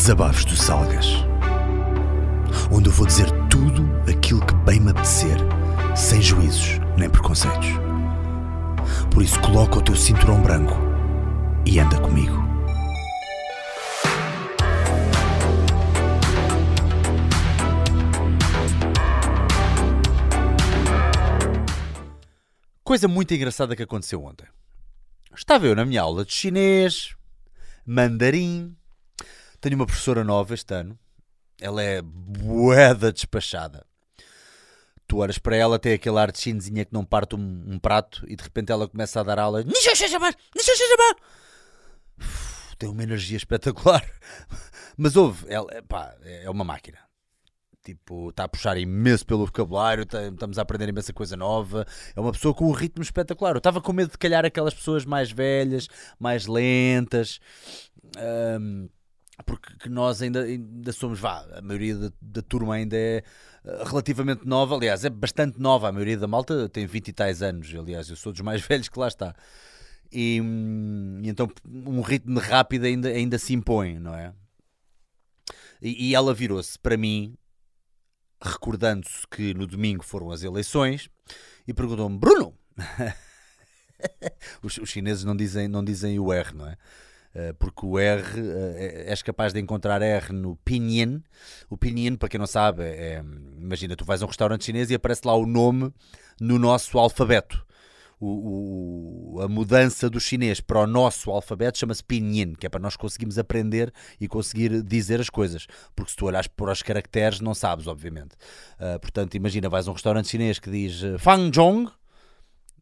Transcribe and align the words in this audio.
Desabafos 0.00 0.46
do 0.46 0.56
Salgas. 0.56 1.08
Onde 2.72 2.88
eu 2.88 2.92
vou 2.92 3.06
dizer 3.06 3.30
tudo 3.50 3.84
aquilo 4.10 4.40
que 4.46 4.54
bem 4.54 4.80
me 4.80 4.92
apetecer, 4.92 5.36
sem 5.94 6.22
juízos 6.22 6.78
nem 6.96 7.10
preconceitos. 7.10 7.68
Por 9.12 9.22
isso, 9.22 9.38
coloca 9.42 9.78
o 9.78 9.82
teu 9.82 9.94
cinturão 9.94 10.40
branco 10.40 10.72
e 11.66 11.78
anda 11.78 12.00
comigo. 12.00 12.34
Coisa 22.82 23.06
muito 23.06 23.34
engraçada 23.34 23.76
que 23.76 23.82
aconteceu 23.82 24.24
ontem. 24.24 24.46
Estava 25.36 25.66
eu 25.66 25.76
na 25.76 25.84
minha 25.84 26.00
aula 26.00 26.24
de 26.24 26.32
chinês, 26.32 27.14
mandarim. 27.84 28.79
Tenho 29.60 29.76
uma 29.76 29.86
professora 29.86 30.24
nova 30.24 30.54
este 30.54 30.72
ano. 30.74 30.98
Ela 31.60 31.82
é 31.82 32.00
boeda 32.02 33.12
despachada. 33.12 33.84
Tu 35.06 35.18
olhas 35.18 35.38
para 35.38 35.56
ela, 35.56 35.78
tem 35.78 35.92
aquele 35.92 36.18
ar 36.18 36.30
de 36.30 36.38
chinesinha 36.38 36.84
que 36.84 36.92
não 36.94 37.04
parte 37.04 37.34
um, 37.34 37.64
um 37.66 37.78
prato 37.78 38.24
e 38.28 38.36
de 38.36 38.42
repente 38.44 38.70
ela 38.72 38.88
começa 38.88 39.20
a 39.20 39.22
dar 39.22 39.38
aula. 39.38 39.62
Tem 42.78 42.88
uma 42.88 43.02
energia 43.02 43.36
espetacular. 43.36 44.02
Mas 44.96 45.16
houve, 45.16 45.44
ela, 45.52 45.66
pá, 45.88 46.14
é 46.22 46.48
uma 46.48 46.64
máquina. 46.64 46.98
Tipo, 47.82 48.30
está 48.30 48.44
a 48.44 48.48
puxar 48.48 48.76
imenso 48.78 49.26
pelo 49.26 49.46
vocabulário, 49.46 50.06
tá- 50.06 50.28
estamos 50.28 50.58
a 50.58 50.62
aprender 50.62 50.88
imensa 50.88 51.12
coisa 51.12 51.36
nova. 51.36 51.86
É 52.14 52.20
uma 52.20 52.30
pessoa 52.32 52.54
com 52.54 52.66
um 52.68 52.72
ritmo 52.72 53.02
espetacular. 53.02 53.52
Eu 53.54 53.58
estava 53.58 53.80
com 53.80 53.92
medo 53.92 54.12
de 54.12 54.18
calhar 54.18 54.44
aquelas 54.44 54.74
pessoas 54.74 55.04
mais 55.04 55.30
velhas, 55.30 55.88
mais 56.18 56.46
lentas. 56.46 57.40
ahm, 58.16 58.86
porque 59.42 59.74
que 59.76 59.88
nós 59.88 60.22
ainda, 60.22 60.42
ainda 60.42 60.92
somos, 60.92 61.18
vá, 61.18 61.46
a 61.52 61.62
maioria 61.62 61.96
da, 61.96 62.12
da 62.20 62.42
turma 62.42 62.74
ainda 62.74 62.96
é 62.96 63.22
eh, 63.64 63.84
relativamente 63.86 64.46
nova, 64.46 64.74
aliás, 64.74 65.04
é 65.04 65.10
bastante 65.10 65.60
nova, 65.60 65.88
a 65.88 65.92
maioria 65.92 66.18
da 66.18 66.26
malta 66.26 66.68
tem 66.68 66.86
20 66.86 67.08
e 67.08 67.12
tais 67.12 67.42
anos, 67.42 67.72
aliás, 67.74 68.08
eu 68.08 68.16
sou 68.16 68.32
dos 68.32 68.40
mais 68.40 68.62
velhos 68.66 68.88
que 68.88 68.98
lá 68.98 69.08
está. 69.08 69.34
E, 70.12 70.40
hum, 70.40 71.20
e 71.22 71.28
então 71.28 71.48
um 71.66 72.00
ritmo 72.00 72.40
rápido 72.40 72.84
ainda, 72.84 73.08
ainda 73.08 73.38
se 73.38 73.54
impõe, 73.54 73.98
não 73.98 74.14
é? 74.14 74.34
E, 75.80 76.08
e 76.08 76.14
ela 76.14 76.34
virou-se 76.34 76.78
para 76.78 76.96
mim, 76.96 77.36
recordando-se 78.42 79.26
que 79.28 79.54
no 79.54 79.66
domingo 79.66 80.04
foram 80.04 80.30
as 80.30 80.42
eleições, 80.42 81.08
e 81.66 81.72
perguntou-me: 81.72 82.18
Bruno! 82.18 82.54
os, 84.62 84.78
os 84.78 84.88
chineses 84.88 85.24
não 85.24 85.36
dizem, 85.36 85.68
não 85.68 85.84
dizem 85.84 86.18
o 86.18 86.32
R, 86.32 86.52
não 86.54 86.66
é? 86.66 86.76
Eh, 87.34 87.52
porque 87.58 87.86
o 87.86 87.96
R, 87.98 88.22
eh, 88.40 89.04
és 89.08 89.22
capaz 89.22 89.52
de 89.52 89.60
encontrar 89.60 90.02
R 90.02 90.32
no 90.32 90.56
pinyin. 90.64 91.22
O 91.68 91.76
pinyin, 91.76 92.16
para 92.16 92.28
quem 92.28 92.38
não 92.40 92.46
sabe, 92.46 92.82
é, 92.82 93.22
imagina, 93.58 93.94
tu 93.94 94.04
vais 94.04 94.20
a 94.20 94.24
um 94.24 94.28
restaurante 94.28 94.64
chinês 94.64 94.90
e 94.90 94.94
aparece 94.94 95.22
lá 95.24 95.34
o 95.34 95.46
nome 95.46 95.92
no 96.40 96.58
nosso 96.58 96.98
alfabeto. 96.98 97.64
O, 98.22 99.36
o- 99.36 99.40
a 99.42 99.48
mudança 99.48 100.10
do 100.10 100.20
chinês 100.20 100.60
para 100.60 100.80
o 100.80 100.86
nosso 100.86 101.30
alfabeto 101.30 101.78
chama-se 101.78 102.04
pinyin, 102.04 102.54
que 102.54 102.66
é 102.66 102.68
para 102.68 102.80
nós 102.80 102.94
conseguirmos 102.96 103.38
aprender 103.38 103.92
e 104.20 104.28
conseguir 104.28 104.82
dizer 104.82 105.20
as 105.20 105.30
coisas. 105.30 105.66
Porque 105.96 106.10
se 106.10 106.16
tu 106.16 106.26
olhas 106.26 106.46
para 106.48 106.72
os 106.72 106.82
caracteres, 106.82 107.40
não 107.40 107.54
sabes, 107.54 107.86
obviamente. 107.86 108.34
Ah, 108.78 108.98
portanto, 108.98 109.36
imagina, 109.36 109.68
vais 109.70 109.86
a 109.86 109.90
um 109.90 109.94
restaurante 109.94 110.28
chinês 110.28 110.58
que 110.58 110.70
diz 110.70 111.02
eh, 111.02 111.16
Fanzhong 111.16 111.90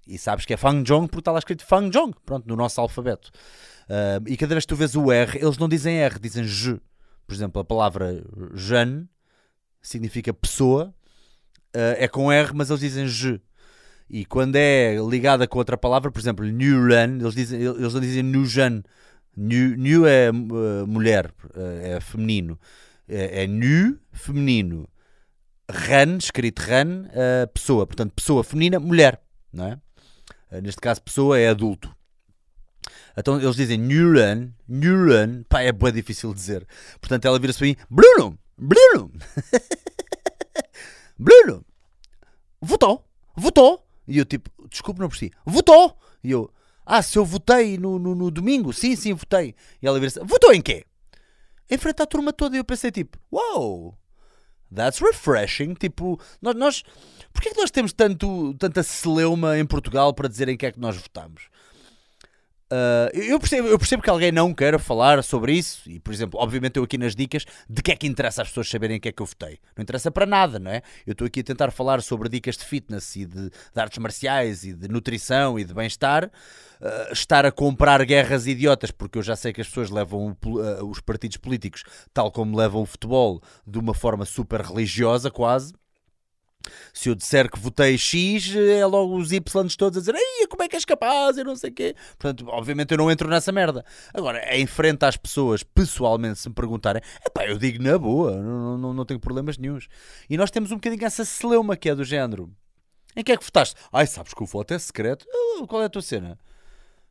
e 0.09 0.19
sabes 0.19 0.45
que 0.47 0.55
é 0.55 0.57
Fanzhong 0.57 1.07
porque 1.07 1.21
está 1.21 1.33
lá 1.33 1.39
escrito 1.39 1.65
Fanzhong, 1.65 2.15
pronto, 2.25 2.49
no 2.49 2.57
nosso 2.57 2.81
alfabeto. 2.81 3.31
Ah, 3.89 4.21
e 4.27 4.37
cada 4.37 4.55
vez 4.55 4.65
que 4.65 4.69
tu 4.69 4.77
vês 4.77 4.95
o 4.95 5.11
R, 5.11 5.39
eles 5.39 5.59
não 5.59 5.69
dizem 5.69 5.99
R, 5.99 6.19
dizem 6.19 6.45
J. 6.45 6.81
Por 7.27 7.35
exemplo, 7.35 7.61
a 7.61 7.65
palavra 7.65 8.25
Jeanne 8.55 9.09
significa 9.83 10.33
pessoa, 10.33 10.95
ah, 11.75 11.95
é 11.99 12.09
com 12.09 12.31
R, 12.31 12.53
mas 12.55 12.71
eles 12.71 12.81
dizem 12.81 13.07
J. 13.07 13.41
E 14.11 14.25
quando 14.25 14.57
é 14.57 14.97
ligada 14.97 15.47
com 15.47 15.59
outra 15.59 15.77
palavra, 15.77 16.11
por 16.11 16.19
exemplo, 16.19 16.45
Neuran, 16.45 17.19
eles, 17.21 17.35
dizem, 17.35 17.61
eles 17.61 17.93
não 17.93 18.01
dizem 18.01 18.23
Nujan. 18.23 18.83
New, 19.37 19.77
new 19.77 20.07
é 20.07 20.31
uh, 20.31 20.87
mulher, 20.87 21.33
uh, 21.55 21.97
é 21.97 22.01
feminino. 22.01 22.59
É, 23.07 23.45
é 23.45 23.49
feminino. 24.13 24.89
Ran, 25.71 26.17
escrito 26.17 26.61
ran, 26.61 27.05
uh, 27.05 27.47
pessoa. 27.53 27.87
Portanto, 27.87 28.15
pessoa 28.15 28.43
feminina, 28.43 28.81
mulher. 28.81 29.23
Não 29.53 29.67
é? 29.67 29.79
Uh, 30.51 30.63
neste 30.63 30.81
caso, 30.81 31.03
pessoa 31.03 31.39
é 31.39 31.49
adulto. 31.49 31.95
Então 33.17 33.41
eles 33.41 33.57
dizem 33.57 33.79
Neuran, 33.79 34.51
Neuran, 34.69 35.43
pá, 35.49 35.63
é 35.63 35.73
bem 35.73 35.93
difícil 35.93 36.33
dizer. 36.33 36.67
Portanto, 37.01 37.25
ela 37.25 37.39
vira-se 37.39 37.59
para 37.59 37.69
mim, 37.69 37.77
Bruno, 37.91 38.39
Bruno, 38.57 39.13
Bruno, 41.19 41.65
votou, 42.61 43.05
votou. 43.37 43.85
E 44.07 44.19
eu 44.19 44.25
tipo, 44.25 44.51
desculpe, 44.71 45.01
não 45.01 45.09
percebi, 45.09 45.33
votou. 45.45 45.99
E 46.25 46.31
eu, 46.31 46.51
ah, 46.85 47.03
se 47.03 47.19
eu 47.19 47.25
votei 47.25 47.77
no, 47.77 47.99
no, 47.99 48.15
no 48.15 48.31
domingo, 48.31 48.73
sim, 48.73 48.97
sim, 48.97 49.13
votei. 49.13 49.55
E 49.83 49.87
ela 49.87 50.01
vira-se, 50.01 50.19
votou 50.21 50.55
em 50.55 50.63
quê? 50.63 50.85
Em 51.71 51.77
frente 51.77 52.03
à 52.03 52.07
turma 52.07 52.33
toda. 52.33 52.57
E 52.57 52.59
eu 52.59 52.65
pensei 52.65 52.91
tipo, 52.91 53.19
wow, 53.31 53.95
that's 54.75 55.01
refreshing. 55.01 55.75
Tipo, 55.75 56.19
nós, 56.41 56.55
nós 56.55 56.83
porquê 57.33 57.51
é 57.51 57.53
que 57.53 57.61
nós 57.61 57.71
temos 57.71 57.93
tanto, 57.93 58.55
tanta 58.55 58.83
celeuma 58.83 59.59
em 59.59 59.67
Portugal 59.67 60.15
para 60.15 60.29
dizer 60.29 60.49
em 60.49 60.57
que 60.57 60.65
é 60.65 60.73
que 60.73 60.81
nós 60.81 60.97
votamos? 60.97 61.51
Uh, 62.71 63.09
eu, 63.17 63.39
percebo, 63.41 63.69
eu 63.69 63.79
percebo 63.79 64.03
que 64.03 64.11
alguém 64.11 64.31
não 64.31 64.53
queira 64.53 64.79
falar 64.79 65.23
sobre 65.25 65.55
isso, 65.55 65.89
e 65.91 65.99
por 65.99 66.13
exemplo, 66.13 66.39
obviamente 66.39 66.77
eu 66.77 66.83
aqui 66.83 66.99
nas 66.99 67.17
dicas 67.17 67.47
de 67.69 67.83
que 67.83 67.91
é 67.91 67.97
que 67.97 68.07
interessa 68.07 68.43
às 68.43 68.49
pessoas 68.49 68.69
saberem 68.69 68.99
em 68.99 69.01
que 69.01 69.09
é 69.09 69.13
que 69.13 69.23
eu 69.23 69.27
votei. 69.27 69.59
Não 69.75 69.83
interessa 69.83 70.11
para 70.11 70.27
nada, 70.27 70.59
não 70.59 70.71
é? 70.71 70.83
Eu 71.07 71.13
estou 71.13 71.27
aqui 71.27 71.41
a 71.41 71.45
tentar 71.45 71.71
falar 71.71 72.03
sobre 72.03 72.29
dicas 72.29 72.59
de 72.59 72.65
fitness 72.65 73.17
e 73.17 73.25
de, 73.25 73.49
de 73.49 73.81
artes 73.81 73.99
marciais 73.99 74.65
e 74.65 74.75
de 74.75 74.87
nutrição 74.87 75.59
e 75.59 75.65
de 75.65 75.73
bem-estar. 75.73 76.27
Uh, 76.27 77.13
estar 77.13 77.45
a 77.45 77.51
comprar 77.51 78.05
guerras 78.05 78.47
idiotas, 78.47 78.91
porque 78.91 79.19
eu 79.19 79.23
já 79.23 79.35
sei 79.35 79.53
que 79.53 79.61
as 79.61 79.67
pessoas 79.67 79.91
levam 79.91 80.37
o 80.45 80.49
uh, 80.59 80.89
os 80.89 81.01
partidos 81.01 81.39
políticos, 81.39 81.83
tal 82.13 82.31
como 82.31 82.57
levam 82.57 82.83
o 82.83 82.87
futebol, 82.87 83.43
de 83.67 83.79
uma 83.79 83.95
forma 83.95 84.25
super 84.25 84.61
religiosa, 84.61 85.31
quase. 85.31 85.73
Se 86.93 87.09
eu 87.09 87.15
disser 87.15 87.51
que 87.51 87.59
votei 87.59 87.97
X, 87.97 88.55
é 88.55 88.85
logo 88.87 89.17
os 89.17 89.33
Y 89.33 89.41
todos 89.77 89.97
a 89.97 90.01
dizer 90.01 90.15
Ei, 90.15 90.47
como 90.47 90.63
é 90.63 90.69
que 90.69 90.77
és 90.77 90.85
capaz? 90.85 91.37
Eu 91.39 91.45
não 91.45 91.57
sei 91.57 91.71
o 91.71 91.75
quê. 91.75 91.95
Portanto, 92.19 92.49
obviamente 92.49 92.93
eu 92.93 92.99
não 92.99 93.11
entro 93.11 93.29
nessa 93.29 93.53
merda. 93.53 93.85
Agora, 94.13 94.57
em 94.57 94.67
frente 94.67 95.05
às 95.05 95.17
pessoas, 95.17 95.63
pessoalmente, 95.63 96.39
se 96.39 96.49
me 96.49 96.55
perguntarem, 96.55 97.03
epá, 97.27 97.45
eu 97.47 97.59
digo 97.59 97.83
na 97.83 97.99
boa, 97.99 98.37
não, 98.37 98.79
não, 98.79 98.93
não 98.95 99.05
tenho 99.05 99.21
problemas 99.21 99.59
nenhums. 99.59 99.89
E 100.29 100.37
nós 100.37 100.51
temos 100.51 100.71
um 100.73 100.77
bocadinho 100.77 101.05
essa 101.05 101.25
celeuma 101.25 101.77
que 101.77 101.89
é 101.89 101.95
do 101.95 102.05
género. 102.05 102.51
Em 103.17 103.23
que 103.23 103.33
é 103.33 103.37
que 103.37 103.45
votaste? 103.45 103.75
Ai, 103.93 104.07
sabes 104.07 104.35
que 104.35 104.43
o 104.43 104.47
voto 104.47 104.75
é 104.75 104.79
secreto? 104.79 105.27
Ah, 105.29 105.67
Qual 105.67 105.83
é 105.83 105.87
a 105.87 105.89
tua 105.89 106.03
cena? 106.03 106.39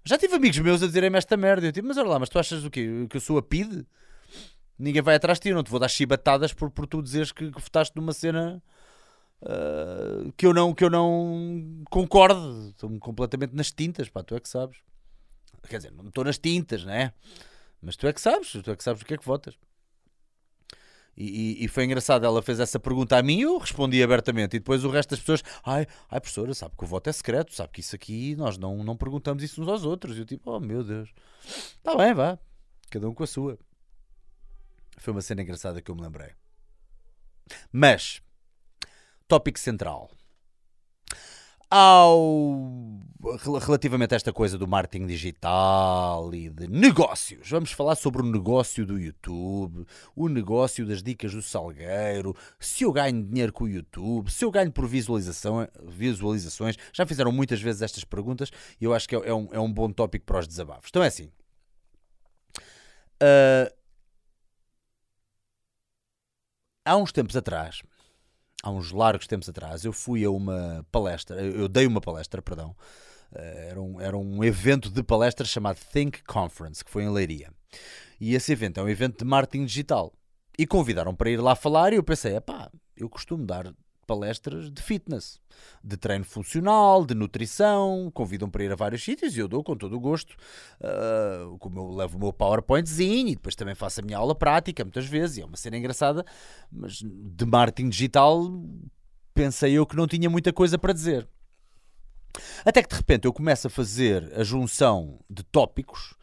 Já 0.06 0.18
tive 0.18 0.36
amigos 0.36 0.58
meus 0.60 0.82
a 0.82 0.88
dizerem-me 0.88 1.18
esta 1.18 1.36
merda. 1.36 1.68
Eu 1.68 1.72
tipo, 1.74 1.86
mas 1.86 1.98
olha 1.98 2.08
lá, 2.08 2.20
mas 2.20 2.30
tu 2.30 2.40
achas 2.40 2.64
o 2.64 2.70
quê? 2.70 3.06
Que 3.10 3.18
eu 3.18 3.22
sou 3.22 3.38
a 3.38 3.42
PID? 3.42 3.86
Ninguém 4.80 5.02
vai 5.02 5.16
atrás 5.16 5.38
de 5.38 5.44
ti, 5.44 5.50
eu 5.50 5.56
não 5.56 5.64
te 5.64 5.72
vou 5.72 5.80
dar 5.80 5.90
chibatadas 5.90 6.54
por, 6.54 6.70
por 6.70 6.86
tu 6.86 7.02
dizeres 7.02 7.32
que, 7.32 7.52
que 7.52 7.62
votaste 7.62 7.96
numa 7.96 8.14
cena 8.14 8.62
Uh, 9.40 10.32
que 10.36 10.48
eu 10.48 10.54
não 10.54 10.74
que 10.74 10.84
eu 10.84 10.90
não 10.90 11.84
concordo. 11.90 12.70
Estou-me 12.70 13.00
completamente 13.00 13.54
nas 13.54 13.72
tintas 13.72 14.10
pá, 14.10 14.24
tu 14.24 14.36
é 14.36 14.40
que 14.40 14.50
sabes. 14.50 14.78
Quer 15.70 15.78
dizer, 15.78 15.92
não 15.92 16.08
estou 16.08 16.24
nas 16.24 16.38
tintas 16.40 16.84
né? 16.84 17.14
Mas 17.82 17.96
tu 17.96 18.08
é 18.08 18.14
que 18.14 18.22
sabes 18.22 18.52
tu 18.52 18.72
é 18.72 18.76
que 18.76 18.84
sabes 18.84 19.02
o 19.02 19.06
que 19.06 19.14
é 19.14 19.18
que 19.18 19.26
votas. 19.26 19.56
E, 21.16 21.26
e- 21.62 21.66
e 21.66 21.68
foi 21.68 21.84
engraçado, 21.86 22.26
ela 22.26 22.42
fez 22.44 22.60
essa 22.60 22.80
pergunta 22.80 23.18
a 23.18 23.24
mim 23.24 23.42
eu 23.42 23.58
respondi 23.58 24.02
abertamente. 24.02 24.56
E 24.56 24.60
depois 24.60 24.84
o 24.84 24.90
resto 24.90 25.12
das 25.12 25.20
pessoas 25.20 25.44
ai, 25.64 25.86
ai 26.10 26.20
professora, 26.20 26.54
sabe 26.54 26.76
que 26.78 26.84
o 26.84 26.88
voto 26.88 27.08
é 27.10 27.14
secreto 27.14 27.54
sabe 27.54 27.72
que 27.74 27.80
isso 27.82 27.96
aqui 27.96 28.36
nós 28.36 28.58
não, 28.58 28.84
não 28.84 28.96
perguntamos 28.98 29.44
isso 29.44 29.62
uns 29.62 29.68
aos 29.68 29.84
outros. 29.84 30.18
E 30.18 30.22
eu 30.22 30.26
tipo, 30.26 30.50
oh 30.52 30.60
meu 30.60 30.84
Deus. 30.84 31.10
Está 31.46 31.96
bem, 31.96 32.14
vá, 32.14 32.40
cada 32.90 33.08
um 33.08 33.14
com 33.14 33.24
a 33.24 33.28
sua. 33.28 33.58
Foi 34.98 35.12
uma 35.14 35.22
cena 35.22 35.44
engraçada 35.44 35.80
que 35.82 35.92
eu 35.92 35.96
me 35.96 36.02
lembrei. 36.02 36.32
Mas 37.72 38.22
tópico 39.28 39.60
central. 39.60 40.10
Ao 41.70 42.62
rel- 43.44 43.58
relativamente 43.58 44.14
a 44.14 44.16
esta 44.16 44.32
coisa 44.32 44.58
do 44.58 44.66
marketing 44.66 45.06
digital 45.06 46.34
e 46.34 46.50
de 46.50 46.66
negócios, 46.70 47.50
vamos 47.50 47.74
falar 47.74 47.96
sobre 47.96 48.22
o 48.22 48.26
negócio 48.26 48.86
do 48.86 48.98
YouTube, 48.98 49.86
o 50.16 50.30
negócio 50.30 50.86
das 50.86 51.04
dicas 51.04 51.34
do 51.34 51.42
Salgueiro, 51.42 52.34
se 52.58 52.86
eu 52.86 52.94
ganho 52.94 53.22
dinheiro 53.22 53.52
com 53.52 53.66
o 53.66 53.68
YouTube, 53.68 54.32
se 54.32 54.46
eu 54.46 54.50
ganho 54.52 54.72
por 54.72 54.88
visualização, 54.88 55.68
visualizações. 55.84 56.78
Já 56.94 57.06
fizeram 57.06 57.34
muitas 57.34 57.62
vezes 57.62 57.82
estas 57.82 58.06
perguntas 58.06 58.50
e 58.80 58.86
eu 58.86 58.94
acho 58.94 59.10
que 59.10 59.16
é, 59.18 59.28
é 59.28 59.34
um, 59.34 59.50
é 59.52 59.60
um 59.60 59.72
bom 59.72 59.92
tópico 59.92 60.26
para 60.26 60.40
os 60.40 60.48
desabafos. 60.48 60.88
Então 60.90 61.04
é 61.04 61.08
assim. 61.08 61.30
Ah, 63.22 63.72
há 66.86 66.96
uns 66.96 67.12
tempos 67.12 67.36
atrás, 67.36 67.82
há 68.64 68.72
uns 68.72 68.92
largos 68.92 69.28
tempos 69.28 69.48
atrás, 69.50 69.86
eu 69.86 69.94
fui 69.94 70.24
a 70.24 70.30
uma 70.30 70.86
palestra, 70.92 71.42
eu 71.42 71.68
dei 71.68 71.86
uma 71.86 72.02
palestra, 72.02 72.42
perdão, 72.42 72.76
eh, 73.34 73.68
era 73.72 73.82
um, 73.82 74.02
era 74.02 74.18
um 74.18 74.44
evento 74.44 74.90
de 74.90 75.04
palestras 75.04 75.50
chamado 75.50 75.80
Think 75.92 76.24
Conference, 76.24 76.84
que 76.84 76.92
foi 76.92 77.04
em 77.04 77.10
Leiria. 77.10 77.52
E 78.20 78.34
esse 78.34 78.52
evento 78.52 78.80
é 78.80 78.84
um 78.84 78.90
evento 78.90 79.20
de 79.20 79.26
marketing 79.26 79.66
digital. 79.66 80.14
E 80.58 80.66
convidaram 80.66 81.16
para 81.16 81.30
ir 81.30 81.38
lá 81.38 81.56
falar 81.56 81.94
e 81.94 81.98
eu 81.98 82.04
pensei, 82.04 82.40
pá, 82.42 82.72
eu 82.96 83.08
costumo 83.08 83.46
dar 83.46 83.72
palestras 84.08 84.72
de 84.72 84.82
fitness, 84.82 85.40
de 85.84 85.98
treino 85.98 86.24
funcional, 86.24 87.06
de 87.06 87.14
nutrição, 87.14 88.10
convidam 88.14 88.50
para 88.50 88.64
ir 88.64 88.72
a 88.72 88.76
vários 88.76 89.04
sítios 89.04 89.36
e 89.36 89.40
eu 89.40 89.48
dou 89.48 89.64
com 89.64 89.76
todo 89.76 89.96
o 89.96 90.00
gosto. 90.00 90.36
Uh, 90.80 91.58
como 91.60 91.80
eu 91.80 91.92
levo 91.92 92.18
o 92.18 92.20
meu 92.20 92.34
PowerPointzinho 92.34 93.28
e 93.28 93.36
depois 93.36 93.54
também 93.54 93.76
faço 93.76 94.00
a 94.00 94.04
minha 94.04 94.18
aula 94.18 94.34
prática 94.34 94.84
muitas 94.84 95.06
vezes, 95.06 95.38
e 95.38 95.42
é 95.42 95.46
uma 95.46 95.58
cena 95.58 95.78
engraçada, 95.78 96.26
mas 96.72 97.04
de 97.04 97.46
marketing 97.46 97.90
digital 97.90 98.50
pensei 99.34 99.74
eu 99.74 99.86
que 99.86 99.96
não 99.96 100.08
tinha 100.08 100.30
muita 100.30 100.52
coisa 100.52 100.80
para 100.80 100.94
dizer. 100.94 101.28
Até 102.66 102.82
que 102.82 102.90
de 102.90 102.96
repente 102.96 103.26
eu 103.26 103.34
começo 103.34 103.68
a 103.68 103.70
fazer 103.70 104.32
a 104.36 104.44
junção 104.44 105.20
de 105.30 105.44
tópicos 105.44 106.16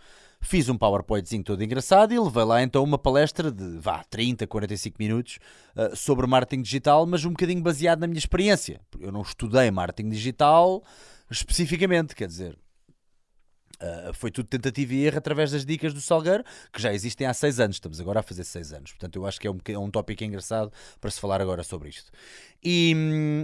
Fiz 0.44 0.68
um 0.68 0.76
PowerPointzinho 0.76 1.42
todo 1.42 1.64
engraçado 1.64 2.12
e 2.12 2.20
levei 2.20 2.44
lá 2.44 2.62
então 2.62 2.84
uma 2.84 2.98
palestra 2.98 3.50
de 3.50 3.78
vá, 3.78 4.04
30, 4.04 4.46
45 4.46 4.96
minutos 4.98 5.38
uh, 5.74 5.96
sobre 5.96 6.26
marketing 6.26 6.62
digital, 6.62 7.06
mas 7.06 7.24
um 7.24 7.30
bocadinho 7.30 7.62
baseado 7.62 8.00
na 8.00 8.06
minha 8.06 8.18
experiência. 8.18 8.78
Eu 9.00 9.10
não 9.10 9.22
estudei 9.22 9.70
marketing 9.70 10.10
digital 10.10 10.84
especificamente, 11.30 12.14
quer 12.14 12.28
dizer. 12.28 12.58
Uh, 13.80 14.12
foi 14.12 14.30
tudo 14.30 14.46
tentativa 14.46 14.94
e 14.94 15.06
erro 15.06 15.18
através 15.18 15.50
das 15.50 15.64
dicas 15.64 15.92
do 15.92 16.00
Salgueiro, 16.00 16.44
que 16.72 16.80
já 16.80 16.92
existem 16.92 17.26
há 17.26 17.34
6 17.34 17.60
anos. 17.60 17.76
Estamos 17.76 18.00
agora 18.00 18.20
a 18.20 18.22
fazer 18.22 18.44
6 18.44 18.72
anos. 18.72 18.92
Portanto, 18.92 19.16
eu 19.16 19.26
acho 19.26 19.40
que 19.40 19.48
é 19.48 19.50
um, 19.50 19.58
é 19.66 19.78
um 19.78 19.90
tópico 19.90 20.22
engraçado 20.22 20.70
para 21.00 21.10
se 21.10 21.20
falar 21.20 21.40
agora 21.40 21.62
sobre 21.62 21.88
isto. 21.88 22.10
E, 22.62 22.94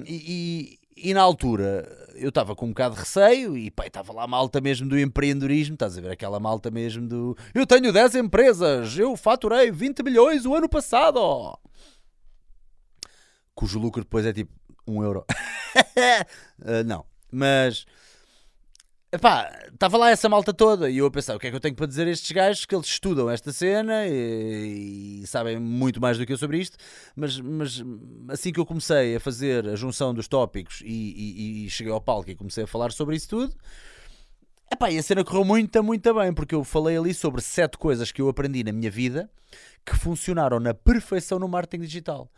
e, 0.07 0.79
e 1.03 1.15
na 1.15 1.23
altura 1.23 1.89
eu 2.15 2.29
estava 2.29 2.55
com 2.55 2.67
um 2.67 2.71
bocado 2.71 2.95
de 2.95 3.01
receio 3.01 3.57
e 3.57 3.71
pá, 3.71 3.87
estava 3.87 4.13
lá 4.13 4.25
a 4.25 4.27
malta 4.27 4.61
mesmo 4.61 4.89
do 4.89 4.99
empreendedorismo, 4.99 5.75
estás 5.75 5.97
a 5.97 6.01
ver? 6.01 6.13
Aquela 6.13 6.39
malta 6.39 6.71
mesmo 6.71 7.09
do 7.09 7.37
eu 7.55 7.67
tenho 7.67 7.93
10 7.93 8.17
empresas, 8.17 8.97
eu 8.99 9.17
faturei 9.17 9.71
20 9.71 10.03
milhões 10.03 10.45
o 10.45 10.55
ano 10.55 10.69
passado, 10.69 11.59
cujo 13.55 13.79
lucro 13.79 14.03
depois 14.03 14.27
é 14.27 14.33
tipo 14.33 14.53
1 14.87 15.03
euro. 15.03 15.25
uh, 16.61 16.85
não, 16.85 17.05
mas 17.31 17.87
Epá, 19.13 19.51
estava 19.73 19.99
lá 19.99 20.11
essa 20.11 20.29
malta 20.29 20.55
toda 20.55 20.89
e 20.89 20.99
eu 20.99 21.07
a 21.07 21.11
pensar 21.11 21.35
o 21.35 21.39
que 21.41 21.49
é 21.49 21.51
que 21.51 21.57
eu 21.57 21.61
tenho 21.61 21.75
para 21.75 21.87
dizer 21.87 22.07
a 22.07 22.11
estes 22.11 22.31
gajos 22.31 22.65
que 22.65 22.73
eles 22.73 22.87
estudam 22.87 23.29
esta 23.29 23.53
cena 23.53 24.07
e, 24.07 25.23
e, 25.23 25.27
sabem 25.27 25.59
muito 25.59 26.01
mais 26.01 26.17
do 26.17 26.25
que 26.25 26.33
eu 26.33 26.39
sobre 26.39 26.59
isto, 26.59 26.77
mas, 27.17 27.41
mas 27.41 27.83
assim 28.29 28.53
que 28.53 28.61
eu 28.61 28.65
comecei 28.65 29.17
a 29.17 29.21
fazer 29.21 29.67
a 29.67 29.75
junção 29.75 30.15
dos 30.15 30.29
tópicos 30.29 30.81
e, 30.85 30.87
e, 30.87 31.67
e 31.67 31.71
cheguei 31.71 31.93
ao 31.93 32.01
palco 32.01 32.31
e 32.31 32.37
comecei 32.37 32.63
a 32.63 32.67
falar 32.69 32.93
sobre 32.93 33.17
isso 33.17 33.29
tudo, 33.29 33.53
epá, 34.73 34.93
e 34.93 34.99
a 34.99 35.03
cena 35.03 35.25
correu 35.25 35.45
muito, 35.45 35.83
muito 35.83 36.15
bem, 36.15 36.33
porque 36.33 36.55
eu 36.55 36.63
falei 36.63 36.97
ali 36.97 37.13
sobre 37.13 37.41
sete 37.41 37.79
coisas 37.79 38.13
que 38.13 38.23
eu 38.23 38.29
aprendi 38.29 38.63
na 38.63 38.71
minha 38.71 38.93
vida 38.93 39.29
que 39.85 39.97
funcionaram 39.97 40.61
na 40.61 40.73
perfeição 40.73 41.41
no 41.41 41.49
marketing 41.49 41.83
digital. 41.83 42.31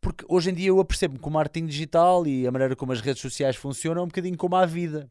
Porque 0.00 0.24
hoje 0.28 0.50
em 0.50 0.54
dia 0.54 0.68
eu 0.68 0.80
apercebo-me 0.80 1.20
que 1.20 1.28
o 1.28 1.30
marketing 1.30 1.66
digital 1.66 2.26
e 2.26 2.48
a 2.48 2.50
maneira 2.50 2.74
como 2.74 2.90
as 2.90 3.00
redes 3.00 3.22
sociais 3.22 3.54
funcionam 3.54 4.02
é 4.02 4.04
um 4.04 4.08
bocadinho 4.08 4.36
como 4.36 4.56
a 4.56 4.66
vida 4.66 5.08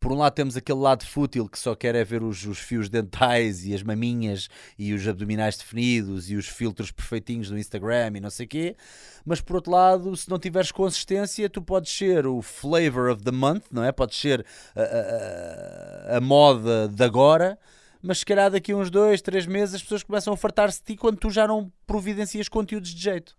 por 0.00 0.12
um 0.12 0.16
lado 0.16 0.34
temos 0.34 0.56
aquele 0.56 0.78
lado 0.78 1.06
fútil 1.06 1.48
que 1.48 1.58
só 1.58 1.74
quer 1.74 1.94
é 1.94 2.04
ver 2.04 2.22
os, 2.22 2.44
os, 2.44 2.58
fios 2.58 2.88
dentais 2.88 3.64
e 3.64 3.74
as 3.74 3.82
maminhas 3.82 4.48
e 4.78 4.92
os 4.92 5.06
abdominais 5.08 5.56
definidos 5.56 6.30
e 6.30 6.36
os 6.36 6.46
filtros 6.46 6.90
perfeitinhos 6.90 7.48
do 7.48 7.58
Instagram 7.58 8.12
e 8.16 8.20
não 8.20 8.30
sei 8.30 8.46
o 8.46 8.48
quê, 8.48 8.76
mas 9.24 9.40
por 9.40 9.56
outro 9.56 9.72
lado, 9.72 10.16
se 10.16 10.28
não 10.28 10.38
tiveres 10.38 10.70
consistência, 10.70 11.48
tu 11.48 11.62
podes 11.62 11.92
ser 11.92 12.26
o 12.26 12.42
flavor 12.42 13.10
of 13.10 13.22
the 13.22 13.32
month, 13.32 13.64
não 13.70 13.82
é? 13.82 13.92
Podes 13.92 14.18
ser 14.18 14.44
a, 14.76 16.12
a, 16.12 16.16
a, 16.18 16.20
moda 16.20 16.88
de 16.88 17.02
agora, 17.02 17.58
mas 18.02 18.18
se 18.18 18.26
calhar 18.26 18.50
daqui 18.50 18.72
a 18.72 18.76
uns 18.76 18.90
dois, 18.90 19.22
três 19.22 19.46
meses 19.46 19.76
as 19.76 19.82
pessoas 19.82 20.02
começam 20.02 20.34
a 20.34 20.36
fartar-se 20.36 20.80
de 20.80 20.84
ti 20.84 20.96
quando 20.96 21.16
tu 21.16 21.30
já 21.30 21.48
não 21.48 21.72
providencias 21.86 22.48
conteúdos 22.48 22.90
de 22.94 23.02
jeito. 23.02 23.34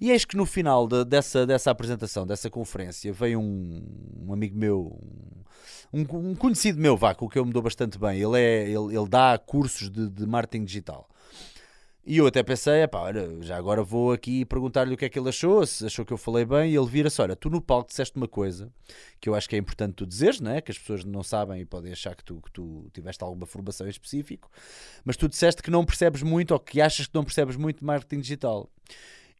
E 0.00 0.10
eis 0.10 0.24
que 0.24 0.36
no 0.36 0.44
final 0.44 0.86
de, 0.86 1.04
dessa, 1.04 1.46
dessa 1.46 1.70
apresentação, 1.70 2.26
dessa 2.26 2.50
conferência, 2.50 3.12
veio 3.12 3.40
um, 3.40 3.82
um 4.26 4.32
amigo 4.32 4.58
meu, 4.58 4.98
um, 5.94 6.30
um, 6.30 6.34
conhecido 6.34 6.80
meu, 6.80 6.96
vá, 6.96 7.14
com 7.14 7.26
o 7.26 7.28
que 7.28 7.38
eu 7.38 7.44
me 7.44 7.52
dou 7.52 7.62
bastante 7.62 7.98
bem. 7.98 8.20
Ele, 8.20 8.38
é, 8.38 8.62
ele, 8.64 8.96
ele 8.96 9.08
dá 9.08 9.38
cursos 9.38 9.88
de, 9.88 10.08
de 10.08 10.26
marketing 10.26 10.64
digital. 10.64 11.08
E 12.06 12.18
eu 12.18 12.26
até 12.26 12.42
pensei, 12.42 12.86
olha, 12.92 13.40
já 13.40 13.56
agora 13.56 13.82
vou 13.82 14.12
aqui 14.12 14.44
perguntar-lhe 14.44 14.92
o 14.92 14.96
que 14.96 15.06
é 15.06 15.08
que 15.08 15.18
ele 15.18 15.30
achou, 15.30 15.66
se 15.66 15.86
achou 15.86 16.04
que 16.04 16.12
eu 16.12 16.18
falei 16.18 16.44
bem, 16.44 16.70
e 16.70 16.76
ele 16.76 16.86
vira-se, 16.86 17.22
olha, 17.22 17.34
tu 17.34 17.48
no 17.48 17.62
palco 17.62 17.88
disseste 17.88 18.18
uma 18.18 18.28
coisa 18.28 18.70
que 19.18 19.26
eu 19.26 19.34
acho 19.34 19.48
que 19.48 19.56
é 19.56 19.58
importante 19.58 19.94
tu 19.94 20.06
dizeres, 20.06 20.38
né? 20.38 20.60
que 20.60 20.70
as 20.70 20.76
pessoas 20.76 21.02
não 21.02 21.22
sabem 21.22 21.62
e 21.62 21.64
podem 21.64 21.92
achar 21.92 22.14
que 22.14 22.22
tu, 22.22 22.42
que 22.42 22.52
tu 22.52 22.90
tiveste 22.92 23.24
alguma 23.24 23.46
formação 23.46 23.86
em 23.86 23.90
específico, 23.90 24.50
mas 25.02 25.16
tu 25.16 25.26
disseste 25.30 25.62
que 25.62 25.70
não 25.70 25.82
percebes 25.82 26.22
muito 26.22 26.50
ou 26.50 26.60
que 26.60 26.78
achas 26.78 27.06
que 27.06 27.14
não 27.14 27.24
percebes 27.24 27.56
muito 27.56 27.78
de 27.78 27.84
marketing 27.86 28.20
digital. 28.20 28.70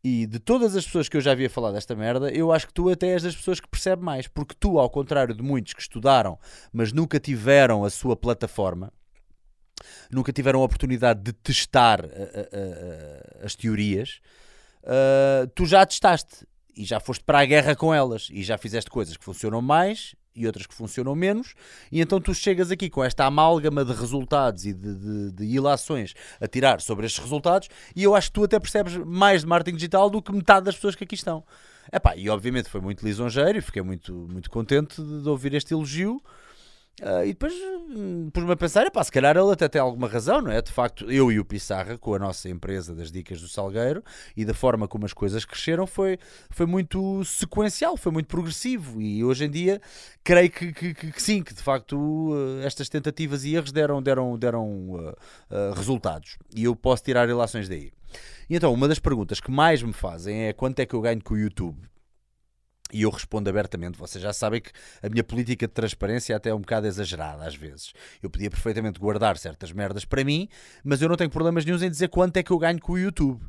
E 0.04 0.26
de 0.26 0.38
todas 0.38 0.76
as 0.76 0.84
pessoas 0.84 1.08
que 1.08 1.16
eu 1.16 1.20
já 1.22 1.32
havia 1.32 1.48
falado 1.48 1.72
desta 1.72 1.96
merda, 1.96 2.30
eu 2.30 2.52
acho 2.52 2.66
que 2.66 2.74
tu 2.74 2.90
até 2.90 3.08
és 3.08 3.22
das 3.22 3.34
pessoas 3.34 3.58
que 3.58 3.66
percebe 3.66 4.02
mais. 4.02 4.28
Porque 4.28 4.54
tu, 4.54 4.78
ao 4.78 4.90
contrário 4.90 5.34
de 5.34 5.42
muitos 5.42 5.72
que 5.72 5.80
estudaram, 5.80 6.38
mas 6.70 6.92
nunca 6.92 7.18
tiveram 7.18 7.84
a 7.86 7.88
sua 7.88 8.14
plataforma, 8.14 8.92
nunca 10.10 10.30
tiveram 10.30 10.60
a 10.60 10.64
oportunidade 10.64 11.22
de 11.22 11.32
testar 11.32 12.04
uh, 12.04 12.08
uh, 12.08 12.10
uh, 12.10 13.44
as 13.46 13.54
teorias, 13.54 14.20
tu 15.54 15.64
já 15.64 15.86
testaste 15.86 16.46
e 16.76 16.84
já 16.84 17.00
foste 17.00 17.24
para 17.24 17.40
a 17.40 17.44
guerra 17.46 17.74
com 17.74 17.94
elas 17.94 18.28
e 18.30 18.42
já 18.42 18.58
fizeste 18.58 18.90
coisas 18.90 19.16
que 19.16 19.24
funcionam 19.24 19.62
mais 19.62 20.14
e 20.34 20.46
outras 20.46 20.66
que 20.66 20.74
funcionam 20.74 21.14
menos, 21.14 21.54
e 21.90 22.00
então 22.00 22.20
tu 22.20 22.34
chegas 22.34 22.70
aqui 22.70 22.90
com 22.90 23.04
esta 23.04 23.24
amálgama 23.24 23.84
de 23.84 23.92
resultados 23.92 24.66
e 24.66 24.72
de, 24.72 24.94
de, 24.94 25.32
de 25.32 25.44
ilações 25.44 26.14
a 26.40 26.46
tirar 26.46 26.80
sobre 26.80 27.06
estes 27.06 27.22
resultados, 27.22 27.68
e 27.94 28.02
eu 28.02 28.14
acho 28.14 28.28
que 28.28 28.34
tu 28.34 28.44
até 28.44 28.58
percebes 28.58 28.96
mais 28.96 29.42
de 29.42 29.46
marketing 29.46 29.76
digital 29.76 30.10
do 30.10 30.20
que 30.20 30.32
metade 30.32 30.66
das 30.66 30.74
pessoas 30.74 30.94
que 30.94 31.04
aqui 31.04 31.14
estão. 31.14 31.44
Epá, 31.92 32.16
e 32.16 32.28
obviamente 32.28 32.68
foi 32.68 32.80
muito 32.80 33.04
lisonjeiro 33.04 33.58
e 33.58 33.60
fiquei 33.60 33.82
muito, 33.82 34.12
muito 34.12 34.50
contente 34.50 35.02
de, 35.02 35.22
de 35.22 35.28
ouvir 35.28 35.54
este 35.54 35.74
elogio. 35.74 36.22
Uh, 37.02 37.24
e 37.24 37.28
depois 37.28 37.52
hum, 37.90 38.30
pus-me 38.32 38.52
a 38.52 38.56
pensar, 38.56 38.86
epá, 38.86 39.02
se 39.02 39.10
calhar 39.10 39.36
ele 39.36 39.50
até 39.50 39.68
tem 39.68 39.80
alguma 39.80 40.06
razão, 40.06 40.40
não 40.40 40.52
é? 40.52 40.62
De 40.62 40.70
facto, 40.70 41.10
eu 41.10 41.32
e 41.32 41.40
o 41.40 41.44
Pissarra, 41.44 41.98
com 41.98 42.14
a 42.14 42.18
nossa 42.20 42.48
empresa 42.48 42.94
das 42.94 43.10
Dicas 43.10 43.40
do 43.40 43.48
Salgueiro 43.48 44.02
e 44.36 44.44
da 44.44 44.54
forma 44.54 44.86
como 44.86 45.04
as 45.04 45.12
coisas 45.12 45.44
cresceram, 45.44 45.88
foi, 45.88 46.18
foi 46.50 46.66
muito 46.66 47.24
sequencial, 47.24 47.96
foi 47.96 48.12
muito 48.12 48.28
progressivo. 48.28 49.02
E 49.02 49.24
hoje 49.24 49.44
em 49.44 49.50
dia, 49.50 49.80
creio 50.22 50.48
que, 50.48 50.72
que, 50.72 50.94
que, 50.94 51.12
que 51.12 51.22
sim, 51.22 51.42
que 51.42 51.52
de 51.52 51.62
facto 51.62 51.96
uh, 51.96 52.60
estas 52.62 52.88
tentativas 52.88 53.44
e 53.44 53.56
erros 53.56 53.72
deram, 53.72 54.00
deram, 54.00 54.38
deram 54.38 54.66
uh, 54.90 55.74
resultados. 55.74 56.38
E 56.54 56.62
eu 56.62 56.76
posso 56.76 57.02
tirar 57.02 57.26
relações 57.26 57.68
daí. 57.68 57.92
E 58.48 58.54
então, 58.54 58.72
uma 58.72 58.86
das 58.86 59.00
perguntas 59.00 59.40
que 59.40 59.50
mais 59.50 59.82
me 59.82 59.92
fazem 59.92 60.44
é 60.44 60.52
quanto 60.52 60.78
é 60.78 60.86
que 60.86 60.94
eu 60.94 61.00
ganho 61.00 61.22
com 61.22 61.34
o 61.34 61.38
YouTube? 61.38 61.76
E 62.92 63.02
eu 63.02 63.10
respondo 63.10 63.48
abertamente. 63.48 63.98
Vocês 63.98 64.22
já 64.22 64.32
sabem 64.32 64.60
que 64.60 64.70
a 65.02 65.08
minha 65.08 65.24
política 65.24 65.66
de 65.66 65.72
transparência 65.72 66.36
até 66.36 66.50
é 66.50 66.54
um 66.54 66.60
bocado 66.60 66.86
exagerada 66.86 67.44
às 67.44 67.54
vezes. 67.54 67.92
Eu 68.22 68.30
podia 68.30 68.50
perfeitamente 68.50 69.00
guardar 69.00 69.38
certas 69.38 69.72
merdas 69.72 70.04
para 70.04 70.22
mim, 70.22 70.48
mas 70.84 71.00
eu 71.00 71.08
não 71.08 71.16
tenho 71.16 71.30
problemas 71.30 71.64
nenhums 71.64 71.82
em 71.82 71.90
dizer 71.90 72.08
quanto 72.08 72.36
é 72.36 72.42
que 72.42 72.50
eu 72.50 72.58
ganho 72.58 72.80
com 72.80 72.92
o 72.92 72.98
YouTube. 72.98 73.44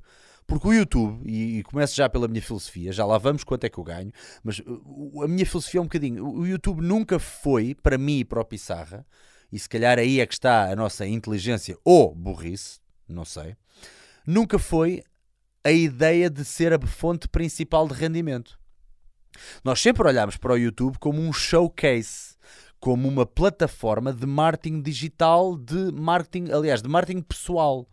Porque 0.47 0.67
o 0.67 0.73
YouTube, 0.73 1.21
e, 1.25 1.59
e 1.59 1.63
começo 1.63 1.95
já 1.95 2.07
pela 2.07 2.27
minha 2.27 2.41
filosofia, 2.41 2.93
já 2.93 3.03
lá 3.03 3.17
vamos 3.17 3.43
quanto 3.43 3.63
é 3.63 3.69
que 3.69 3.79
eu 3.79 3.83
ganho, 3.83 4.11
mas 4.43 4.59
uh, 4.59 5.23
a 5.23 5.27
minha 5.27 5.45
filosofia 5.45 5.79
é 5.79 5.81
um 5.81 5.85
bocadinho. 5.85 6.23
O 6.23 6.45
YouTube 6.45 6.81
nunca 6.81 7.17
foi, 7.17 7.73
para 7.73 7.97
mim 7.97 8.19
e 8.19 8.25
para 8.25 8.41
o 8.41 8.45
Pissarra, 8.45 9.05
e 9.51 9.57
se 9.57 9.67
calhar 9.67 9.97
aí 9.97 10.19
é 10.19 10.25
que 10.25 10.33
está 10.33 10.69
a 10.69 10.75
nossa 10.75 11.05
inteligência 11.07 11.77
ou 11.83 12.13
burrice, 12.13 12.79
não 13.07 13.25
sei, 13.25 13.55
nunca 14.25 14.59
foi 14.59 15.03
a 15.63 15.71
ideia 15.71 16.29
de 16.29 16.45
ser 16.45 16.73
a 16.73 16.79
fonte 16.79 17.27
principal 17.27 17.87
de 17.87 17.95
rendimento. 17.95 18.59
Nós 19.63 19.81
sempre 19.81 20.07
olhamos 20.07 20.37
para 20.37 20.53
o 20.53 20.57
YouTube 20.57 20.97
como 20.99 21.21
um 21.21 21.31
showcase, 21.31 22.35
como 22.79 23.07
uma 23.07 23.25
plataforma 23.25 24.13
de 24.13 24.25
marketing 24.25 24.81
digital, 24.81 25.57
de 25.57 25.91
marketing, 25.91 26.51
aliás, 26.51 26.81
de 26.81 26.89
marketing 26.89 27.21
pessoal. 27.21 27.87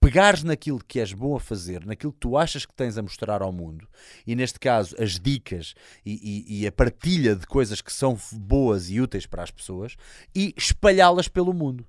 Pegares 0.00 0.44
naquilo 0.44 0.78
que 0.78 1.00
és 1.00 1.12
bom 1.12 1.34
a 1.36 1.40
fazer, 1.40 1.84
naquilo 1.84 2.12
que 2.12 2.20
tu 2.20 2.36
achas 2.36 2.64
que 2.64 2.74
tens 2.74 2.96
a 2.96 3.02
mostrar 3.02 3.42
ao 3.42 3.52
mundo, 3.52 3.88
e 4.24 4.36
neste 4.36 4.58
caso 4.60 4.94
as 5.00 5.18
dicas 5.18 5.74
e, 6.06 6.46
e, 6.48 6.60
e 6.60 6.66
a 6.68 6.72
partilha 6.72 7.34
de 7.34 7.44
coisas 7.46 7.80
que 7.80 7.92
são 7.92 8.16
boas 8.32 8.90
e 8.90 9.00
úteis 9.00 9.26
para 9.26 9.42
as 9.42 9.50
pessoas, 9.50 9.96
e 10.34 10.54
espalhá-las 10.56 11.26
pelo 11.26 11.52
mundo. 11.52 11.84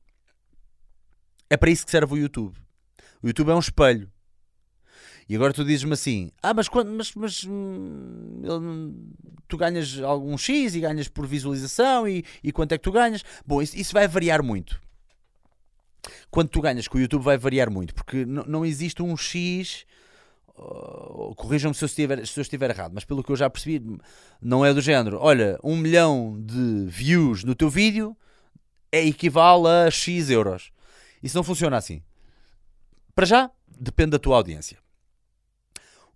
É 1.50 1.56
para 1.56 1.70
isso 1.70 1.86
que 1.86 1.92
serve 1.92 2.14
o 2.14 2.18
YouTube. 2.18 2.58
O 3.22 3.28
YouTube 3.28 3.52
é 3.52 3.56
um 3.56 3.60
espelho. 3.60 4.12
E 5.30 5.36
agora 5.36 5.54
tu 5.54 5.64
dizes-me 5.64 5.94
assim: 5.94 6.32
ah, 6.42 6.56
mas, 6.56 6.68
quando, 6.68 6.92
mas, 6.92 7.14
mas 7.14 7.44
hum, 7.48 9.12
tu 9.48 9.58
ganhas 9.58 10.00
algum 10.02 10.36
X 10.36 10.74
e 10.74 10.80
ganhas 10.80 11.08
por 11.08 11.28
visualização 11.28 12.08
e, 12.08 12.26
e 12.44 12.52
quanto 12.52 12.72
é 12.72 12.78
que 12.80 12.84
tu 12.84 12.92
ganhas? 12.92 13.24
Bom, 13.46 13.62
isso, 13.62 13.78
isso 13.78 13.94
vai 13.94 14.08
variar 14.08 14.42
muito. 14.42 14.82
Quanto 16.32 16.50
tu 16.50 16.62
ganhas 16.62 16.88
com 16.88 16.98
o 16.98 17.02
YouTube 17.02 17.24
vai 17.24 17.38
variar 17.38 17.70
muito, 17.70 17.94
porque 17.94 18.26
não 18.26 18.66
existe 18.66 19.04
um 19.04 19.16
X. 19.16 19.86
Uh, 20.58 21.34
Corrijam-me 21.36 21.76
se, 21.76 21.84
eu 21.84 21.86
estiver, 21.86 22.26
se 22.26 22.38
eu 22.38 22.42
estiver 22.42 22.70
errado, 22.72 22.92
mas 22.94 23.06
pelo 23.06 23.24
que 23.24 23.32
eu 23.32 23.36
já 23.36 23.50
percebi, 23.50 23.98
não 24.42 24.66
é 24.66 24.74
do 24.74 24.82
género. 24.82 25.20
Olha, 25.22 25.60
um 25.64 25.78
milhão 25.78 26.38
de 26.44 26.86
views 26.88 27.44
no 27.44 27.54
teu 27.54 27.70
vídeo 27.70 28.18
é 28.92 29.06
equivale 29.06 29.68
a 29.68 29.92
X 29.92 30.30
euros. 30.30 30.72
Isso 31.22 31.38
não 31.38 31.44
funciona 31.44 31.78
assim. 31.78 32.02
Para 33.14 33.26
já, 33.26 33.52
depende 33.68 34.12
da 34.12 34.20
tua 34.20 34.36
audiência. 34.36 34.78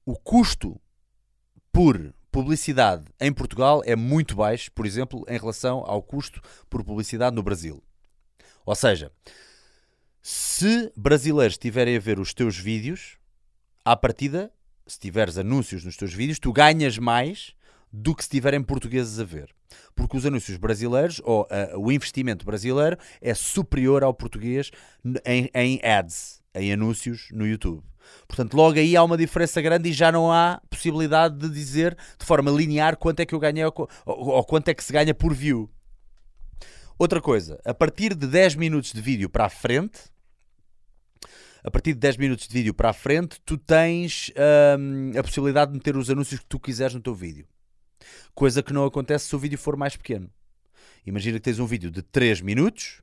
O 0.05 0.17
custo 0.17 0.79
por 1.71 2.13
publicidade 2.29 3.05
em 3.21 3.31
Portugal 3.31 3.81
é 3.85 3.95
muito 3.95 4.35
baixo, 4.35 4.71
por 4.73 4.85
exemplo, 4.85 5.23
em 5.29 5.37
relação 5.37 5.83
ao 5.85 6.01
custo 6.01 6.41
por 6.69 6.83
publicidade 6.83 7.35
no 7.35 7.43
Brasil. 7.43 7.81
Ou 8.65 8.75
seja, 8.75 9.11
se 10.21 10.91
brasileiros 10.95 11.53
estiverem 11.53 11.95
a 11.95 11.99
ver 11.99 12.19
os 12.19 12.33
teus 12.33 12.57
vídeos, 12.57 13.17
à 13.85 13.95
partida, 13.95 14.51
se 14.85 14.99
tiveres 14.99 15.37
anúncios 15.37 15.85
nos 15.85 15.95
teus 15.95 16.13
vídeos, 16.13 16.39
tu 16.39 16.51
ganhas 16.51 16.97
mais 16.97 17.53
do 17.91 18.15
que 18.15 18.23
se 18.23 18.29
tiverem 18.29 18.63
portugueses 18.63 19.19
a 19.19 19.23
ver. 19.23 19.53
Porque 19.95 20.17
os 20.17 20.25
anúncios 20.25 20.57
brasileiros, 20.57 21.21
ou 21.23 21.43
uh, 21.43 21.79
o 21.79 21.91
investimento 21.91 22.45
brasileiro, 22.45 22.97
é 23.21 23.33
superior 23.33 24.03
ao 24.03 24.13
português 24.13 24.71
em, 25.25 25.49
em 25.53 25.79
ads, 25.83 26.41
em 26.53 26.73
anúncios 26.73 27.29
no 27.31 27.47
YouTube. 27.47 27.83
Portanto, 28.27 28.55
logo 28.55 28.77
aí 28.77 28.95
há 28.95 29.03
uma 29.03 29.17
diferença 29.17 29.61
grande 29.61 29.89
e 29.89 29.93
já 29.93 30.11
não 30.11 30.31
há 30.31 30.61
possibilidade 30.69 31.37
de 31.37 31.49
dizer 31.49 31.97
de 32.17 32.25
forma 32.25 32.51
linear 32.51 32.97
quanto 32.97 33.19
é 33.19 33.25
que 33.25 33.35
eu 33.35 33.39
ganhei 33.39 33.63
ou, 33.65 33.89
ou, 34.05 34.43
quanto 34.43 34.69
é 34.69 34.73
que 34.73 34.83
se 34.83 34.91
ganha 34.91 35.13
por 35.13 35.33
view. 35.33 35.69
Outra 36.97 37.21
coisa, 37.21 37.59
a 37.65 37.73
partir 37.73 38.15
de 38.15 38.27
10 38.27 38.55
minutos 38.55 38.93
de 38.93 39.01
vídeo 39.01 39.29
para 39.29 39.45
a 39.45 39.49
frente, 39.49 39.99
a 41.63 41.71
partir 41.71 41.93
de 41.93 41.99
10 41.99 42.17
minutos 42.17 42.47
de 42.47 42.53
vídeo 42.53 42.73
para 42.73 42.89
a 42.89 42.93
frente, 42.93 43.39
tu 43.45 43.57
tens 43.57 44.31
hum, 44.77 45.11
a 45.17 45.23
possibilidade 45.23 45.71
de 45.71 45.77
meter 45.77 45.95
os 45.95 46.09
anúncios 46.09 46.41
que 46.41 46.45
tu 46.45 46.59
quiseres 46.59 46.93
no 46.93 47.01
teu 47.01 47.15
vídeo. 47.15 47.47
Coisa 48.35 48.61
que 48.61 48.73
não 48.73 48.85
acontece 48.85 49.27
se 49.27 49.35
o 49.35 49.39
vídeo 49.39 49.57
for 49.57 49.77
mais 49.77 49.95
pequeno. 49.95 50.29
Imagina 51.05 51.37
que 51.37 51.43
tens 51.43 51.59
um 51.59 51.65
vídeo 51.65 51.89
de 51.89 52.01
3 52.01 52.41
minutos, 52.41 53.01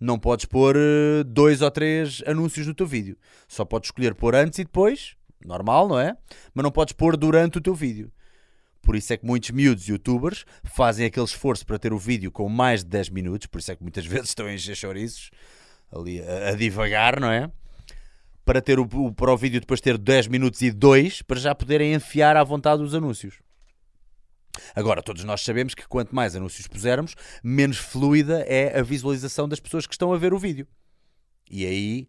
não 0.00 0.18
podes 0.18 0.46
pôr 0.46 0.76
uh, 0.76 1.22
dois 1.24 1.60
ou 1.60 1.70
três 1.70 2.22
anúncios 2.26 2.66
no 2.66 2.74
teu 2.74 2.86
vídeo. 2.86 3.16
Só 3.46 3.64
podes 3.64 3.88
escolher 3.88 4.14
pôr 4.14 4.34
antes 4.34 4.58
e 4.58 4.64
depois, 4.64 5.14
normal, 5.44 5.86
não 5.88 6.00
é? 6.00 6.16
Mas 6.54 6.62
não 6.62 6.72
podes 6.72 6.94
pôr 6.94 7.16
durante 7.16 7.58
o 7.58 7.60
teu 7.60 7.74
vídeo. 7.74 8.10
Por 8.82 8.96
isso 8.96 9.12
é 9.12 9.16
que 9.18 9.26
muitos 9.26 9.50
miúdos 9.50 9.86
youtubers 9.86 10.46
fazem 10.64 11.04
aquele 11.04 11.26
esforço 11.26 11.66
para 11.66 11.78
ter 11.78 11.92
o 11.92 11.98
vídeo 11.98 12.32
com 12.32 12.48
mais 12.48 12.82
de 12.82 12.88
10 12.88 13.10
minutos, 13.10 13.46
por 13.46 13.58
isso 13.58 13.70
é 13.70 13.76
que 13.76 13.82
muitas 13.82 14.06
vezes 14.06 14.30
estão 14.30 14.46
a 14.46 14.54
encher 14.54 14.74
chouriços 14.74 15.30
ali 15.92 16.22
a, 16.22 16.48
a 16.48 16.52
divagar, 16.52 17.20
não 17.20 17.30
é? 17.30 17.50
Para 18.44 18.62
ter 18.62 18.78
o, 18.78 18.84
o, 18.84 19.12
para 19.12 19.32
o 19.32 19.36
vídeo 19.36 19.60
depois 19.60 19.80
ter 19.80 19.98
10 19.98 20.28
minutos 20.28 20.62
e 20.62 20.70
2 20.70 21.22
para 21.22 21.38
já 21.38 21.54
poderem 21.54 21.92
enfiar 21.92 22.36
à 22.36 22.42
vontade 22.42 22.82
os 22.82 22.94
anúncios. 22.94 23.34
Agora, 24.74 25.02
todos 25.02 25.24
nós 25.24 25.42
sabemos 25.42 25.74
que 25.74 25.86
quanto 25.86 26.14
mais 26.14 26.34
anúncios 26.34 26.66
pusermos, 26.66 27.14
menos 27.42 27.78
fluida 27.78 28.40
é 28.42 28.78
a 28.78 28.82
visualização 28.82 29.48
das 29.48 29.60
pessoas 29.60 29.86
que 29.86 29.94
estão 29.94 30.12
a 30.12 30.18
ver 30.18 30.32
o 30.32 30.38
vídeo. 30.38 30.66
E 31.50 31.66
aí 31.66 32.08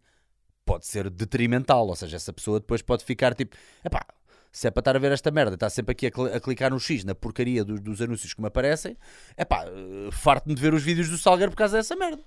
pode 0.65 0.85
ser 0.85 1.09
detrimental, 1.09 1.87
ou 1.87 1.95
seja, 1.95 2.17
essa 2.17 2.31
pessoa 2.31 2.59
depois 2.59 2.81
pode 2.81 3.03
ficar 3.03 3.33
tipo, 3.33 3.55
epá, 3.83 4.05
se 4.51 4.67
é 4.67 4.71
para 4.71 4.81
estar 4.81 4.95
a 4.95 4.99
ver 4.99 5.11
esta 5.11 5.31
merda, 5.31 5.55
está 5.55 5.69
sempre 5.69 5.93
aqui 5.93 6.07
a, 6.07 6.11
cl 6.11 6.35
a 6.35 6.39
clicar 6.39 6.71
no 6.71 6.79
X 6.79 7.03
na 7.03 7.15
porcaria 7.15 7.63
do, 7.63 7.79
dos 7.79 8.01
anúncios 8.01 8.33
que 8.33 8.41
me 8.41 8.47
aparecem, 8.47 8.97
epá, 9.37 9.65
uh, 9.65 10.11
farto-me 10.11 10.53
de 10.53 10.61
ver 10.61 10.73
os 10.73 10.83
vídeos 10.83 11.09
do 11.09 11.17
Salgueiro 11.17 11.51
por 11.51 11.57
causa 11.57 11.77
dessa 11.77 11.95
merda. 11.95 12.23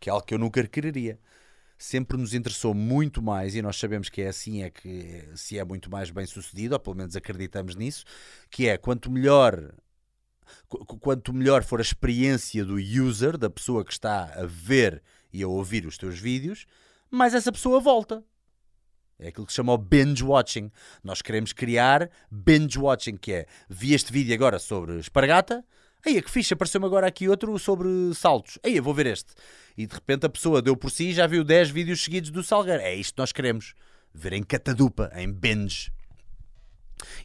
Que 0.00 0.10
é 0.10 0.12
algo 0.12 0.26
que 0.26 0.34
eu 0.34 0.38
nunca 0.38 0.66
quereria 0.66 1.18
sempre 1.78 2.16
nos 2.16 2.34
interessou 2.34 2.74
muito 2.74 3.22
mais, 3.22 3.54
e 3.54 3.62
nós 3.62 3.76
sabemos 3.76 4.08
que 4.08 4.22
é 4.22 4.28
assim, 4.28 4.62
é 4.62 4.70
que 4.70 5.28
se 5.34 5.58
é 5.58 5.64
muito 5.64 5.90
mais 5.90 6.10
bem 6.10 6.26
sucedido, 6.26 6.74
ou 6.74 6.80
pelo 6.80 6.96
menos 6.96 7.16
acreditamos 7.16 7.76
nisso, 7.76 8.04
que 8.50 8.68
é 8.68 8.76
quanto 8.76 9.10
melhor 9.10 9.74
quanto 11.00 11.32
melhor 11.32 11.64
for 11.64 11.80
a 11.80 11.82
experiência 11.82 12.64
do 12.64 12.76
user, 12.76 13.36
da 13.36 13.50
pessoa 13.50 13.84
que 13.84 13.92
está 13.92 14.32
a 14.34 14.46
ver 14.46 15.02
e 15.32 15.42
a 15.42 15.48
ouvir 15.48 15.86
os 15.86 15.98
teus 15.98 16.18
vídeos, 16.18 16.66
mais 17.10 17.34
essa 17.34 17.52
pessoa 17.52 17.80
volta. 17.80 18.24
É 19.18 19.28
aquilo 19.28 19.46
que 19.46 19.52
se 19.52 19.56
chama 19.56 19.72
o 19.72 19.78
binge 19.78 20.22
watching. 20.22 20.70
Nós 21.02 21.22
queremos 21.22 21.52
criar 21.52 22.10
binge 22.30 22.78
watching, 22.78 23.16
que 23.16 23.32
é 23.32 23.46
vi 23.68 23.94
este 23.94 24.12
vídeo 24.12 24.34
agora 24.34 24.58
sobre 24.58 24.98
espargata, 24.98 25.64
Aí, 26.06 26.22
que 26.22 26.30
fixe, 26.30 26.54
apareceu-me 26.54 26.86
agora 26.86 27.08
aqui 27.08 27.28
outro 27.28 27.58
sobre 27.58 27.88
saltos. 28.14 28.60
Aí, 28.62 28.78
vou 28.78 28.94
ver 28.94 29.06
este. 29.06 29.34
E 29.76 29.86
de 29.88 29.92
repente 29.92 30.24
a 30.24 30.28
pessoa 30.28 30.62
deu 30.62 30.76
por 30.76 30.88
si 30.88 31.08
e 31.08 31.12
já 31.12 31.26
viu 31.26 31.42
10 31.42 31.70
vídeos 31.70 32.00
seguidos 32.00 32.30
do 32.30 32.44
Salgueiro. 32.44 32.80
É 32.80 32.94
isto 32.94 33.14
que 33.14 33.20
nós 33.20 33.32
queremos. 33.32 33.74
Ver 34.14 34.32
em 34.32 34.42
catadupa, 34.44 35.10
em 35.16 35.30
binge. 35.30 35.90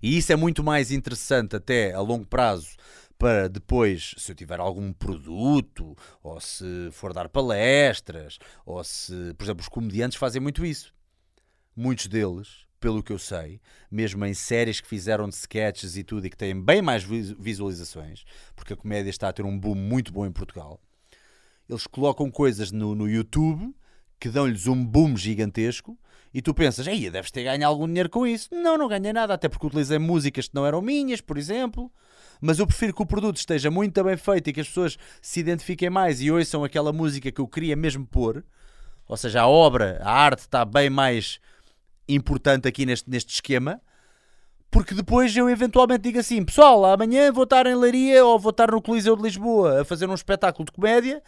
E 0.02 0.18
isso 0.18 0.34
é 0.34 0.36
muito 0.36 0.64
mais 0.64 0.92
interessante 0.92 1.56
até 1.56 1.94
a 1.94 2.02
longo 2.02 2.26
prazo 2.26 2.70
para 3.20 3.48
depois, 3.48 4.16
se 4.18 4.32
eu 4.32 4.36
tiver 4.36 4.60
algum 4.60 4.92
produto, 4.92 5.96
ou 6.24 6.42
se 6.42 6.90
for 6.92 7.14
dar 7.14 7.30
palestras, 7.30 8.40
ou 8.66 8.84
se, 8.84 9.36
por 9.38 9.44
exemplo, 9.44 9.62
os 9.62 9.70
comediantes 9.70 10.18
fazem 10.18 10.42
muito 10.42 10.66
isso. 10.66 10.92
Muitos 11.76 12.08
deles 12.08 12.66
pelo 12.82 13.04
que 13.04 13.14
eu 13.14 13.20
sei, 13.20 13.62
mesmo 13.90 14.26
em 14.26 14.34
séries 14.34 14.82
que 14.82 14.88
fizeram 14.88 15.30
de 15.30 15.36
sketches 15.36 15.96
e 15.96 16.04
tudo 16.04 16.26
e 16.26 16.30
que 16.30 16.36
têm 16.36 16.60
bem 16.60 16.82
mais 16.82 17.04
visualizações, 17.04 18.26
porque 18.56 18.74
a 18.74 18.76
comédia 18.76 19.12
está 19.12 19.30
a 19.30 19.34
ter 19.34 19.46
um 19.46 19.58
boom 19.58 19.76
muito 19.76 20.12
bom 20.12 20.26
em 20.26 20.32
Portugal, 20.32 20.82
eles 21.70 21.86
colocam 21.88 22.30
coisas 22.30 22.72
no, 22.72 22.96
no 22.96 23.08
YouTube 23.08 23.74
que 24.20 24.30
dão-lhes 24.30 24.68
um 24.68 24.84
boom 24.84 25.16
gigantesco 25.16 25.98
e 26.34 26.42
tu 26.42 26.54
pensas, 26.54 26.88
aí 26.88 27.10
deves 27.10 27.30
ter 27.30 27.44
ganho 27.44 27.68
algum 27.68 27.86
dinheiro 27.86 28.10
com 28.10 28.26
isso. 28.26 28.50
Não, 28.52 28.78
não 28.78 28.88
ganhei 28.88 29.12
nada, 29.12 29.34
até 29.34 29.48
porque 29.48 29.68
utilizei 29.68 30.00
músicas 30.00 30.48
que 30.48 30.56
não 30.56 30.66
eram 30.66 30.82
minhas, 30.82 31.22
por 31.22 31.38
exemplo. 31.38 31.92
Mas 32.40 32.58
eu 32.58 32.66
prefiro 32.66 32.94
que 32.94 33.02
o 33.02 33.06
produto 33.06 33.38
esteja 33.38 33.70
muito 33.70 34.04
bem 34.04 34.18
feito 34.18 34.50
e 34.50 34.54
que 34.54 34.62
as 34.62 34.68
pessoas 34.68 34.98
se 35.22 35.40
identifiquem 35.40 35.90
mais 35.90 36.22
e 36.22 36.32
ouçam 36.32 36.64
aquela 36.64 36.94
música 36.94 37.32
que 37.32 37.42
eu 37.42 37.48
queria 37.48 37.76
mesmo 37.76 38.06
pôr. 38.06 38.44
Ou 39.08 39.18
seja, 39.18 39.42
a 39.42 39.48
obra, 39.48 40.00
a 40.04 40.12
arte 40.12 40.40
está 40.40 40.64
bem 40.64 40.90
mais 40.90 41.40
importante 42.08 42.68
aqui 42.68 42.86
neste, 42.86 43.10
neste 43.10 43.34
esquema, 43.34 43.82
porque 44.70 44.96
depois 44.96 45.36
eu 45.36 45.50
eventualmente 45.50 46.04
digo 46.04 46.20
assim: 46.20 46.44
pessoal, 46.44 46.86
amanhã 46.86 47.32
vou 47.32 47.44
estar 47.44 47.68
em 47.68 47.76
Leiria 47.76 48.26
ou 48.26 48.40
vou 48.40 48.52
estar 48.52 48.72
no 48.72 48.82
Coliseu 48.82 49.16
de 49.16 49.24
Lisboa 49.24 49.82
a 49.82 49.86
fazer 49.86 50.10
um 50.10 50.14
espetáculo 50.14 50.66
de 50.66 50.72
comédia. 50.72 51.22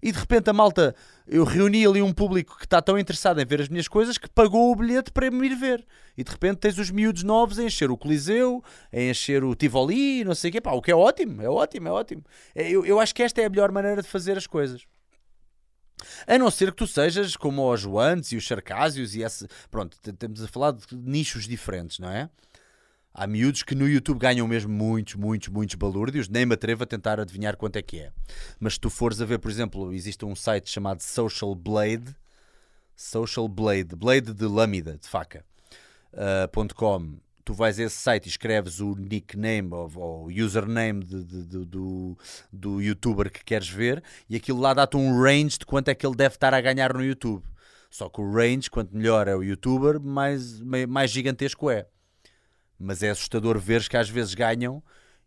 E 0.00 0.12
de 0.12 0.18
repente 0.18 0.48
a 0.48 0.52
malta, 0.52 0.94
eu 1.26 1.42
reuni 1.42 1.84
ali 1.84 2.00
um 2.00 2.12
público 2.12 2.56
que 2.56 2.64
está 2.64 2.80
tão 2.80 2.96
interessado 2.96 3.40
em 3.40 3.44
ver 3.44 3.60
as 3.60 3.68
minhas 3.68 3.88
coisas 3.88 4.16
que 4.16 4.28
pagou 4.30 4.70
o 4.70 4.76
bilhete 4.76 5.10
para 5.10 5.28
me 5.28 5.46
ir 5.46 5.56
ver. 5.56 5.84
E 6.16 6.22
de 6.22 6.30
repente 6.30 6.58
tens 6.58 6.78
os 6.78 6.88
miúdos 6.88 7.24
novos 7.24 7.58
a 7.58 7.64
encher 7.64 7.90
o 7.90 7.96
Coliseu, 7.96 8.62
a 8.92 9.00
encher 9.00 9.42
o 9.42 9.56
Tivoli, 9.56 10.22
não 10.22 10.36
sei 10.36 10.50
o 10.50 10.52
quê. 10.52 10.60
Pá, 10.60 10.72
o 10.72 10.80
que 10.80 10.92
é 10.92 10.94
ótimo, 10.94 11.42
é 11.42 11.48
ótimo, 11.48 11.88
é 11.88 11.90
ótimo. 11.90 12.24
É, 12.54 12.70
eu, 12.70 12.86
eu 12.86 13.00
acho 13.00 13.12
que 13.12 13.24
esta 13.24 13.40
é 13.40 13.46
a 13.46 13.50
melhor 13.50 13.72
maneira 13.72 14.00
de 14.00 14.08
fazer 14.08 14.38
as 14.38 14.46
coisas. 14.46 14.86
A 16.26 16.38
não 16.38 16.50
ser 16.50 16.70
que 16.70 16.78
tu 16.78 16.86
sejas 16.86 17.36
como 17.36 17.72
os 17.72 17.80
Joantes 17.80 18.32
e 18.32 18.36
os 18.36 18.46
Sarcásios 18.46 19.14
e 19.14 19.22
esse. 19.22 19.46
Pronto, 19.70 19.96
estamos 20.06 20.42
a 20.42 20.48
falar 20.48 20.72
de 20.72 20.84
nichos 20.92 21.46
diferentes, 21.46 21.98
não 21.98 22.10
é? 22.10 22.28
Há 23.12 23.26
miúdos 23.26 23.64
que 23.64 23.74
no 23.74 23.88
YouTube 23.88 24.18
ganham 24.18 24.46
mesmo 24.46 24.72
muitos, 24.72 25.14
muitos, 25.14 25.48
muitos 25.48 25.74
balúrdios, 25.74 26.28
nem 26.28 26.46
me 26.46 26.54
atrevo 26.54 26.84
a 26.84 26.86
tentar 26.86 27.18
adivinhar 27.18 27.56
quanto 27.56 27.76
é 27.76 27.82
que 27.82 27.98
é. 27.98 28.12
Mas 28.60 28.74
se 28.74 28.80
tu 28.80 28.88
fores 28.88 29.20
a 29.20 29.24
ver, 29.24 29.38
por 29.38 29.50
exemplo, 29.50 29.92
existe 29.92 30.24
um 30.24 30.36
site 30.36 30.70
chamado 30.70 31.02
Social 31.02 31.54
Blade, 31.54 32.14
Social 32.94 33.48
Blade, 33.48 33.96
Blade 33.96 34.32
de 34.32 34.44
lâmina, 34.44 34.96
de 34.98 35.08
faca, 35.08 35.44
uh, 36.12 36.74
.com, 36.74 37.18
tu 37.48 37.54
vais 37.54 37.80
a 37.80 37.84
esse 37.84 37.96
site 37.96 38.26
e 38.26 38.28
escreves 38.28 38.78
o 38.78 38.94
nickname 38.94 39.70
ou, 39.72 40.26
o 40.26 40.26
username 40.26 41.02
de, 41.02 41.24
de, 41.24 41.44
de, 41.46 41.64
do, 41.64 42.18
do 42.52 42.78
youtuber 42.78 43.32
que 43.32 43.42
queres 43.42 43.70
ver 43.70 44.02
e 44.28 44.36
aquilo 44.36 44.60
lá 44.60 44.74
dá-te 44.74 44.98
um 44.98 45.18
range 45.18 45.60
de 45.60 45.64
quanto 45.64 45.88
é 45.88 45.94
que 45.94 46.06
ele 46.06 46.14
deve 46.14 46.34
estar 46.34 46.52
a 46.52 46.60
ganhar 46.60 46.92
no 46.92 47.02
YouTube. 47.02 47.42
Só 47.88 48.10
que 48.10 48.20
o 48.20 48.30
range, 48.30 48.68
quanto 48.68 48.94
melhor 48.94 49.26
é 49.26 49.34
o 49.34 49.42
youtuber, 49.42 49.98
mais, 49.98 50.60
mais 50.60 51.10
gigantesco 51.10 51.70
é. 51.70 51.86
Mas 52.78 53.02
é 53.02 53.08
assustador 53.08 53.58
ver 53.58 53.88
que 53.88 53.96
às 53.96 54.10
vezes 54.10 54.34
ganham, 54.34 54.82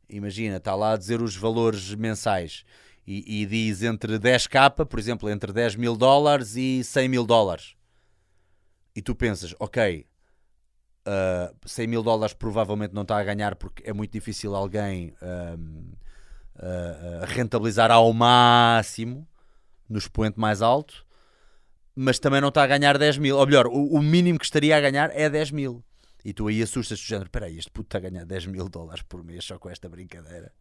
imagina, 0.07 0.57
está 0.57 0.75
lá 0.75 0.93
a 0.93 0.97
dizer 0.97 1.23
os 1.23 1.35
valores 1.35 1.95
mensais 1.95 2.63
e, 3.07 3.41
e 3.41 3.45
diz 3.47 3.81
entre 3.81 4.19
10k, 4.19 4.85
por 4.85 4.99
exemplo, 4.99 5.27
entre 5.27 5.51
10 5.51 5.75
mil 5.75 5.97
dólares 5.97 6.55
e 6.55 6.83
100 6.83 7.09
mil 7.09 7.25
dólares. 7.25 7.75
E 8.95 9.01
tu 9.01 9.15
pensas, 9.15 9.55
ok, 9.59 10.05
uh, 11.07 11.55
100 11.65 11.87
mil 11.87 12.03
dólares 12.03 12.33
provavelmente 12.33 12.93
não 12.93 13.03
está 13.03 13.17
a 13.17 13.23
ganhar 13.23 13.55
porque 13.55 13.83
é 13.87 13.93
muito 13.93 14.11
difícil 14.11 14.55
alguém 14.55 15.13
uh, 15.21 15.59
uh, 16.55 17.25
rentabilizar 17.25 17.91
ao 17.91 18.11
máximo 18.13 19.27
no 19.89 19.97
expoente 19.97 20.39
mais 20.39 20.61
alto, 20.61 21.05
mas 21.95 22.17
também 22.17 22.39
não 22.39 22.49
está 22.49 22.63
a 22.63 22.67
ganhar 22.67 22.97
10 22.97 23.17
mil. 23.17 23.37
Ou 23.37 23.45
melhor, 23.45 23.67
o, 23.67 23.95
o 23.95 24.01
mínimo 24.01 24.39
que 24.39 24.45
estaria 24.45 24.75
a 24.75 24.81
ganhar 24.81 25.11
é 25.13 25.29
10 25.29 25.51
mil. 25.51 25.83
E 26.23 26.33
tu 26.33 26.47
aí 26.47 26.61
assustas-te 26.61 27.07
género: 27.07 27.29
peraí, 27.29 27.57
este 27.57 27.71
puto 27.71 27.87
está 27.87 27.97
a 27.97 28.09
ganhar 28.09 28.25
10 28.25 28.45
mil 28.47 28.69
dólares 28.69 29.03
por 29.03 29.23
mês 29.23 29.43
só 29.43 29.57
com 29.57 29.69
esta 29.69 29.89
brincadeira. 29.89 30.51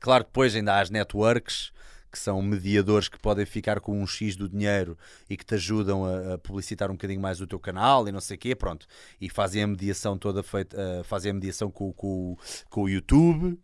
Claro 0.00 0.24
que 0.24 0.30
depois 0.30 0.54
ainda 0.54 0.74
há 0.74 0.80
as 0.80 0.90
networks 0.90 1.72
que 2.16 2.22
são 2.22 2.40
mediadores 2.40 3.08
que 3.08 3.18
podem 3.18 3.44
ficar 3.44 3.78
com 3.78 4.00
um 4.00 4.06
X 4.06 4.36
do 4.36 4.48
dinheiro 4.48 4.96
e 5.28 5.36
que 5.36 5.44
te 5.44 5.54
ajudam 5.54 6.06
a, 6.06 6.34
a 6.34 6.38
publicitar 6.38 6.90
um 6.90 6.94
bocadinho 6.94 7.20
mais 7.20 7.42
o 7.42 7.46
teu 7.46 7.60
canal 7.60 8.08
e 8.08 8.12
não 8.12 8.20
sei 8.20 8.36
o 8.36 8.40
quê, 8.40 8.56
pronto. 8.56 8.86
E 9.20 9.28
fazem 9.28 9.62
a 9.62 9.66
mediação 9.66 10.16
toda 10.16 10.42
feita, 10.42 10.76
uh, 10.78 11.04
fazem 11.04 11.30
a 11.30 11.34
mediação 11.34 11.70
com, 11.70 11.92
com, 11.92 12.34
com 12.70 12.82
o 12.84 12.88
YouTube, 12.88 13.58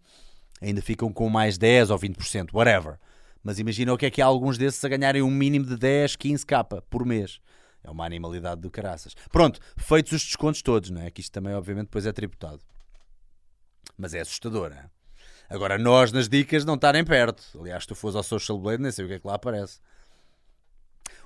ainda 0.61 0.83
ficam 0.83 1.11
com 1.11 1.31
mais 1.31 1.57
10 1.57 1.91
ou 1.91 1.99
20%, 1.99 2.51
whatever. 2.53 2.99
Mas 3.43 3.59
imagina 3.59 3.93
o 3.93 3.97
que 3.97 4.05
é 4.07 4.11
que 4.11 4.21
há 4.21 4.27
alguns 4.27 4.59
desses 4.59 4.85
a 4.85 4.89
ganharem 4.89 5.23
um 5.23 5.31
mínimo 5.31 5.65
de 5.65 5.77
10, 5.77 6.17
15 6.17 6.45
capa 6.45 6.83
por 6.91 7.07
mês. 7.07 7.41
É 7.83 7.91
uma 7.91 8.05
animalidade 8.05 8.61
do 8.61 8.71
caraças. 8.71 9.15
Pronto, 9.33 9.59
feitos 9.79 10.13
os 10.13 10.23
descontos 10.23 10.61
todos, 10.61 10.91
não 10.91 11.01
é? 11.01 11.11
Que 11.11 11.23
isto 11.23 11.33
também, 11.33 11.55
obviamente, 11.55 11.87
depois 11.87 12.05
é 12.05 12.13
tributado. 12.13 12.61
Mas 13.97 14.13
é 14.13 14.21
assustador, 14.21 14.69
não 14.71 14.77
é? 14.77 14.91
Agora, 15.49 15.79
nós 15.79 16.13
nas 16.13 16.29
dicas 16.29 16.65
não 16.65 16.75
estarem 16.75 17.05
perto. 17.05 17.43
Aliás, 17.59 17.83
se 17.85 17.89
tu 17.89 17.95
fores 17.95 18.17
ao 18.17 18.23
Social 18.23 18.59
Blade, 18.59 18.83
nem 18.83 18.91
sei 18.91 19.05
o 19.05 19.09
que 19.09 19.15
é 19.15 19.19
que 19.19 19.27
lá 19.27 19.35
aparece. 19.35 19.81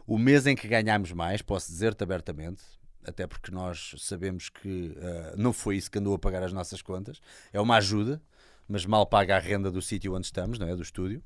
O 0.06 0.18
mês 0.18 0.46
em 0.46 0.54
que 0.54 0.68
ganhámos 0.68 1.12
mais, 1.12 1.42
posso 1.42 1.68
dizer-te 1.68 2.02
abertamente, 2.02 2.62
até 3.04 3.26
porque 3.26 3.50
nós 3.50 3.94
sabemos 3.98 4.48
que 4.48 4.96
uh, 4.96 5.36
não 5.36 5.52
foi 5.52 5.76
isso 5.76 5.90
que 5.90 5.98
andou 5.98 6.14
a 6.14 6.18
pagar 6.18 6.42
as 6.42 6.52
nossas 6.52 6.82
contas. 6.82 7.20
É 7.52 7.60
uma 7.60 7.76
ajuda, 7.76 8.20
mas 8.68 8.84
mal 8.84 9.06
paga 9.06 9.36
a 9.36 9.38
renda 9.38 9.70
do 9.70 9.80
sítio 9.80 10.14
onde 10.14 10.26
estamos, 10.26 10.58
não 10.58 10.68
é? 10.68 10.74
Do 10.74 10.82
estúdio. 10.82 11.22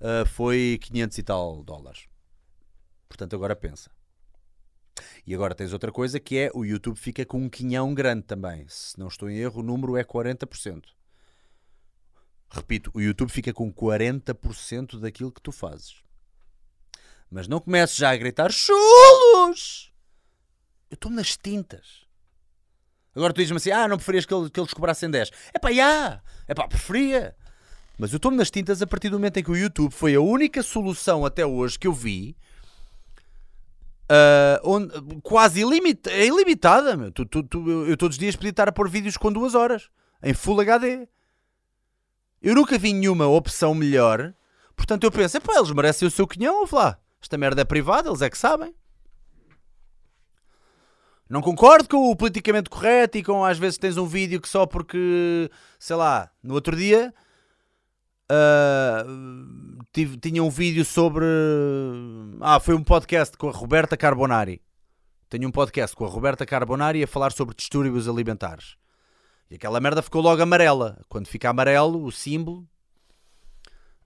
Uh, 0.00 0.26
foi 0.26 0.78
500 0.82 1.18
e 1.18 1.22
tal 1.22 1.62
dólares. 1.62 2.06
Portanto, 3.08 3.36
agora 3.36 3.54
pensa. 3.54 3.90
E 5.26 5.34
agora 5.34 5.54
tens 5.54 5.72
outra 5.72 5.92
coisa 5.92 6.18
que 6.18 6.36
é 6.38 6.50
o 6.54 6.64
YouTube 6.64 6.96
fica 6.96 7.24
com 7.24 7.38
um 7.38 7.48
quinhão 7.48 7.94
grande 7.94 8.22
também. 8.22 8.66
Se 8.68 8.98
não 8.98 9.08
estou 9.08 9.30
em 9.30 9.38
erro, 9.38 9.60
o 9.60 9.62
número 9.62 9.96
é 9.96 10.04
40%. 10.04 10.84
Repito, 12.52 12.90
o 12.94 13.00
YouTube 13.00 13.30
fica 13.30 13.52
com 13.52 13.72
40% 13.72 15.00
daquilo 15.00 15.32
que 15.32 15.40
tu 15.40 15.50
fazes. 15.50 15.96
Mas 17.30 17.48
não 17.48 17.60
comeces 17.60 17.96
já 17.96 18.10
a 18.10 18.16
gritar 18.16 18.52
chulos! 18.52 19.90
Eu 20.90 20.94
estou 20.94 21.10
nas 21.10 21.36
tintas. 21.36 22.02
Agora 23.16 23.32
tu 23.32 23.38
dizes-me 23.38 23.56
assim: 23.56 23.70
ah, 23.70 23.88
não 23.88 23.96
preferias 23.96 24.26
que, 24.26 24.34
ele, 24.34 24.50
que 24.50 24.60
eles 24.60 24.74
cobrassem 24.74 25.10
10. 25.10 25.30
É 25.54 25.58
pá, 25.58 25.72
já! 25.72 26.22
É 26.46 26.54
pá, 26.54 26.68
preferia. 26.68 27.34
Mas 27.98 28.12
eu 28.12 28.16
estou-me 28.16 28.36
nas 28.36 28.50
tintas 28.50 28.82
a 28.82 28.86
partir 28.86 29.08
do 29.08 29.18
momento 29.18 29.38
em 29.38 29.42
que 29.42 29.50
o 29.50 29.56
YouTube 29.56 29.92
foi 29.92 30.14
a 30.14 30.20
única 30.20 30.62
solução 30.62 31.24
até 31.24 31.46
hoje 31.46 31.78
que 31.78 31.86
eu 31.86 31.92
vi 31.92 32.36
Uh, 34.12 34.60
onde, 34.64 34.92
quase 35.22 35.62
ilimita, 35.62 36.10
é 36.10 36.26
ilimitada. 36.26 36.96
Meu. 36.96 37.10
Tu, 37.10 37.24
tu, 37.24 37.42
tu, 37.42 37.86
eu 37.86 37.96
todos 37.96 38.16
os 38.16 38.18
dias 38.18 38.36
podia 38.36 38.50
estar 38.50 38.68
a 38.68 38.72
pôr 38.72 38.86
vídeos 38.86 39.16
com 39.16 39.32
duas 39.32 39.54
horas 39.54 39.88
em 40.22 40.34
Full 40.34 40.60
HD. 40.60 41.08
Eu 42.42 42.54
nunca 42.54 42.78
vi 42.78 42.92
nenhuma 42.92 43.26
opção 43.26 43.74
melhor. 43.74 44.34
Portanto, 44.74 45.04
eu 45.04 45.12
penso: 45.12 45.40
pá, 45.40 45.54
eles 45.56 45.70
merecem 45.70 46.08
o 46.08 46.10
seu 46.10 46.26
quinhão. 46.26 46.60
Ouve 46.60 46.74
lá, 46.74 46.98
esta 47.20 47.38
merda 47.38 47.62
é 47.62 47.64
privada, 47.64 48.08
eles 48.08 48.22
é 48.22 48.28
que 48.28 48.38
sabem. 48.38 48.74
Não 51.28 51.40
concordo 51.40 51.88
com 51.88 52.10
o 52.10 52.16
politicamente 52.16 52.68
correto 52.68 53.16
e 53.16 53.22
com 53.22 53.44
às 53.44 53.56
vezes 53.56 53.78
tens 53.78 53.96
um 53.96 54.06
vídeo 54.06 54.40
que 54.40 54.48
só 54.48 54.66
porque, 54.66 55.50
sei 55.78 55.96
lá, 55.96 56.30
no 56.42 56.52
outro 56.52 56.76
dia 56.76 57.14
Uh, 58.32 59.84
tive, 59.92 60.16
tinha 60.16 60.42
um 60.42 60.48
vídeo 60.48 60.86
sobre. 60.86 61.26
Ah, 62.40 62.58
foi 62.58 62.74
um 62.74 62.82
podcast 62.82 63.36
com 63.36 63.48
a 63.48 63.52
Roberta 63.52 63.94
Carbonari. 63.94 64.62
Tenho 65.28 65.48
um 65.48 65.50
podcast 65.50 65.94
com 65.94 66.06
a 66.06 66.08
Roberta 66.08 66.46
Carbonari 66.46 67.02
a 67.02 67.06
falar 67.06 67.32
sobre 67.32 67.54
distúrbios 67.54 68.08
alimentares. 68.08 68.76
E 69.52 69.56
aquela 69.56 69.78
merda 69.80 70.00
ficou 70.00 70.22
logo 70.22 70.40
amarela. 70.40 70.98
Quando 71.10 71.26
fica 71.26 71.50
amarelo, 71.50 72.02
o 72.06 72.10
símbolo 72.10 72.66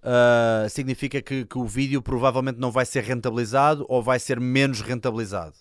uh, 0.03 0.69
significa 0.69 1.23
que, 1.23 1.45
que, 1.45 1.57
o 1.57 1.65
vídeo 1.65 2.03
provavelmente 2.03 2.59
não 2.59 2.73
vai 2.73 2.85
ser 2.85 3.05
rentabilizado 3.05 3.87
ou 3.88 4.03
vai 4.03 4.19
ser 4.19 4.41
menos 4.41 4.81
rentabilizado. 4.81 5.55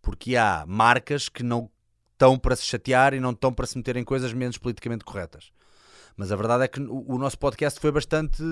Porque 0.00 0.36
há 0.36 0.64
marcas 0.66 1.28
que 1.28 1.42
não 1.42 1.70
estão 2.12 2.38
para 2.38 2.56
se 2.56 2.64
chatear 2.64 3.12
e 3.12 3.20
não 3.20 3.32
estão 3.32 3.52
para 3.52 3.66
se 3.66 3.76
meter 3.76 3.94
em 3.98 4.04
coisas 4.04 4.32
menos 4.32 4.56
politicamente 4.56 5.04
corretas. 5.04 5.52
Mas 6.20 6.30
a 6.30 6.36
verdade 6.36 6.64
é 6.64 6.68
que 6.68 6.82
o, 6.82 7.16
nosso 7.16 7.38
podcast 7.38 7.80
foi 7.80 7.90
bastante 7.90 8.42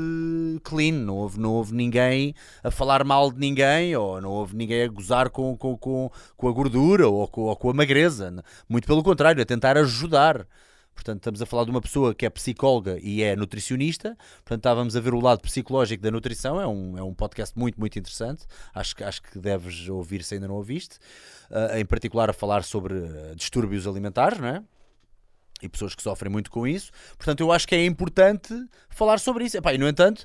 clean, 0.65 0.93
não 0.93 1.17
houve, 1.17 1.39
não 1.39 1.53
houve 1.53 1.75
ninguém 1.75 2.35
a 2.65 2.71
falar 2.71 3.05
mal 3.05 3.31
de 3.31 3.39
ninguém, 3.39 3.95
ou 3.95 4.23
não 4.23 4.31
houve 4.31 4.57
ninguém 4.57 4.85
a 4.85 4.89
gozar 4.89 5.29
com, 5.29 5.55
com, 5.55 5.77
com, 5.77 6.11
com 6.35 6.49
a 6.49 6.51
gordura 6.51 7.07
ou 7.07 7.29
com, 7.29 7.43
ou 7.43 7.55
com 7.55 7.69
a 7.69 7.75
magreza. 7.75 8.43
Muito 8.67 8.87
pelo 8.87 9.03
contrário, 9.03 9.43
a 9.43 9.45
tentar 9.45 9.77
ajudar. 9.77 10.47
Portanto, 10.95 11.19
estamos 11.19 11.43
a 11.43 11.45
falar 11.45 11.65
de 11.65 11.71
uma 11.71 11.83
pessoa 11.83 12.15
que 12.15 12.25
é 12.25 12.31
psicóloga 12.31 12.97
e 13.03 13.23
é 13.23 13.37
nutricionista. 13.37 14.17
Portanto, 14.37 14.61
estávamos 14.61 14.97
a 14.97 15.01
ver 15.01 15.13
o 15.13 15.21
lado 15.21 15.43
psicológico 15.43 16.03
da 16.03 16.11
nutrição. 16.11 16.59
É 16.59 16.67
um, 16.67 16.97
é 16.97 17.03
um 17.03 17.13
podcast 17.13 17.55
muito, 17.55 17.79
muito 17.79 17.99
interessante. 17.99 18.47
Acho, 18.75 18.95
acho 19.05 19.21
que 19.21 19.39
deves 19.39 19.91
ouvir 19.91 20.25
se 20.25 20.37
ainda 20.37 20.49
não 20.49 20.55
ouviste. 20.55 20.97
Uh, 21.51 21.77
em 21.77 21.85
particular, 21.85 22.31
a 22.31 22.33
falar 22.33 22.65
sobre 22.65 22.95
distúrbios 23.37 23.87
alimentares, 23.87 24.39
não 24.39 24.49
é? 24.49 24.63
E 25.63 25.69
pessoas 25.69 25.95
que 25.95 26.03
sofrem 26.03 26.31
muito 26.31 26.51
com 26.51 26.67
isso. 26.67 26.91
Portanto, 27.17 27.41
eu 27.41 27.53
acho 27.53 27.67
que 27.67 27.75
é 27.75 27.85
importante 27.85 28.55
falar 28.91 29.19
sobre 29.19 29.45
isso. 29.45 29.57
Epá, 29.57 29.73
e, 29.73 29.79
no 29.79 29.89
entanto, 29.89 30.25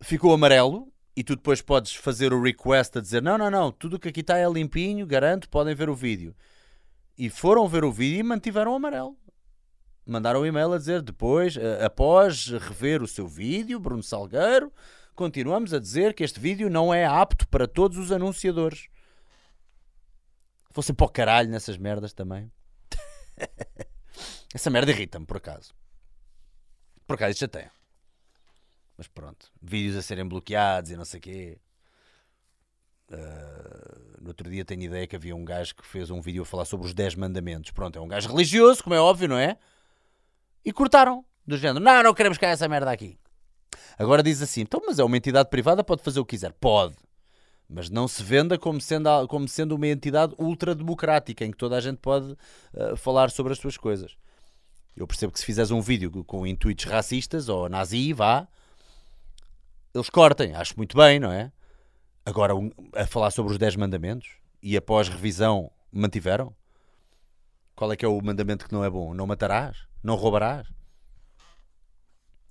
ficou 0.00 0.32
amarelo 0.32 0.92
e 1.16 1.24
tu 1.24 1.34
depois 1.34 1.62
podes 1.62 1.94
fazer 1.94 2.32
o 2.32 2.42
request 2.42 2.98
a 2.98 3.00
dizer: 3.00 3.22
não, 3.22 3.38
não, 3.38 3.50
não, 3.50 3.72
tudo 3.72 3.98
que 3.98 4.08
aqui 4.08 4.20
está 4.20 4.36
é 4.38 4.48
limpinho, 4.48 5.06
garanto, 5.06 5.48
podem 5.48 5.74
ver 5.74 5.88
o 5.88 5.94
vídeo. 5.94 6.34
E 7.16 7.30
foram 7.30 7.66
ver 7.66 7.84
o 7.84 7.90
vídeo 7.90 8.20
e 8.20 8.22
mantiveram 8.22 8.72
o 8.72 8.74
amarelo. 8.74 9.16
Mandaram 10.06 10.42
um 10.42 10.46
e-mail 10.46 10.72
a 10.72 10.78
dizer 10.78 11.02
depois, 11.02 11.56
após 11.84 12.46
rever 12.48 13.02
o 13.02 13.08
seu 13.08 13.26
vídeo, 13.26 13.80
Bruno 13.80 14.02
Salgueiro, 14.02 14.72
continuamos 15.14 15.72
a 15.72 15.80
dizer 15.80 16.14
que 16.14 16.22
este 16.22 16.38
vídeo 16.38 16.70
não 16.70 16.92
é 16.94 17.06
apto 17.06 17.48
para 17.48 17.66
todos 17.66 17.96
os 17.98 18.12
anunciadores. 18.12 18.88
Fossem 20.70 20.94
para 20.94 21.06
o 21.06 21.10
caralho 21.10 21.50
nessas 21.50 21.78
merdas 21.78 22.12
também. 22.12 22.52
Essa 24.56 24.70
merda 24.70 24.90
irrita-me, 24.90 25.26
por 25.26 25.36
acaso. 25.36 25.74
Por 27.06 27.12
acaso, 27.12 27.32
isso 27.32 27.40
já 27.40 27.48
tem. 27.48 27.66
Mas 28.96 29.06
pronto. 29.06 29.52
Vídeos 29.60 29.96
a 29.96 30.00
serem 30.00 30.26
bloqueados 30.26 30.90
e 30.90 30.96
não 30.96 31.04
sei 31.04 31.18
o 31.18 31.22
quê. 31.22 31.58
Uh, 33.10 34.22
no 34.22 34.28
outro 34.28 34.48
dia 34.48 34.64
tenho 34.64 34.80
ideia 34.80 35.06
que 35.06 35.14
havia 35.14 35.36
um 35.36 35.44
gajo 35.44 35.74
que 35.74 35.86
fez 35.86 36.10
um 36.10 36.22
vídeo 36.22 36.40
a 36.40 36.46
falar 36.46 36.64
sobre 36.64 36.86
os 36.86 36.94
10 36.94 37.16
mandamentos. 37.16 37.70
Pronto, 37.70 37.98
é 37.98 38.00
um 38.00 38.08
gajo 38.08 38.30
religioso, 38.30 38.82
como 38.82 38.94
é 38.94 38.98
óbvio, 38.98 39.28
não 39.28 39.36
é? 39.36 39.58
E 40.64 40.72
cortaram. 40.72 41.22
Do 41.46 41.58
género, 41.58 41.84
não, 41.84 42.02
não 42.02 42.14
queremos 42.14 42.38
cair 42.38 42.52
essa 42.52 42.66
merda 42.66 42.90
aqui. 42.90 43.18
Agora 43.98 44.22
diz 44.22 44.40
assim, 44.40 44.62
então, 44.62 44.80
mas 44.86 44.98
é 44.98 45.04
uma 45.04 45.18
entidade 45.18 45.50
privada, 45.50 45.84
pode 45.84 46.02
fazer 46.02 46.18
o 46.18 46.24
que 46.24 46.34
quiser. 46.34 46.54
Pode. 46.54 46.96
Mas 47.68 47.90
não 47.90 48.08
se 48.08 48.22
venda 48.22 48.58
como 48.58 48.80
sendo, 48.80 49.28
como 49.28 49.46
sendo 49.46 49.74
uma 49.76 49.86
entidade 49.86 50.34
ultra-democrática, 50.38 51.44
em 51.44 51.50
que 51.50 51.58
toda 51.58 51.76
a 51.76 51.80
gente 51.80 51.98
pode 51.98 52.32
uh, 52.32 52.96
falar 52.96 53.30
sobre 53.30 53.52
as 53.52 53.58
suas 53.58 53.76
coisas. 53.76 54.16
Eu 54.96 55.06
percebo 55.06 55.32
que 55.32 55.38
se 55.38 55.44
fizeres 55.44 55.70
um 55.70 55.80
vídeo 55.80 56.24
com 56.24 56.46
intuitos 56.46 56.86
racistas 56.86 57.48
ou 57.48 57.68
nazi, 57.68 58.12
vá, 58.12 58.48
eles 59.94 60.08
cortem. 60.08 60.54
Acho 60.54 60.74
muito 60.76 60.96
bem, 60.96 61.20
não 61.20 61.30
é? 61.30 61.52
Agora, 62.24 62.54
a 62.94 63.06
falar 63.06 63.30
sobre 63.30 63.52
os 63.52 63.58
10 63.58 63.76
mandamentos 63.76 64.28
e 64.62 64.76
após 64.76 65.08
revisão 65.08 65.70
mantiveram? 65.92 66.54
Qual 67.74 67.92
é 67.92 67.96
que 67.96 68.04
é 68.04 68.08
o 68.08 68.20
mandamento 68.22 68.66
que 68.66 68.72
não 68.72 68.82
é 68.82 68.88
bom? 68.88 69.12
Não 69.12 69.26
matarás? 69.26 69.76
Não 70.02 70.14
roubarás? 70.14 70.66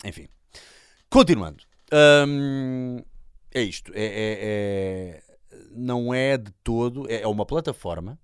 Enfim. 0.04 0.28
Continuando. 1.10 1.64
Hum, 2.28 3.04
é 3.52 3.62
isto. 3.62 3.92
É, 3.96 4.06
é, 4.06 4.38
é, 4.42 5.24
não 5.72 6.14
é 6.14 6.38
de 6.38 6.52
todo. 6.64 7.10
É, 7.10 7.22
é 7.22 7.28
uma 7.28 7.46
plataforma 7.46 8.20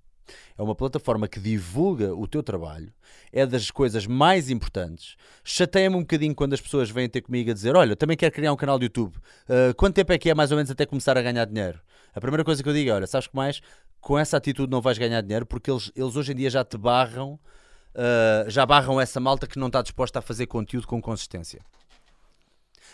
é 0.57 0.61
uma 0.61 0.75
plataforma 0.75 1.27
que 1.27 1.39
divulga 1.39 2.13
o 2.13 2.27
teu 2.27 2.43
trabalho, 2.43 2.91
é 3.31 3.45
das 3.45 3.71
coisas 3.71 4.05
mais 4.05 4.49
importantes. 4.49 5.15
Chateia-me 5.43 5.95
um 5.95 6.01
bocadinho 6.01 6.35
quando 6.35 6.53
as 6.53 6.61
pessoas 6.61 6.89
vêm 6.89 7.09
ter 7.09 7.21
comigo 7.21 7.51
a 7.51 7.53
dizer: 7.53 7.75
Olha, 7.75 7.95
também 7.95 8.17
quero 8.17 8.33
criar 8.33 8.51
um 8.53 8.55
canal 8.55 8.77
de 8.77 8.85
YouTube. 8.85 9.15
Uh, 9.17 9.73
quanto 9.75 9.95
tempo 9.95 10.11
é 10.13 10.17
que 10.17 10.29
é 10.29 10.35
mais 10.35 10.51
ou 10.51 10.57
menos 10.57 10.71
até 10.71 10.85
começar 10.85 11.17
a 11.17 11.21
ganhar 11.21 11.45
dinheiro? 11.45 11.79
A 12.13 12.19
primeira 12.19 12.43
coisa 12.43 12.61
que 12.61 12.69
eu 12.69 12.73
digo 12.73 12.89
é: 12.89 12.93
Olha, 12.93 13.07
sabes 13.07 13.27
que 13.27 13.35
mais? 13.35 13.61
Com 13.99 14.17
essa 14.17 14.37
atitude 14.37 14.71
não 14.71 14.81
vais 14.81 14.97
ganhar 14.97 15.21
dinheiro 15.21 15.45
porque 15.45 15.69
eles, 15.71 15.91
eles 15.95 16.15
hoje 16.15 16.31
em 16.31 16.35
dia 16.35 16.49
já 16.49 16.63
te 16.63 16.77
barram, 16.77 17.33
uh, 17.33 18.49
já 18.49 18.65
barram 18.65 18.99
essa 18.99 19.19
malta 19.19 19.47
que 19.47 19.59
não 19.59 19.67
está 19.67 19.81
disposta 19.81 20.19
a 20.19 20.21
fazer 20.21 20.47
conteúdo 20.47 20.87
com 20.87 21.01
consistência. 21.01 21.61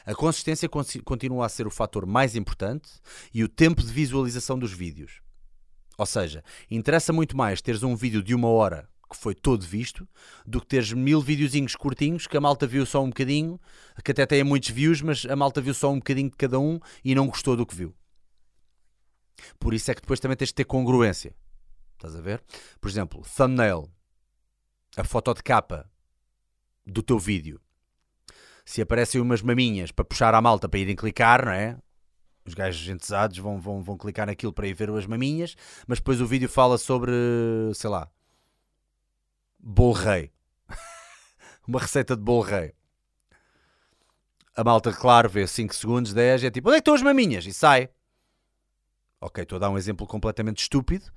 A 0.05 0.15
consistência 0.15 0.69
continua 1.03 1.45
a 1.45 1.49
ser 1.49 1.67
o 1.67 1.69
fator 1.69 2.05
mais 2.05 2.33
importante 2.33 2.89
e 3.33 3.43
o 3.43 3.49
tempo 3.49 3.81
de 3.81 3.91
visualização 3.91 4.57
dos 4.57 4.71
vídeos. 4.71 5.19
Ou 5.97 6.05
seja, 6.05 6.43
interessa 6.69 7.11
muito 7.11 7.35
mais 7.35 7.61
teres 7.61 7.83
um 7.83 7.95
vídeo 7.95 8.21
de 8.21 8.35
uma 8.35 8.49
hora 8.49 8.87
que 9.09 9.15
foi 9.15 9.33
todo 9.33 9.65
visto, 9.65 10.07
do 10.45 10.59
que 10.59 10.67
teres 10.67 10.91
mil 10.91 11.21
videozinhos 11.21 11.75
curtinhos 11.75 12.27
que 12.27 12.35
a 12.35 12.41
malta 12.41 12.67
viu 12.67 12.85
só 12.85 13.01
um 13.01 13.07
bocadinho, 13.07 13.59
que 14.03 14.11
até 14.11 14.25
tem 14.25 14.43
muitos 14.43 14.69
views, 14.69 15.01
mas 15.01 15.25
a 15.25 15.35
malta 15.35 15.61
viu 15.61 15.73
só 15.73 15.89
um 15.89 15.95
bocadinho 15.95 16.29
de 16.29 16.35
cada 16.35 16.59
um 16.59 16.77
e 17.03 17.15
não 17.15 17.27
gostou 17.27 17.55
do 17.55 17.65
que 17.65 17.73
viu. 17.73 17.95
Por 19.57 19.73
isso 19.73 19.89
é 19.89 19.95
que 19.95 20.01
depois 20.01 20.19
também 20.19 20.35
tens 20.35 20.49
de 20.49 20.55
ter 20.55 20.65
congruência. 20.65 21.33
Estás 21.93 22.15
a 22.15 22.21
ver? 22.21 22.43
Por 22.81 22.89
exemplo, 22.89 23.23
thumbnail, 23.35 23.89
a 24.95 25.03
foto 25.03 25.33
de 25.33 25.41
capa 25.41 25.89
do 26.85 27.01
teu 27.01 27.17
vídeo. 27.17 27.61
Se 28.65 28.81
aparecem 28.81 29.21
umas 29.21 29.41
maminhas 29.41 29.91
para 29.91 30.03
puxar 30.03 30.35
a 30.35 30.41
malta 30.41 30.67
para 30.67 30.79
irem 30.79 30.95
clicar, 30.95 31.45
não 31.45 31.51
é? 31.53 31.77
Os 32.47 32.53
gajos 32.53 32.87
entesados 32.87 33.37
vão, 33.37 33.59
vão, 33.59 33.83
vão 33.83 33.97
clicar 33.97 34.25
naquilo 34.25 34.53
para 34.53 34.67
ir 34.67 34.73
ver 34.73 34.89
as 34.89 35.05
maminhas, 35.05 35.55
mas 35.85 35.99
depois 35.99 36.21
o 36.21 36.25
vídeo 36.25 36.47
fala 36.47 36.77
sobre, 36.77 37.11
sei 37.75 37.89
lá, 37.89 38.09
bolo 39.59 39.91
rei. 39.91 40.31
Uma 41.67 41.79
receita 41.79 42.15
de 42.15 42.23
bolo 42.23 42.41
rei. 42.41 42.73
a 44.55 44.63
malta, 44.63 44.93
claro, 44.93 45.29
vê 45.29 45.45
5 45.45 45.75
segundos, 45.75 46.13
10, 46.13 46.45
é 46.45 46.49
tipo, 46.49 46.69
onde 46.69 46.77
é 46.77 46.79
que 46.79 46.81
estão 46.81 46.93
as 46.93 47.01
maminhas? 47.01 47.45
E 47.45 47.53
sai. 47.53 47.89
Ok, 49.19 49.43
estou 49.43 49.57
a 49.57 49.59
dar 49.59 49.69
um 49.69 49.77
exemplo 49.77 50.07
completamente 50.07 50.61
estúpido, 50.61 51.11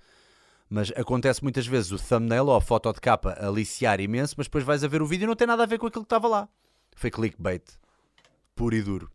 mas 0.68 0.90
acontece 0.96 1.42
muitas 1.44 1.66
vezes 1.66 1.92
o 1.92 1.98
thumbnail 1.98 2.46
ou 2.46 2.56
a 2.56 2.60
foto 2.60 2.92
de 2.92 3.00
capa 3.00 3.36
aliciar 3.38 4.00
imenso, 4.00 4.34
mas 4.36 4.46
depois 4.46 4.64
vais 4.64 4.82
a 4.82 4.88
ver 4.88 5.00
o 5.00 5.06
vídeo 5.06 5.24
e 5.24 5.28
não 5.28 5.36
tem 5.36 5.46
nada 5.46 5.62
a 5.62 5.66
ver 5.66 5.78
com 5.78 5.86
aquilo 5.86 6.02
que 6.02 6.06
estava 6.06 6.26
lá. 6.26 6.48
Foi 6.96 7.10
clickbait. 7.10 7.62
Puro 8.56 8.74
e 8.74 8.82
duro. 8.82 9.12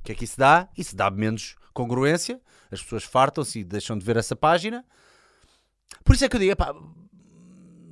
O 0.00 0.02
que 0.02 0.12
é 0.12 0.14
que 0.14 0.24
isso 0.24 0.38
dá? 0.38 0.68
Isso 0.76 0.96
dá 0.96 1.10
menos 1.10 1.56
congruência, 1.72 2.40
as 2.70 2.82
pessoas 2.82 3.04
fartam-se 3.04 3.60
e 3.60 3.64
deixam 3.64 3.96
de 3.96 4.04
ver 4.04 4.16
essa 4.16 4.34
página. 4.34 4.84
Por 6.04 6.14
isso 6.14 6.24
é 6.24 6.28
que 6.28 6.36
eu 6.36 6.40
digo, 6.40 6.52
epá, 6.52 6.74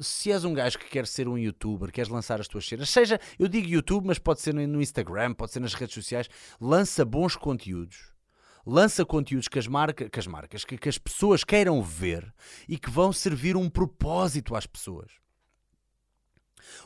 se 0.01 0.31
és 0.33 0.45
um 0.45 0.55
gajo 0.55 0.79
que 0.79 0.89
quer 0.89 1.07
ser 1.07 1.29
um 1.29 1.37
youtuber, 1.37 1.91
queres 1.91 2.09
lançar 2.09 2.41
as 2.41 2.49
tuas 2.49 2.67
cenas, 2.67 2.89
seja, 2.89 3.21
eu 3.39 3.49
digo 3.49 3.69
YouTube, 3.69 4.07
mas 4.07 4.19
pode 4.19 4.41
ser 4.41 4.55
no 4.55 4.81
Instagram, 4.81 5.35
pode 5.35 5.53
ser 5.53 5.61
nas 5.61 5.75
redes 5.75 5.95
sociais, 5.95 6.29
lança 6.61 7.05
bons 7.05 7.37
conteúdos. 7.37 8.13
Lança 8.67 9.05
conteúdos 9.05 9.49
que 9.49 9.59
as, 9.59 9.67
marca, 9.67 10.11
que 10.11 10.19
as 10.19 10.27
marcas, 10.27 10.63
que, 10.63 10.77
que 10.77 10.89
as 10.91 10.99
pessoas 10.99 11.43
queiram 11.43 11.83
ver 11.83 12.35
e 12.69 12.79
que 12.79 12.91
vão 12.91 13.15
servir 13.15 13.57
um 13.57 13.71
propósito 13.71 14.55
às 14.55 14.67
pessoas. 14.67 15.11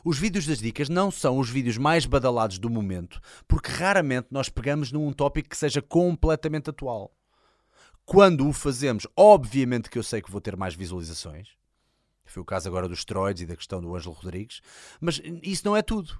Os 0.03 0.17
vídeos 0.17 0.45
das 0.45 0.59
dicas 0.59 0.89
não 0.89 1.09
são 1.09 1.37
os 1.39 1.49
vídeos 1.49 1.77
mais 1.77 2.05
badalados 2.05 2.57
do 2.59 2.69
momento, 2.69 3.19
porque 3.47 3.71
raramente 3.71 4.27
nós 4.31 4.49
pegamos 4.49 4.91
num 4.91 5.11
tópico 5.13 5.49
que 5.49 5.57
seja 5.57 5.81
completamente 5.81 6.69
atual. 6.69 7.15
Quando 8.05 8.47
o 8.47 8.53
fazemos, 8.53 9.07
obviamente 9.15 9.89
que 9.89 9.97
eu 9.97 10.03
sei 10.03 10.21
que 10.21 10.31
vou 10.31 10.41
ter 10.41 10.57
mais 10.57 10.75
visualizações. 10.75 11.49
Foi 12.25 12.41
o 12.41 12.45
caso 12.45 12.67
agora 12.67 12.87
dos 12.87 12.99
esteroides 12.99 13.43
e 13.43 13.45
da 13.45 13.55
questão 13.55 13.81
do 13.81 13.95
Ângelo 13.95 14.15
Rodrigues, 14.15 14.61
mas 14.99 15.21
isso 15.41 15.65
não 15.65 15.75
é 15.75 15.81
tudo. 15.81 16.19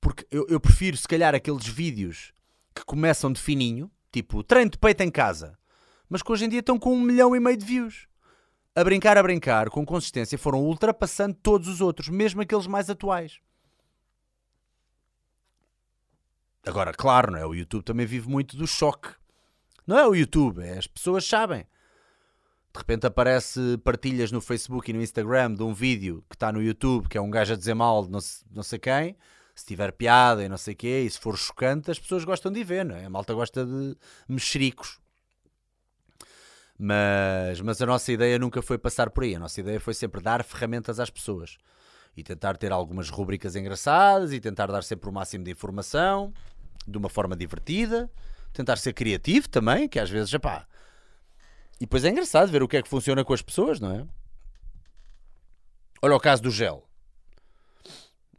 Porque 0.00 0.26
eu, 0.30 0.46
eu 0.48 0.60
prefiro, 0.60 0.96
se 0.96 1.08
calhar, 1.08 1.34
aqueles 1.34 1.66
vídeos 1.66 2.32
que 2.74 2.84
começam 2.84 3.32
de 3.32 3.40
fininho, 3.40 3.90
tipo 4.12 4.42
treino 4.42 4.70
de 4.70 4.78
peito 4.78 5.02
em 5.02 5.10
casa, 5.10 5.56
mas 6.08 6.22
que 6.22 6.30
hoje 6.30 6.44
em 6.44 6.48
dia 6.48 6.60
estão 6.60 6.78
com 6.78 6.94
um 6.94 7.00
milhão 7.00 7.34
e 7.34 7.40
meio 7.40 7.56
de 7.56 7.64
views 7.64 8.06
a 8.74 8.82
brincar, 8.82 9.16
a 9.16 9.22
brincar, 9.22 9.70
com 9.70 9.86
consistência, 9.86 10.36
foram 10.36 10.60
ultrapassando 10.62 11.34
todos 11.34 11.68
os 11.68 11.80
outros, 11.80 12.08
mesmo 12.08 12.42
aqueles 12.42 12.66
mais 12.66 12.90
atuais. 12.90 13.38
Agora, 16.66 16.92
claro, 16.92 17.32
não 17.32 17.38
é? 17.38 17.46
o 17.46 17.54
YouTube 17.54 17.84
também 17.84 18.06
vive 18.06 18.28
muito 18.28 18.56
do 18.56 18.66
choque. 18.66 19.10
Não 19.86 19.98
é 19.98 20.08
o 20.08 20.14
YouTube, 20.14 20.62
é 20.62 20.78
as 20.78 20.86
pessoas 20.86 21.26
sabem. 21.26 21.66
De 22.72 22.78
repente 22.78 23.06
aparece 23.06 23.78
partilhas 23.84 24.32
no 24.32 24.40
Facebook 24.40 24.90
e 24.90 24.94
no 24.94 25.02
Instagram 25.02 25.54
de 25.54 25.62
um 25.62 25.72
vídeo 25.72 26.24
que 26.28 26.34
está 26.34 26.50
no 26.50 26.60
YouTube, 26.60 27.08
que 27.08 27.16
é 27.16 27.20
um 27.20 27.30
gajo 27.30 27.52
a 27.52 27.56
dizer 27.56 27.74
mal 27.74 28.04
de 28.04 28.10
não, 28.10 28.18
não 28.50 28.62
sei 28.62 28.78
quem, 28.78 29.16
se 29.54 29.64
tiver 29.64 29.92
piada 29.92 30.42
e 30.42 30.48
não 30.48 30.56
sei 30.56 30.74
o 30.74 30.76
quê, 30.76 31.04
e 31.06 31.10
se 31.10 31.20
for 31.20 31.36
chocante, 31.38 31.90
as 31.90 31.98
pessoas 31.98 32.24
gostam 32.24 32.50
de 32.50 32.64
ver, 32.64 32.84
não 32.84 32.96
é? 32.96 33.04
A 33.04 33.10
malta 33.10 33.32
gosta 33.34 33.64
de 33.64 33.96
mexericos. 34.26 34.98
Mas, 36.78 37.60
mas 37.60 37.80
a 37.80 37.86
nossa 37.86 38.10
ideia 38.12 38.38
nunca 38.38 38.60
foi 38.60 38.78
passar 38.78 39.10
por 39.10 39.24
aí. 39.24 39.34
A 39.34 39.38
nossa 39.38 39.60
ideia 39.60 39.78
foi 39.78 39.94
sempre 39.94 40.20
dar 40.20 40.42
ferramentas 40.42 40.98
às 40.98 41.10
pessoas 41.10 41.56
e 42.16 42.22
tentar 42.22 42.56
ter 42.56 42.72
algumas 42.72 43.10
rubricas 43.10 43.56
engraçadas 43.56 44.32
e 44.32 44.40
tentar 44.40 44.66
dar 44.66 44.82
sempre 44.82 45.08
o 45.08 45.12
máximo 45.12 45.44
de 45.44 45.50
informação 45.50 46.32
de 46.86 46.98
uma 46.98 47.08
forma 47.08 47.36
divertida. 47.36 48.10
Tentar 48.52 48.76
ser 48.76 48.92
criativo 48.92 49.48
também, 49.48 49.88
que 49.88 49.98
às 49.98 50.10
vezes, 50.10 50.32
pá. 50.38 50.66
E 51.76 51.86
depois 51.86 52.04
é 52.04 52.08
engraçado 52.08 52.50
ver 52.50 52.62
o 52.62 52.68
que 52.68 52.76
é 52.76 52.82
que 52.82 52.88
funciona 52.88 53.24
com 53.24 53.32
as 53.32 53.42
pessoas, 53.42 53.80
não 53.80 53.90
é? 53.90 54.06
Olha 56.00 56.14
o 56.14 56.20
caso 56.20 56.42
do 56.42 56.50
Gel. 56.50 56.86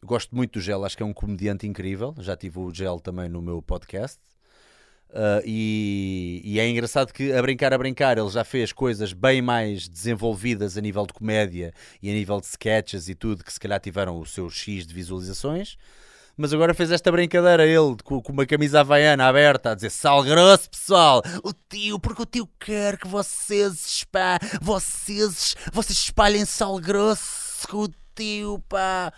Gosto 0.03 0.35
muito 0.35 0.53
do 0.53 0.61
Gel, 0.61 0.85
acho 0.85 0.95
que 0.95 1.03
é 1.03 1.05
um 1.05 1.13
comediante 1.13 1.67
incrível. 1.67 2.13
Já 2.19 2.37
tive 2.37 2.59
o 2.59 2.73
Gel 2.73 2.99
também 2.99 3.27
no 3.27 3.41
meu 3.41 3.61
podcast. 3.61 4.19
Uh, 5.09 5.41
e, 5.45 6.41
e, 6.43 6.59
é 6.59 6.67
engraçado 6.67 7.13
que, 7.13 7.31
a 7.31 7.41
brincar, 7.41 7.73
a 7.73 7.77
brincar, 7.77 8.17
ele 8.17 8.29
já 8.29 8.43
fez 8.43 8.73
coisas 8.73 9.13
bem 9.13 9.41
mais 9.41 9.87
desenvolvidas 9.87 10.77
a 10.77 10.81
nível 10.81 11.05
de 11.05 11.13
comédia 11.13 11.73
e 12.01 12.09
a 12.09 12.13
nível 12.13 12.41
de 12.41 12.47
sketches 12.47 13.07
e 13.07 13.15
tudo, 13.15 13.41
que 13.41 13.53
se 13.53 13.59
calhar 13.59 13.79
tiveram 13.79 14.19
o 14.19 14.25
seu 14.25 14.49
X 14.49 14.85
de 14.85 14.93
visualizações. 14.93 15.77
Mas 16.37 16.53
agora 16.53 16.73
fez 16.73 16.91
esta 16.91 17.09
brincadeira 17.09 17.65
ele 17.65 17.95
com, 18.03 18.21
com 18.21 18.33
uma 18.33 18.45
camisa 18.45 18.81
havaiana 18.81 19.25
aberta 19.25 19.71
a 19.71 19.75
dizer 19.75 19.89
sal 19.89 20.21
grosso, 20.21 20.69
pessoal. 20.69 21.23
O 21.41 21.53
tio, 21.53 21.97
porque 21.97 22.21
o 22.21 22.25
tio 22.25 22.49
quer 22.59 22.97
que 22.97 23.07
vocês, 23.07 24.03
pá, 24.11 24.37
vocês, 24.61 25.55
vocês 25.71 25.97
espalhem 25.97 26.43
sal 26.43 26.77
grosso 26.77 27.65
com 27.69 27.83
o 27.83 27.89
tio, 28.13 28.61
pá. 28.67 29.13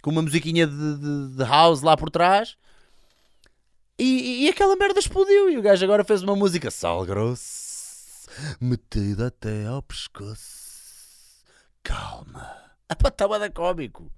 Com 0.00 0.10
uma 0.10 0.22
musiquinha 0.22 0.66
de, 0.66 0.96
de, 0.96 1.36
de 1.36 1.44
house 1.44 1.82
lá 1.82 1.94
por 1.94 2.08
trás. 2.08 2.56
E, 3.98 4.44
e, 4.44 4.48
aquela 4.48 4.76
merda 4.76 4.98
explodiu. 4.98 5.50
E 5.50 5.58
o 5.58 5.62
gajo 5.62 5.84
agora 5.84 6.04
fez 6.04 6.22
uma 6.22 6.34
música 6.34 6.70
sal 6.70 7.04
grosso, 7.04 8.28
metida 8.60 9.28
até 9.28 9.66
ao 9.66 9.82
pescoço. 9.82 11.42
Calma. 11.82 12.56
Estava 12.90 13.38
da 13.38 13.50
cómico. 13.50 14.10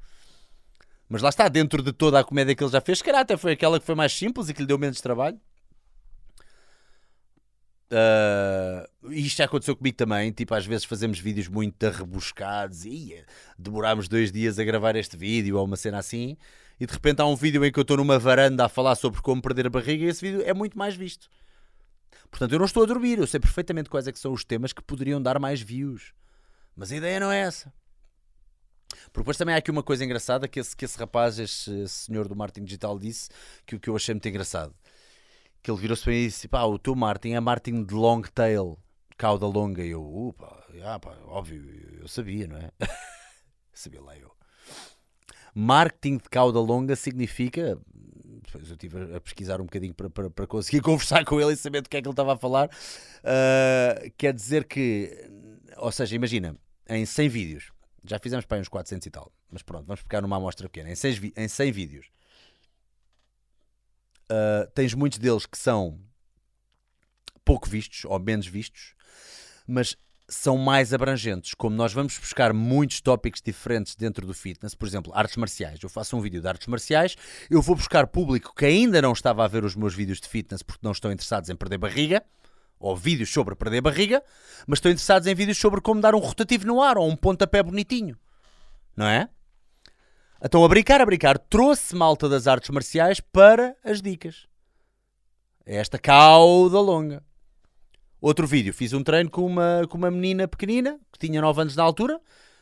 Mas 1.09 1.23
lá 1.23 1.29
está, 1.29 1.49
dentro 1.49 1.83
de 1.83 1.93
toda 1.93 2.19
a 2.19 2.25
comédia 2.25 2.55
que 2.55 2.65
ele 2.65 2.71
já 2.73 2.81
fez, 2.81 2.99
se 2.99 3.05
calhar 3.05 3.21
até 3.21 3.37
foi 3.37 3.53
aquela 3.53 3.79
que 3.79 3.87
foi 3.87 3.95
mais 3.95 4.13
simples 4.13 4.49
e 4.49 4.55
que 4.55 4.63
lhe 4.63 4.67
deu 4.67 4.79
menos 4.79 5.01
trabalho. 5.01 5.39
Uh, 7.95 9.13
isto 9.13 9.39
já 9.39 9.45
aconteceu 9.45 9.77
comigo 9.77 9.97
também. 9.97 10.33
Tipo, 10.33 10.55
às 10.55 10.67
vezes 10.67 10.85
fazemos 10.85 11.19
vídeos 11.19 11.49
muito 11.49 11.89
rebuscados 11.89 12.85
e 12.85 13.23
demorámos 13.59 14.09
dois 14.09 14.33
dias 14.33 14.59
a 14.59 14.65
gravar 14.65 14.97
este 14.97 15.17
vídeo 15.17 15.57
ou 15.57 15.65
uma 15.65 15.77
cena 15.77 15.99
assim 15.99 16.37
e 16.79 16.87
de 16.87 16.93
repente 16.93 17.21
há 17.21 17.27
um 17.27 17.37
vídeo 17.37 17.65
em 17.65 17.71
que 17.71 17.79
eu 17.79 17.83
estou 17.83 17.97
numa 17.97 18.19
varanda 18.19 18.65
a 18.65 18.69
falar 18.69 18.95
sobre 18.95 19.21
como 19.23 19.41
perder 19.41 19.67
a 19.67 19.71
barriga 19.71 20.05
e 20.05 20.09
esse 20.09 20.21
vídeo 20.21 20.43
é 20.45 20.53
muito 20.53 20.77
mais 20.77 20.95
visto. 20.95 21.29
Portanto, 22.31 22.53
eu 22.53 22.59
não 22.59 22.67
estou 22.67 22.83
a 22.83 22.87
dormir, 22.87 23.19
eu 23.19 23.27
sei 23.27 23.39
perfeitamente 23.39 23.89
quais 23.89 24.09
é 24.09 24.13
que 24.13 24.19
são 24.19 24.33
os 24.33 24.45
temas 24.45 24.73
que 24.73 24.83
poderiam 24.83 25.23
dar 25.23 25.39
mais 25.39 25.61
views. 25.61 26.13
Mas 26.75 26.91
a 26.91 26.97
ideia 26.97 27.21
não 27.21 27.31
é 27.31 27.41
essa. 27.41 27.73
Porque 29.13 29.21
depois 29.21 29.37
também 29.37 29.55
há 29.55 29.59
aqui 29.59 29.71
uma 29.71 29.83
coisa 29.83 30.05
engraçada 30.05 30.49
que 30.49 30.59
esse, 30.59 30.77
que 30.77 30.85
esse 30.85 30.99
rapaz, 30.99 31.39
esse, 31.39 31.71
esse 31.83 31.95
senhor 32.07 32.27
do 32.27 32.35
marketing 32.35 32.65
digital 32.65 32.99
disse, 32.99 33.29
que 33.65 33.77
o 33.77 33.81
que 33.81 33.89
eu 33.89 33.95
achei 33.95 34.13
muito 34.13 34.29
engraçado. 34.29 34.75
Que 35.65 35.71
ele 35.71 35.81
virou-se 35.81 36.05
para 36.05 36.13
mim 36.13 36.19
e 36.19 36.27
disse, 36.27 36.47
pá, 36.47 36.63
o 36.65 36.79
teu 36.79 36.95
marketing 36.95 37.37
é 37.37 37.41
marketing 37.41 37.85
de 37.85 37.95
long 37.95 38.21
tail, 38.21 38.79
cauda 39.17 39.47
longa. 39.47 39.83
E 39.83 39.93
eu, 39.93 40.05
upa, 40.05 40.63
ah, 40.85 41.01
pá, 41.01 41.17
óbvio, 41.25 41.65
eu 41.99 42.07
sabia, 42.07 42.47
não 42.47 42.59
é? 42.59 42.71
sabia 43.73 44.03
lá 44.03 44.15
eu. 44.19 44.31
Marketing 45.55 46.19
de 46.19 46.29
cauda 46.29 46.61
longa 46.61 46.95
significa. 46.95 47.81
Depois 48.45 48.69
eu 48.69 48.75
estive 48.75 49.17
a 49.17 49.21
pesquisar 49.23 49.59
um 49.59 49.65
bocadinho 49.65 49.95
para, 49.95 50.11
para, 50.11 50.29
para, 50.29 50.47
conseguir 50.47 50.83
conversar 50.85 51.25
com 51.25 51.41
ele 51.41 51.55
e 51.55 51.57
saber 51.57 51.81
do 51.81 51.89
que 51.89 51.97
é 51.97 52.03
que 52.03 52.07
ele 52.07 52.13
estava 52.13 52.35
a 52.35 52.37
falar. 52.37 52.69
Uh, 52.69 54.13
quer 54.19 54.35
dizer 54.35 54.65
que. 54.65 55.31
Ou 55.79 55.91
seja, 55.91 56.15
imagina, 56.15 56.55
em 56.87 57.07
100 57.07 57.29
vídeos, 57.31 57.73
já 58.05 58.19
fizemos 58.19 58.45
para 58.45 58.59
aí 58.59 58.61
uns 58.61 58.69
400 58.69 59.07
e 59.07 59.11
tal, 59.11 59.33
mas 59.51 59.63
pronto, 59.63 59.87
vamos 59.87 60.03
pegar 60.03 60.21
numa 60.21 60.37
amostra 60.37 60.69
pequena. 60.69 60.91
Em 60.91 60.95
100, 60.95 61.33
em 61.37 61.49
100 61.49 61.73
vídeos, 61.73 62.07
uh, 64.31 64.71
tens 64.75 64.95
muitos 64.95 65.19
deles 65.19 65.47
que 65.47 65.59
são 65.59 65.99
pouco 67.45 67.69
vistos 67.69 68.05
ou 68.05 68.19
menos 68.19 68.47
vistos, 68.47 68.95
mas 69.67 69.97
são 70.29 70.57
mais 70.57 70.95
abrangentes. 70.95 71.55
Como 71.55 71.77
nós 71.77 71.93
vamos 71.93 72.19
buscar 72.19 72.53
muitos 72.53 73.01
tópicos 73.01 73.43
diferentes 73.43 73.95
dentro 73.95 74.27
do 74.27 74.35
fitness, 74.35 74.75
por 74.75 74.89
exemplo, 74.89 75.13
artes 75.15 75.37
marciais. 75.37 75.79
Eu 75.83 75.89
faço 75.89 76.17
um 76.17 76.21
vídeo 76.21 76.41
de 76.41 76.49
artes 76.49 76.67
marciais, 76.67 77.17
eu 77.51 77.61
vou 77.61 77.77
buscar 77.77 78.07
público 78.07 78.55
que 78.55 78.65
ainda 78.65 79.03
não 79.03 79.13
estava 79.13 79.45
a 79.45 79.49
ver 79.49 79.65
os 79.65 79.77
meus 79.77 79.95
vídeos 79.95 80.21
de 80.21 80.29
fitness 80.29 80.63
porque 80.63 80.85
não 80.85 80.93
estão 80.93 81.13
interessados 81.13 81.51
em 81.51 81.57
perder 81.57 81.79
barriga, 81.79 82.23
ou 82.79 82.97
vídeos 82.97 83.33
sobre 83.33 83.55
perder 83.55 83.81
barriga, 83.81 84.23
mas 84.67 84.79
estão 84.79 84.91
interessados 84.91 85.27
em 85.27 85.35
vídeos 85.35 85.59
sobre 85.59 85.81
como 85.81 86.01
dar 86.01 86.15
um 86.15 86.19
rotativo 86.19 86.67
no 86.67 86.83
ar 86.83 86.99
ou 86.99 87.09
um 87.09 87.17
pontapé 87.17 87.63
bonitinho. 87.63 88.19
Não 88.97 89.07
é? 89.07 89.29
Então, 90.47 90.63
a 90.63 90.69
brincar, 90.69 91.01
a 91.01 91.07
brincar, 91.07 91.39
trouxe 91.39 91.97
malta 91.97 92.29
das 92.29 92.47
artes 92.47 92.69
marciais 92.69 93.19
para 93.19 93.75
as 93.83 94.03
dicas. 94.03 94.47
É 95.65 95.77
esta 95.77 95.99
cauda 95.99 96.79
longa. 96.81 97.25
Outro 98.21 98.47
vídeo, 98.47 98.75
fiz 98.75 98.93
um 98.93 99.03
treino 99.03 99.31
com 99.31 99.47
uma, 99.47 99.87
com 99.89 99.97
uma 99.97 100.11
menina 100.11 100.47
pequenina, 100.47 101.01
que 101.11 101.19
tinha 101.19 101.41
9 101.41 101.63
anos 101.63 101.77
na 101.77 101.83
altura, 101.83 102.21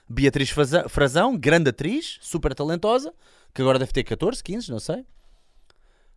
Beatriz 0.09 0.51
Frazão, 0.89 1.37
grande 1.37 1.71
atriz, 1.71 2.19
super 2.21 2.55
talentosa, 2.55 3.13
que 3.53 3.61
agora 3.61 3.81
deve 3.81 3.93
ter 3.93 4.05
14, 4.05 4.45
15, 4.45 4.71
não 4.71 4.79
sei. 4.79 5.05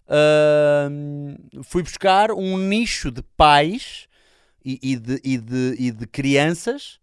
Uh, 0.08 1.64
fui 1.64 1.82
buscar 1.82 2.32
um 2.32 2.60
nicho 2.60 3.10
de 3.10 3.24
pais 3.36 4.08
e, 4.64 4.80
e, 4.84 4.96
de, 4.98 5.20
e, 5.24 5.38
de, 5.40 5.76
e 5.80 5.92
de 5.92 6.06
crianças 6.06 7.00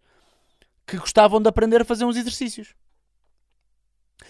que 0.87 0.96
gostavam 0.98 1.40
de 1.40 1.48
aprender 1.48 1.81
a 1.81 1.85
fazer 1.85 2.05
uns 2.05 2.16
exercícios 2.16 2.77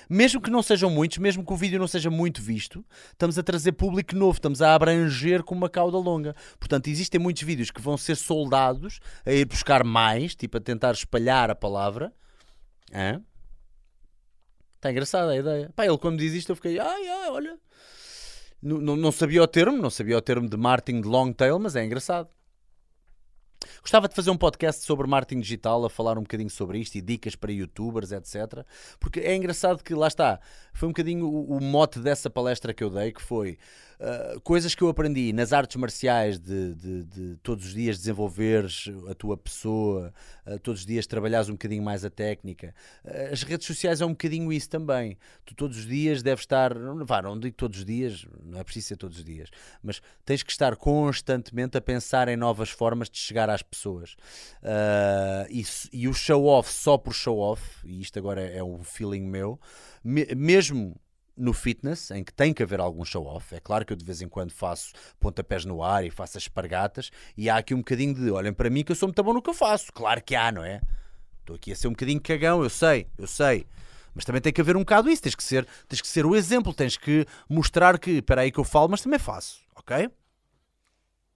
mesmo 0.09 0.41
que 0.41 0.51
não 0.51 0.63
sejam 0.63 0.91
muitos, 0.91 1.19
mesmo 1.19 1.45
que 1.45 1.53
o 1.53 1.57
vídeo 1.57 1.79
não 1.79 1.87
seja 1.87 2.11
muito 2.11 2.41
visto, 2.43 2.85
estamos 3.11 3.39
a 3.39 3.43
trazer 3.43 3.73
público 3.73 4.15
novo, 4.17 4.39
estamos 4.39 4.63
a 4.63 4.75
abranger 4.75 5.43
com 5.43 5.55
uma 5.55 5.69
cauda 5.69 5.99
longa. 5.99 6.35
Portanto, 6.59 6.89
existem 6.89 7.21
muitos 7.21 7.43
vídeos 7.43 7.71
que 7.71 7.81
vão 7.81 7.97
ser 7.97 8.17
soldados 8.17 9.01
a 9.25 9.33
ir 9.33 9.45
buscar 9.45 9.85
mais, 9.85 10.35
tipo 10.35 10.57
a 10.59 10.61
tentar 10.61 10.93
espalhar 10.93 11.51
a 11.51 11.55
palavra. 11.55 12.13
Está 14.77 14.91
engraçada 14.91 15.31
a 15.31 15.37
ideia. 15.37 15.71
Pá, 15.77 15.87
ele 15.87 15.99
quando 15.99 16.19
diz 16.19 16.33
isto 16.33 16.51
eu 16.51 16.57
fiquei, 16.57 16.79
ai, 16.79 17.09
ai, 17.09 17.31
olha. 17.31 17.59
Não, 18.61 18.79
não, 18.79 18.97
não 18.97 19.13
sabia 19.13 19.43
o 19.43 19.47
termo, 19.47 19.77
não 19.77 19.91
sabia 19.91 20.17
o 20.17 20.21
termo 20.21 20.49
de 20.49 20.57
marketing 20.57 21.01
de 21.01 21.09
long 21.09 21.33
tail, 21.33 21.59
mas 21.59 21.77
é 21.77 21.85
engraçado. 21.85 22.29
Gostava 23.81 24.09
de 24.09 24.15
fazer 24.15 24.31
um 24.31 24.37
podcast 24.37 24.85
sobre 24.85 25.07
marketing 25.07 25.41
digital, 25.41 25.85
a 25.85 25.91
falar 25.91 26.19
um 26.19 26.23
bocadinho 26.23 26.51
sobre 26.51 26.79
isto 26.79 26.97
e 26.97 27.01
dicas 27.01 27.35
para 27.35 27.53
youtubers, 27.53 28.13
etc. 28.13 28.65
Porque 28.99 29.21
é 29.21 29.35
engraçado 29.35 29.83
que, 29.83 29.95
lá 29.95 30.09
está, 30.09 30.41
foi 30.73 30.89
um 30.89 30.93
bocadinho 30.93 31.27
o, 31.27 31.57
o 31.57 31.61
mote 31.61 31.99
dessa 31.99 32.31
palestra 32.31 32.75
que 32.75 32.83
eu 32.83 32.91
dei, 32.91 33.13
que 33.13 33.23
foi 33.23 33.59
uh, 34.03 34.41
coisas 34.41 34.75
que 34.75 34.83
eu 34.83 34.89
aprendi 34.89 35.33
nas 35.33 35.53
artes 35.53 35.77
marciais 35.77 36.39
de, 36.39 36.75
de, 36.75 37.05
de 37.05 37.37
todos 37.37 37.67
os 37.67 37.75
dias 37.75 37.99
desenvolveres 37.99 38.91
a 39.09 39.15
tua 39.15 39.37
pessoa, 39.37 40.13
uh, 40.47 40.59
todos 40.59 40.81
os 40.81 40.87
dias 40.87 41.07
trabalhares 41.07 41.49
um 41.49 41.53
bocadinho 41.53 41.83
mais 41.83 42.05
a 42.05 42.11
técnica. 42.11 42.75
Uh, 43.05 43.33
as 43.33 43.43
redes 43.43 43.67
sociais 43.67 44.01
é 44.01 44.07
um 44.07 44.11
bocadinho 44.11 44.53
isso 44.53 44.69
também. 44.69 45.17
Tu 45.45 45.55
todos 45.55 45.79
os 45.79 45.87
dias 45.87 46.23
deves 46.23 46.43
estar, 46.43 46.75
vá, 47.05 47.23
não 47.23 47.39
digo 47.39 47.57
todos 47.57 47.79
os 47.79 47.85
dias, 47.85 48.27
não 48.45 48.59
é 48.59 48.65
preciso 48.65 48.89
ser 48.89 48.97
todos 48.97 49.19
os 49.19 49.25
dias, 49.25 49.49
mas 49.83 50.03
tens 50.25 50.43
que 50.43 50.51
estar 50.51 50.77
constantemente 50.77 51.77
a 51.77 51.81
pensar 51.81 52.29
em 52.29 52.37
novas 52.37 52.71
formas 52.71 53.09
de 53.09 53.19
chegar 53.19 53.49
às 53.53 53.63
pessoas. 53.63 54.17
Uh, 54.63 55.47
e, 55.51 55.65
e, 55.93 56.09
o 56.09 56.15
show-off 56.15 56.73
só 56.73 56.99
por 56.99 57.15
show-off, 57.15 57.63
e 57.85 58.01
isto 58.01 58.19
agora 58.19 58.41
é, 58.41 58.59
é 58.59 58.65
um 58.65 58.83
feeling 58.83 59.23
meu, 59.23 59.61
me, 60.03 60.27
mesmo 60.35 60.97
no 61.37 61.53
fitness, 61.53 62.11
em 62.11 62.23
que 62.23 62.33
tem 62.33 62.53
que 62.53 62.63
haver 62.63 62.81
algum 62.81 63.05
show-off. 63.05 63.55
É 63.55 63.61
claro 63.61 63.85
que 63.85 63.93
eu 63.93 63.97
de 63.97 64.05
vez 64.05 64.21
em 64.21 64.29
quando 64.29 64.53
faço 64.53 64.93
pontapés 65.19 65.65
no 65.65 65.83
ar 65.83 66.05
e 66.05 66.11
faço 66.11 66.37
as 66.37 66.45
espargatas, 66.45 67.11
e 67.37 67.49
há 67.49 67.57
aqui 67.57 67.75
um 67.75 67.79
bocadinho 67.79 68.15
de 68.15 68.31
olhem 68.31 68.53
para 68.53 68.71
mim 68.71 68.85
que 68.85 68.93
eu 68.93 68.97
sou 68.97 69.09
muito 69.09 69.23
bom 69.23 69.33
no 69.33 69.43
que 69.43 69.51
eu 69.51 69.55
faço. 69.55 69.93
Claro 69.93 70.23
que 70.23 70.35
há, 70.35 70.53
não 70.53 70.65
é? 70.65 70.81
Estou 71.41 71.57
aqui 71.57 71.73
a 71.73 71.77
ser 71.77 71.89
um 71.89 71.93
bocadinho 71.93 72.21
cagão, 72.21 72.63
eu 72.63 72.71
sei, 72.71 73.09
eu 73.19 73.27
sei. 73.27 73.67
Mas 74.15 74.25
também 74.25 74.41
tem 74.43 74.53
que 74.53 74.61
haver 74.61 74.77
um 74.77 74.81
bocado 74.81 75.11
isso, 75.11 75.23
tens 75.23 75.35
que 75.35 75.43
ser, 75.43 75.67
tens 75.89 76.01
que 76.01 76.09
ser 76.09 76.27
o 76.27 76.37
exemplo, 76.37 76.73
tens 76.75 76.97
que 76.97 77.27
mostrar 77.49 77.99
que, 77.99 78.19
espera 78.19 78.43
aí 78.43 78.53
que 78.53 78.61
eu 78.61 78.65
falo, 78.65 78.91
mas 78.91 79.01
também 79.01 79.19
faço, 79.19 79.63
ok? 79.75 80.11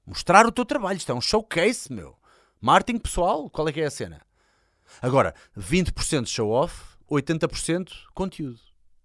Mostrar 0.06 0.46
o 0.46 0.52
teu 0.52 0.64
trabalho, 0.64 0.96
isto 0.96 1.10
é 1.10 1.14
um 1.14 1.20
showcase, 1.20 1.92
meu. 1.92 2.16
Marketing 2.60 2.98
pessoal, 2.98 3.50
qual 3.50 3.68
é 3.68 3.72
que 3.72 3.80
é 3.80 3.86
a 3.86 3.90
cena? 3.90 4.22
Agora, 5.02 5.34
20% 5.58 6.26
show-off, 6.26 6.96
80% 7.10 7.90
conteúdo. 8.14 8.60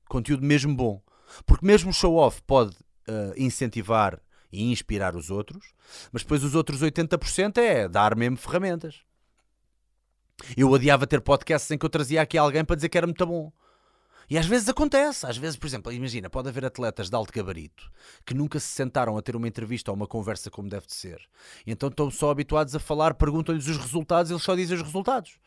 Conteúdo 0.08 0.46
mesmo 0.46 0.76
bom. 0.76 1.02
Porque 1.46 1.66
mesmo 1.66 1.92
show-off 1.92 2.42
pode 2.44 2.76
uh, 3.08 3.34
incentivar 3.36 4.22
e 4.52 4.72
inspirar 4.72 5.16
os 5.16 5.32
outros, 5.32 5.74
mas 6.12 6.24
depois 6.24 6.44
os 6.44 6.56
outros 6.56 6.82
80% 6.82 7.58
é 7.58 7.88
dar 7.88 8.16
mesmo 8.16 8.38
ferramentas. 8.38 9.02
Eu 10.58 10.70
odiava 10.70 11.08
ter 11.08 11.22
podcasts 11.22 11.70
em 11.72 11.78
que 11.78 11.86
eu 11.86 11.90
trazia 11.90 12.22
aqui 12.22 12.38
alguém 12.38 12.66
para 12.66 12.76
dizer 12.76 12.90
que 12.90 12.98
era 12.98 13.08
muito 13.08 13.26
bom. 13.26 13.52
E 14.32 14.38
às 14.38 14.46
vezes 14.46 14.70
acontece, 14.70 15.28
às 15.28 15.36
vezes, 15.36 15.58
por 15.58 15.68
exemplo, 15.68 15.92
imagina, 15.92 16.30
pode 16.30 16.48
haver 16.48 16.64
atletas 16.64 17.10
de 17.10 17.16
alto 17.18 17.34
gabarito 17.34 17.92
que 18.26 18.34
nunca 18.34 18.62
se 18.62 18.68
sentaram 18.68 19.18
a 19.18 19.22
ter 19.22 19.36
uma 19.36 19.46
entrevista 19.46 19.92
ou 19.92 19.98
uma 19.98 20.08
conversa 20.08 20.50
como 20.50 20.70
deve 20.70 20.88
de 20.88 20.94
ser. 20.94 21.20
E 21.68 21.72
então 21.74 21.90
estão 21.90 22.10
só 22.10 22.32
habituados 22.32 22.74
a 22.74 22.80
falar, 22.80 23.14
perguntam-lhes 23.16 23.68
os 23.68 23.76
resultados 23.76 24.32
eles 24.32 24.42
só 24.42 24.56
dizem 24.56 24.78
os 24.78 24.84
resultados. 24.84 25.38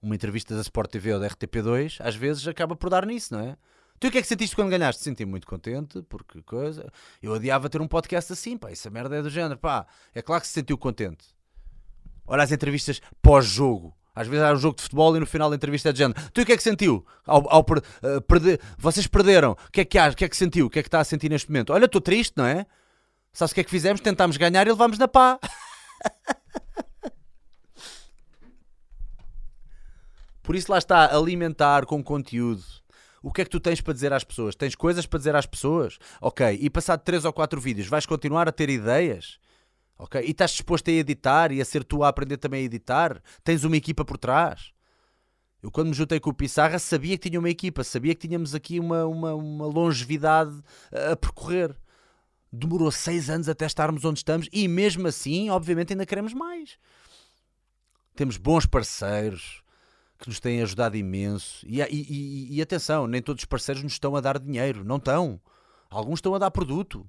Uma 0.00 0.14
entrevista 0.14 0.54
da 0.54 0.60
Sport 0.60 0.88
TV 0.88 1.14
ou 1.14 1.18
da 1.18 1.28
RTP2 1.30 1.96
às 1.98 2.14
vezes 2.14 2.46
acaba 2.46 2.76
por 2.76 2.90
dar 2.90 3.04
nisso, 3.04 3.34
não 3.34 3.40
é? 3.40 3.56
Tu 3.98 4.06
o 4.06 4.10
que 4.12 4.18
é 4.18 4.22
que 4.22 4.28
sentiste 4.28 4.54
quando 4.54 4.70
ganhaste? 4.70 5.02
Senti 5.02 5.24
muito 5.24 5.48
contente, 5.48 6.00
porque 6.02 6.42
coisa. 6.42 6.92
Eu 7.20 7.32
odiava 7.32 7.68
ter 7.68 7.80
um 7.80 7.88
podcast 7.88 8.32
assim, 8.32 8.56
pá, 8.56 8.70
essa 8.70 8.88
merda 8.88 9.16
é 9.16 9.22
do 9.22 9.28
género, 9.28 9.58
pá. 9.58 9.84
É 10.14 10.22
claro 10.22 10.42
que 10.42 10.46
se 10.46 10.52
sentiu 10.52 10.78
contente. 10.78 11.26
Olha 12.24 12.44
as 12.44 12.52
entrevistas 12.52 13.00
pós-jogo. 13.20 13.92
Às 14.20 14.28
vezes 14.28 14.44
há 14.44 14.52
um 14.52 14.56
jogo 14.56 14.76
de 14.76 14.82
futebol 14.82 15.16
e 15.16 15.20
no 15.20 15.24
final 15.24 15.48
da 15.48 15.56
entrevista 15.56 15.88
é 15.88 15.92
de 15.92 15.98
género. 15.98 16.20
Tu 16.34 16.42
o 16.42 16.44
que 16.44 16.52
é 16.52 16.56
que 16.58 16.62
sentiu? 16.62 17.06
Ao, 17.26 17.42
ao 17.50 17.62
uh, 17.62 18.20
perder, 18.28 18.60
vocês 18.76 19.06
perderam. 19.06 19.52
O 19.52 19.72
que 19.72 19.80
é 19.80 19.84
que 19.86 19.96
há? 19.96 20.10
O 20.10 20.14
que 20.14 20.26
é 20.26 20.28
que 20.28 20.36
sentiu? 20.36 20.66
O 20.66 20.70
que 20.70 20.78
é 20.78 20.82
que 20.82 20.88
está 20.88 21.00
a 21.00 21.04
sentir 21.04 21.30
neste 21.30 21.48
momento? 21.48 21.72
Olha, 21.72 21.86
estou 21.86 22.02
triste, 22.02 22.34
não 22.36 22.44
é? 22.44 22.66
Sabe 23.32 23.50
o 23.50 23.54
que 23.54 23.60
é 23.62 23.64
que 23.64 23.70
fizemos? 23.70 24.02
Tentámos 24.02 24.36
ganhar 24.36 24.66
e 24.66 24.70
levámos 24.70 24.98
na 24.98 25.08
pá. 25.08 25.40
Por 30.42 30.54
isso 30.54 30.70
lá 30.70 30.76
está, 30.76 31.16
alimentar 31.16 31.86
com 31.86 32.04
conteúdo. 32.04 32.62
O 33.22 33.32
que 33.32 33.40
é 33.40 33.44
que 33.44 33.50
tu 33.50 33.58
tens 33.58 33.80
para 33.80 33.94
dizer 33.94 34.12
às 34.12 34.22
pessoas? 34.22 34.54
Tens 34.54 34.74
coisas 34.74 35.06
para 35.06 35.16
dizer 35.16 35.34
às 35.34 35.46
pessoas? 35.46 35.96
Ok, 36.20 36.58
e 36.60 36.68
passado 36.68 37.00
3 37.00 37.24
ou 37.24 37.32
4 37.32 37.58
vídeos, 37.58 37.88
vais 37.88 38.04
continuar 38.04 38.46
a 38.46 38.52
ter 38.52 38.68
ideias? 38.68 39.38
Ok? 40.00 40.18
E 40.18 40.30
estás 40.30 40.52
disposto 40.52 40.88
a 40.88 40.92
editar 40.92 41.52
e 41.52 41.60
a 41.60 41.64
ser 41.64 41.84
tu 41.84 42.02
a 42.02 42.08
aprender 42.08 42.38
também 42.38 42.62
a 42.62 42.64
editar? 42.64 43.22
Tens 43.44 43.64
uma 43.64 43.76
equipa 43.76 44.02
por 44.02 44.16
trás? 44.16 44.72
Eu, 45.62 45.70
quando 45.70 45.88
me 45.88 45.94
juntei 45.94 46.18
com 46.18 46.30
o 46.30 46.34
Pissarra, 46.34 46.78
sabia 46.78 47.18
que 47.18 47.28
tinha 47.28 47.38
uma 47.38 47.50
equipa, 47.50 47.84
sabia 47.84 48.14
que 48.14 48.26
tínhamos 48.26 48.54
aqui 48.54 48.80
uma, 48.80 49.04
uma, 49.04 49.34
uma 49.34 49.66
longevidade 49.66 50.58
a 50.90 51.14
percorrer. 51.14 51.76
Demorou 52.50 52.90
seis 52.90 53.28
anos 53.28 53.46
até 53.46 53.66
estarmos 53.66 54.02
onde 54.02 54.20
estamos 54.20 54.48
e, 54.50 54.66
mesmo 54.66 55.06
assim, 55.06 55.50
obviamente, 55.50 55.92
ainda 55.92 56.06
queremos 56.06 56.32
mais. 56.32 56.78
Temos 58.16 58.38
bons 58.38 58.64
parceiros 58.64 59.62
que 60.18 60.28
nos 60.28 60.40
têm 60.40 60.62
ajudado 60.62 60.96
imenso. 60.96 61.62
E, 61.66 61.82
e, 61.82 61.86
e, 61.90 62.56
e 62.56 62.62
atenção, 62.62 63.06
nem 63.06 63.20
todos 63.20 63.42
os 63.42 63.46
parceiros 63.46 63.82
nos 63.82 63.92
estão 63.92 64.16
a 64.16 64.20
dar 64.22 64.38
dinheiro, 64.38 64.82
não 64.82 64.96
estão. 64.96 65.38
Alguns 65.90 66.20
estão 66.20 66.34
a 66.34 66.38
dar 66.38 66.50
produto 66.50 67.06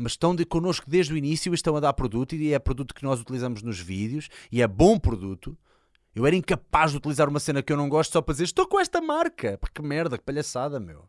mas 0.00 0.12
estão 0.12 0.34
de, 0.34 0.44
connosco 0.44 0.88
desde 0.88 1.12
o 1.12 1.16
início 1.16 1.52
e 1.52 1.54
estão 1.54 1.76
a 1.76 1.80
dar 1.80 1.92
produto 1.92 2.34
e 2.34 2.52
é 2.52 2.58
produto 2.58 2.94
que 2.94 3.04
nós 3.04 3.20
utilizamos 3.20 3.62
nos 3.62 3.78
vídeos 3.78 4.28
e 4.50 4.62
é 4.62 4.66
bom 4.66 4.98
produto. 4.98 5.56
Eu 6.14 6.26
era 6.26 6.34
incapaz 6.34 6.90
de 6.90 6.96
utilizar 6.96 7.28
uma 7.28 7.38
cena 7.38 7.62
que 7.62 7.72
eu 7.72 7.76
não 7.76 7.88
gosto 7.88 8.12
só 8.12 8.20
para 8.20 8.32
dizer 8.32 8.44
estou 8.44 8.66
com 8.66 8.80
esta 8.80 9.00
marca. 9.00 9.58
Que 9.72 9.82
merda, 9.82 10.18
que 10.18 10.24
palhaçada, 10.24 10.80
meu. 10.80 11.08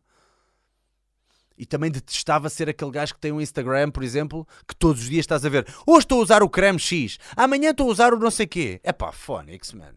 E 1.58 1.65
também 1.65 1.91
detestava 1.91 2.49
ser 2.49 2.69
aquele 2.69 2.91
gajo 2.91 3.13
que 3.13 3.19
tem 3.19 3.32
um 3.32 3.41
Instagram, 3.41 3.91
por 3.91 4.04
exemplo, 4.04 4.47
que 4.67 4.75
todos 4.75 5.01
os 5.01 5.10
dias 5.10 5.23
estás 5.23 5.45
a 5.45 5.49
ver. 5.49 5.65
Hoje 5.86 6.06
estou 6.06 6.19
a 6.19 6.23
usar 6.23 6.43
o 6.43 6.49
creme 6.49 6.80
X, 6.80 7.17
amanhã 7.36 7.71
estou 7.71 7.88
a 7.88 7.91
usar 7.91 8.13
o 8.13 8.19
não 8.19 8.32
sei 8.32 8.47
quê. 8.47 8.80
É 8.84 8.91
pá, 8.91 9.12
Phonics, 9.12 9.73
man. 9.73 9.93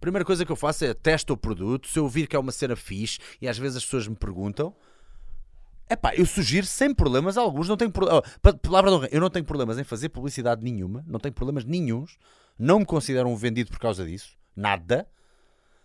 Primeira 0.00 0.24
coisa 0.24 0.44
que 0.44 0.52
eu 0.52 0.56
faço 0.56 0.84
é 0.84 0.94
testo 0.94 1.32
o 1.32 1.36
produto. 1.36 1.88
Se 1.88 1.98
eu 1.98 2.08
vir 2.08 2.26
que 2.26 2.34
é 2.34 2.38
uma 2.38 2.52
cena 2.52 2.74
fixe 2.74 3.18
e 3.40 3.48
às 3.48 3.58
vezes 3.58 3.78
as 3.78 3.84
pessoas 3.84 4.08
me 4.08 4.16
perguntam, 4.16 4.74
é 5.90 5.96
pá, 5.96 6.14
eu 6.14 6.24
sugiro 6.24 6.64
sem 6.64 6.94
problemas 6.94 7.36
alguns, 7.36 7.68
não 7.68 7.76
tenho 7.76 7.90
problema. 7.90 8.22
Oh, 8.22 8.52
palavra 8.58 8.92
honra, 8.92 9.08
eu 9.10 9.20
não 9.20 9.28
tenho 9.28 9.44
problemas 9.44 9.76
em 9.76 9.82
fazer 9.82 10.08
publicidade 10.08 10.62
nenhuma, 10.62 11.04
não 11.04 11.18
tenho 11.18 11.34
problemas 11.34 11.64
nenhums, 11.64 12.16
não 12.56 12.78
me 12.78 12.86
considero 12.86 13.28
um 13.28 13.34
vendido 13.34 13.72
por 13.72 13.80
causa 13.80 14.04
disso, 14.04 14.38
nada, 14.54 15.08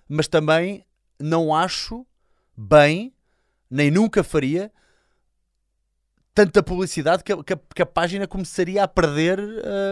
mas 0.08 0.28
também 0.28 0.86
não 1.20 1.56
acho 1.56 2.06
bem, 2.56 3.16
nem 3.68 3.90
nunca 3.90 4.24
faria 4.24 4.72
tanta 6.36 6.62
publicidade 6.62 7.24
que 7.24 7.34
a, 7.34 7.44
que 7.44 7.54
a, 7.54 7.60
que 7.76 7.82
a 7.82 7.86
página 7.86 8.28
começaria 8.28 8.84
a 8.84 8.88
perder 8.88 9.40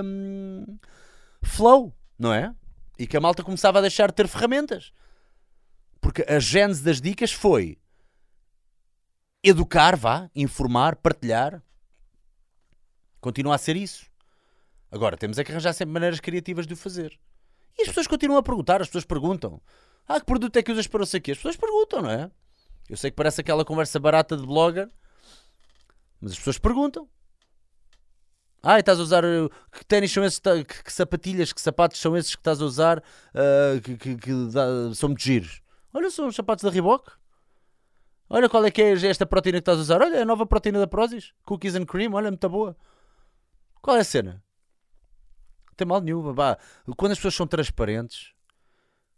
hum, 0.05 0.77
flow, 1.41 1.91
não 2.19 2.31
é? 2.31 2.53
E 2.99 3.07
que 3.07 3.17
a 3.17 3.21
malta 3.21 3.41
começava 3.41 3.79
a 3.79 3.81
deixar 3.81 4.07
de 4.09 4.13
ter 4.13 4.27
ferramentas. 4.27 4.93
Porque 5.99 6.23
a 6.27 6.37
gênese 6.37 6.83
das 6.83 7.01
dicas 7.01 7.31
foi 7.31 7.79
educar, 9.43 9.97
vá, 9.97 10.29
informar, 10.33 10.95
partilhar. 10.95 11.61
Continua 13.19 13.55
a 13.55 13.57
ser 13.57 13.75
isso. 13.75 14.05
Agora, 14.89 15.17
temos 15.17 15.37
é 15.37 15.43
que 15.43 15.51
arranjar 15.51 15.73
sempre 15.73 15.93
maneiras 15.93 16.19
criativas 16.19 16.65
de 16.65 16.73
o 16.73 16.77
fazer. 16.77 17.19
E 17.77 17.81
as 17.81 17.87
pessoas 17.87 18.07
continuam 18.07 18.39
a 18.39 18.43
perguntar, 18.43 18.81
as 18.81 18.87
pessoas 18.87 19.05
perguntam. 19.05 19.61
Ah, 20.07 20.19
que 20.19 20.25
produto 20.25 20.55
é 20.55 20.63
que 20.63 20.71
usas 20.71 20.87
para 20.87 20.99
não 20.99 21.05
sei 21.05 21.19
o 21.19 21.23
quê? 21.23 21.31
As 21.31 21.37
pessoas 21.37 21.57
perguntam, 21.57 22.01
não 22.01 22.09
é? 22.09 22.31
Eu 22.89 22.97
sei 22.97 23.09
que 23.09 23.15
parece 23.15 23.41
aquela 23.41 23.65
conversa 23.65 23.99
barata 23.99 24.37
de 24.37 24.45
blogger, 24.45 24.89
mas 26.21 26.33
as 26.33 26.37
pessoas 26.37 26.57
perguntam. 26.57 27.09
Ah, 28.61 28.79
estás 28.79 28.99
a 28.99 29.03
usar. 29.03 29.25
Uh, 29.25 29.49
que 29.71 29.83
ténis 29.85 30.11
são 30.11 30.23
esses? 30.23 30.39
Que, 30.39 30.83
que, 30.83 30.93
sapatilhas, 30.93 31.51
que 31.51 31.59
sapatos 31.59 31.99
são 31.99 32.15
esses 32.15 32.33
que 32.33 32.39
estás 32.39 32.61
a 32.61 32.65
usar 32.65 32.99
uh, 32.99 33.81
que, 33.81 33.97
que, 33.97 34.15
que 34.15 34.31
dá, 34.51 34.93
são 34.93 35.09
muito 35.09 35.21
giros? 35.21 35.61
Olha, 35.93 36.09
são 36.09 36.27
os 36.27 36.35
sapatos 36.35 36.63
da 36.63 36.69
Reebok. 36.69 37.11
Olha 38.35 38.49
qual 38.49 38.65
é 38.65 38.71
que 38.71 38.81
é 38.81 38.93
esta 38.93 39.27
proteína 39.27 39.59
que 39.59 39.61
estás 39.61 39.77
a 39.77 39.81
usar. 39.81 40.01
Olha, 40.01 40.23
a 40.23 40.25
nova 40.25 40.43
proteína 40.43 40.79
da 40.79 40.87
Prozis. 40.87 41.35
Cookies 41.45 41.75
and 41.75 41.85
cream. 41.85 42.13
Olha, 42.13 42.31
muito 42.31 42.49
boa. 42.49 42.75
Qual 43.79 43.95
é 43.95 43.99
a 43.99 44.03
cena? 44.03 44.43
Não 45.67 45.73
tem 45.77 45.85
mal 45.85 46.01
nenhum. 46.01 46.33
Bah. 46.33 46.57
Quando 46.97 47.11
as 47.11 47.19
pessoas 47.19 47.35
são 47.35 47.45
transparentes, 47.45 48.33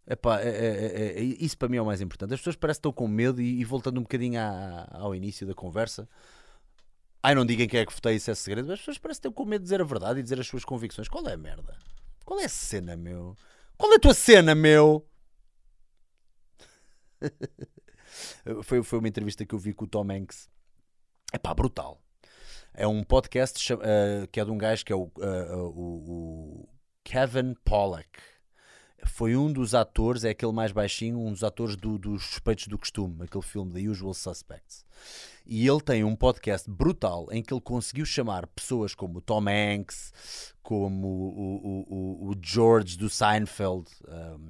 epá, 0.06 0.42
é, 0.42 0.50
é, 0.50 1.20
é, 1.20 1.22
isso 1.22 1.58
para 1.58 1.70
mim 1.70 1.78
é 1.78 1.82
o 1.82 1.86
mais 1.86 2.02
importante. 2.02 2.34
As 2.34 2.42
pessoas 2.42 2.58
parecem 2.58 2.82
que 2.82 2.90
estão 2.90 2.92
com 2.92 3.08
medo 3.08 3.42
e, 3.42 3.62
e 3.62 3.64
voltando 3.64 4.00
um 4.00 4.02
bocadinho 4.02 4.38
à, 4.38 4.86
ao 4.92 5.16
início 5.16 5.48
da 5.48 5.54
conversa. 5.54 6.10
Ai, 7.24 7.34
não 7.34 7.46
digam 7.46 7.68
quem 7.68 7.80
é 7.80 7.86
que 7.86 7.94
votei, 7.94 8.18
isso 8.18 8.30
é 8.30 8.36
segredo. 8.36 8.66
Mas 8.66 8.74
as 8.74 8.80
pessoas 8.80 8.98
parecem 8.98 9.22
que 9.22 9.28
estão 9.30 9.32
com 9.32 9.50
medo 9.50 9.62
de 9.62 9.68
dizer 9.68 9.80
a 9.80 9.86
verdade 9.86 10.20
e 10.20 10.24
dizer 10.24 10.42
as 10.42 10.48
suas 10.48 10.66
convicções. 10.66 11.08
Qual 11.08 11.26
é 11.26 11.36
a 11.36 11.38
merda? 11.38 11.78
Qual 12.26 12.38
é 12.38 12.44
a 12.44 12.50
cena, 12.50 12.98
meu? 12.98 13.38
Qual 13.78 13.94
é 13.94 13.96
a 13.96 14.00
tua 14.00 14.14
cena, 14.14 14.54
meu? 14.54 15.08
Foi, 18.64 18.84
foi 18.84 19.00
uma 19.00 19.08
entrevista 19.08 19.46
que 19.46 19.56
eu 19.56 19.60
vi 19.60 19.74
com 19.74 19.86
o 19.86 19.88
Tom 19.88 20.12
Hanks. 20.12 20.50
É 21.34 21.38
pá, 21.38 21.54
brutal. 21.54 22.02
É 22.74 22.86
um 22.86 23.04
podcast 23.04 23.74
uh, 23.74 23.78
que 24.32 24.40
é 24.40 24.46
de 24.46 24.52
um 24.52 24.58
gajo 24.58 24.84
que 24.84 24.92
é 24.92 24.96
o, 24.96 25.04
uh, 25.04 25.58
o, 25.58 26.70
Kevin 27.04 27.56
Pollack. 27.64 28.10
Foi 29.06 29.36
um 29.36 29.52
dos 29.52 29.76
atores, 29.76 30.24
é 30.24 30.32
aquele 30.32 30.52
mais 30.52 30.72
baixinho, 30.72 31.20
um 31.20 31.32
dos 31.32 31.44
atores 31.44 31.76
do, 31.76 31.98
dos 31.98 32.24
Suspeitos 32.26 32.68
do 32.68 32.78
Costume, 32.78 33.24
aquele 33.24 33.44
filme 33.44 33.72
The 33.72 33.90
Usual 33.90 34.14
Suspects. 34.14 34.84
E 35.46 35.68
ele 35.68 35.80
tem 35.80 36.04
um 36.04 36.16
podcast 36.16 36.70
brutal 36.70 37.28
em 37.32 37.44
que 37.44 37.54
ele 37.54 37.62
conseguiu 37.62 38.06
chamar 38.06 38.48
pessoas 38.48 38.96
como 38.96 39.20
o 39.20 39.22
Tom 39.22 39.46
Hanks, 39.48 40.12
como 40.64 41.08
o, 41.08 41.56
o, 41.56 42.28
o, 42.28 42.32
o 42.32 42.36
George 42.42 42.98
do 42.98 43.10
Seinfeld, 43.10 43.86
um, 44.08 44.14
um, 44.14 44.50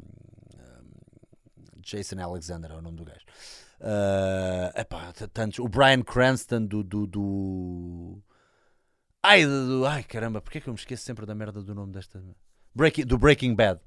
Jason 1.85 2.19
Alexander 2.19 2.71
é 2.71 2.75
o 2.75 2.81
nome 2.81 2.97
do 2.97 3.05
gajo. 3.05 3.25
Uh, 3.79 4.79
epá, 4.79 5.13
tantos, 5.31 5.59
o 5.59 5.67
Brian 5.67 6.01
Cranston 6.01 6.65
do, 6.65 6.83
do, 6.83 7.05
do... 7.05 8.23
Ai, 9.21 9.45
do, 9.45 9.85
ai 9.85 10.03
caramba, 10.03 10.41
porquê 10.41 10.57
é 10.57 10.61
que 10.61 10.67
eu 10.67 10.73
me 10.73 10.79
esqueço 10.79 11.03
sempre 11.03 11.25
da 11.25 11.35
merda 11.35 11.61
do 11.61 11.75
nome 11.75 11.91
desta 11.93 12.21
Breaking, 12.73 13.05
do 13.05 13.17
Breaking 13.17 13.55
Bad? 13.55 13.79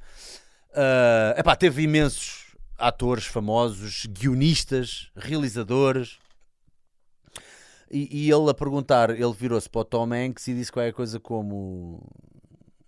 Uh, 0.71 1.39
epá, 1.39 1.57
teve 1.57 1.83
imensos 1.83 2.57
atores 2.79 3.27
famosos, 3.27 4.07
guionistas, 4.07 5.11
realizadores. 5.17 6.19
E, 7.91 8.27
e 8.27 8.31
ele 8.31 8.51
a 8.51 8.55
perguntar, 8.55 9.11
ele 9.11 9.33
virou-se 9.33 9.69
para 9.69 9.81
o 9.81 9.85
Tom 9.85 10.13
Hanks 10.13 10.47
e 10.49 10.55
disse 10.55 10.71
qualquer 10.71 10.93
coisa 10.93 11.19
como: 11.19 12.01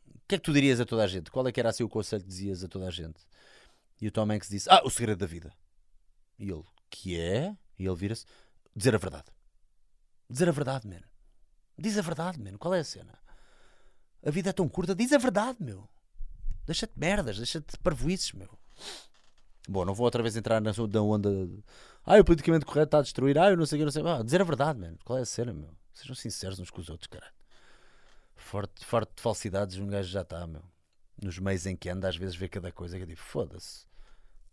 O 0.06 0.28
que 0.28 0.36
é 0.36 0.38
que 0.38 0.44
tu 0.44 0.52
dirias 0.52 0.78
a 0.78 0.84
toda 0.84 1.02
a 1.02 1.06
gente? 1.06 1.30
Qual 1.30 1.46
é 1.48 1.52
que 1.52 1.58
era 1.58 1.70
assim 1.70 1.82
o 1.82 1.88
conselho 1.88 2.22
que 2.22 2.28
dizias 2.28 2.62
a 2.62 2.68
toda 2.68 2.86
a 2.86 2.90
gente? 2.90 3.20
E 4.00 4.08
o 4.08 4.10
Tom 4.10 4.30
Hanks 4.30 4.48
disse: 4.48 4.68
Ah, 4.70 4.82
o 4.84 4.90
segredo 4.90 5.18
da 5.18 5.26
vida. 5.26 5.52
E 6.38 6.50
ele: 6.50 6.64
Que 6.88 7.20
é? 7.20 7.56
E 7.78 7.86
ele 7.86 7.96
vira-se: 7.96 8.24
Dizer 8.74 8.94
a 8.94 8.98
verdade. 8.98 9.26
Dizer 10.28 10.48
a 10.48 10.52
verdade, 10.52 10.86
mano. 10.86 11.04
Diz 11.76 11.98
a 11.98 12.02
verdade, 12.02 12.38
mano. 12.38 12.58
Qual 12.58 12.74
é 12.74 12.80
a 12.80 12.84
cena? 12.84 13.18
A 14.24 14.30
vida 14.30 14.50
é 14.50 14.52
tão 14.52 14.68
curta, 14.68 14.94
diz 14.94 15.12
a 15.12 15.18
verdade, 15.18 15.58
meu. 15.60 15.88
Deixa-te 16.66 16.92
merdas, 16.96 17.38
deixa-te 17.38 17.78
parvoices, 17.78 18.32
meu. 18.32 18.58
Bom, 19.68 19.84
não 19.84 19.94
vou 19.94 20.04
outra 20.04 20.22
vez 20.22 20.36
entrar 20.36 20.60
na 20.60 20.72
onda. 21.02 21.30
Ah, 22.04 22.18
o 22.18 22.24
politicamente 22.24 22.64
correto 22.64 22.88
está 22.88 22.98
a 22.98 23.02
destruir. 23.02 23.38
Ah, 23.38 23.50
eu 23.50 23.56
não 23.56 23.66
sei 23.66 23.78
que, 23.78 23.84
não 23.84 23.92
sei. 23.92 24.06
Ah, 24.06 24.22
dizer 24.22 24.40
a 24.40 24.44
verdade, 24.44 24.78
mano. 24.78 24.98
Qual 25.04 25.18
é 25.18 25.22
a 25.22 25.26
cena, 25.26 25.52
meu? 25.52 25.70
Sejam 25.92 26.14
sinceros 26.14 26.58
uns 26.58 26.70
com 26.70 26.80
os 26.80 26.88
outros, 26.88 27.08
cara. 27.08 27.26
Forte, 28.36 28.84
forte 28.84 29.12
de 29.16 29.22
falsidades, 29.22 29.78
um 29.78 29.86
gajo 29.86 30.08
já 30.08 30.22
está, 30.22 30.46
meu. 30.46 30.62
Nos 31.22 31.38
meios 31.38 31.66
em 31.66 31.76
que 31.76 31.88
anda, 31.88 32.08
às 32.08 32.16
vezes 32.16 32.36
vê 32.36 32.48
cada 32.48 32.72
coisa 32.72 32.96
que 32.96 33.02
eu 33.02 33.06
digo, 33.06 33.20
foda-se. 33.20 33.86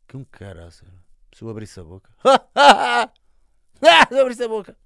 Que 0.08 0.16
um 0.16 0.24
cara, 0.24 0.72
se 0.72 0.84
eu 1.42 1.50
abrisse 1.50 1.80
a 1.80 1.84
boca. 1.84 2.10
se 4.08 4.14
eu 4.14 4.22
abrisse 4.22 4.44
a 4.44 4.48
boca. 4.48 4.78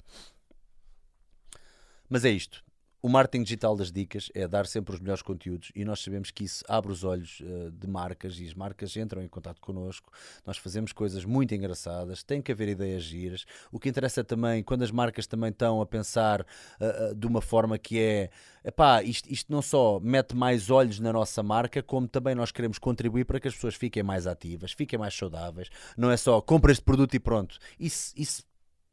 Mas 2.10 2.25
é 2.25 2.29
isto 2.29 2.63
o 3.01 3.09
marketing 3.09 3.43
digital 3.43 3.75
das 3.75 3.91
dicas 3.91 4.29
é 4.33 4.47
dar 4.47 4.67
sempre 4.67 4.93
os 4.93 4.99
melhores 4.99 5.23
conteúdos 5.23 5.71
e 5.75 5.83
nós 5.83 6.01
sabemos 6.01 6.29
que 6.29 6.43
isso 6.43 6.63
abre 6.67 6.91
os 6.91 7.03
olhos 7.03 7.39
uh, 7.41 7.71
de 7.71 7.87
marcas 7.87 8.39
e 8.39 8.45
as 8.45 8.53
marcas 8.53 8.95
entram 8.95 9.23
em 9.23 9.27
contato 9.27 9.59
connosco. 9.59 10.11
Nós 10.45 10.57
fazemos 10.57 10.93
coisas 10.93 11.25
muito 11.25 11.55
engraçadas, 11.55 12.21
tem 12.23 12.41
que 12.41 12.51
haver 12.51 12.69
ideias 12.69 13.03
giras. 13.03 13.45
O 13.71 13.79
que 13.79 13.89
interessa 13.89 14.23
também, 14.23 14.61
quando 14.61 14.83
as 14.83 14.91
marcas 14.91 15.25
também 15.25 15.49
estão 15.49 15.81
a 15.81 15.85
pensar 15.85 16.41
uh, 16.41 17.11
uh, 17.11 17.15
de 17.15 17.25
uma 17.25 17.41
forma 17.41 17.77
que 17.79 17.99
é 17.99 18.29
epá, 18.63 19.01
isto, 19.01 19.31
isto 19.31 19.51
não 19.51 19.61
só 19.61 19.99
mete 19.99 20.35
mais 20.35 20.69
olhos 20.69 20.99
na 20.99 21.11
nossa 21.11 21.41
marca, 21.41 21.81
como 21.81 22.07
também 22.07 22.35
nós 22.35 22.51
queremos 22.51 22.77
contribuir 22.77 23.25
para 23.25 23.39
que 23.39 23.47
as 23.47 23.55
pessoas 23.55 23.73
fiquem 23.73 24.03
mais 24.03 24.27
ativas, 24.27 24.73
fiquem 24.73 24.99
mais 24.99 25.15
saudáveis. 25.15 25.69
Não 25.97 26.11
é 26.11 26.17
só 26.17 26.39
compra 26.39 26.71
este 26.71 26.83
produto 26.83 27.15
e 27.15 27.19
pronto. 27.19 27.57
Isso, 27.79 28.13
isso 28.15 28.43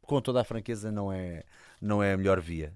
com 0.00 0.22
toda 0.22 0.40
a 0.40 0.44
franqueza, 0.44 0.90
não 0.90 1.12
é, 1.12 1.44
não 1.80 2.02
é 2.02 2.14
a 2.14 2.16
melhor 2.16 2.40
via. 2.40 2.74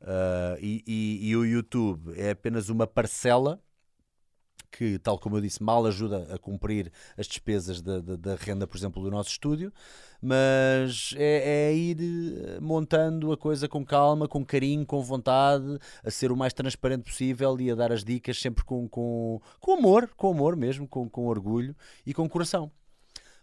Uh, 0.00 0.58
e, 0.60 0.84
e, 0.86 1.28
e, 1.30 1.36
o 1.36 1.44
YouTube 1.44 2.12
é 2.16 2.30
apenas 2.30 2.68
uma 2.68 2.86
parcela 2.86 3.60
que, 4.70 4.98
tal 4.98 5.18
como 5.18 5.36
eu 5.36 5.40
disse, 5.40 5.62
mal 5.62 5.86
ajuda 5.86 6.34
a 6.34 6.38
cumprir 6.38 6.92
as 7.16 7.26
despesas 7.26 7.80
da, 7.80 8.00
da, 8.00 8.16
da 8.16 8.34
renda, 8.34 8.66
por 8.66 8.76
exemplo, 8.76 9.02
do 9.02 9.10
nosso 9.10 9.30
estúdio, 9.30 9.72
mas 10.20 11.14
é, 11.16 11.70
é, 11.70 11.74
ir 11.74 11.98
eh, 12.00 12.60
montando 12.60 13.32
a 13.32 13.38
coisa 13.38 13.68
com 13.68 13.84
calma, 13.84 14.28
com 14.28 14.44
carinho, 14.44 14.84
com 14.84 15.02
vontade, 15.02 15.78
a 16.04 16.10
ser 16.10 16.30
o 16.30 16.36
mais 16.36 16.52
transparente 16.52 17.04
possível 17.04 17.58
e 17.58 17.70
a 17.70 17.74
dar 17.74 17.90
as 17.90 18.04
dicas 18.04 18.38
sempre 18.38 18.64
com, 18.64 18.86
com, 18.86 19.40
com 19.60 19.72
amor, 19.72 20.10
com 20.14 20.30
amor 20.30 20.56
mesmo, 20.56 20.86
com, 20.86 21.08
com 21.08 21.26
orgulho 21.26 21.74
e 22.04 22.12
com 22.12 22.28
coração. 22.28 22.70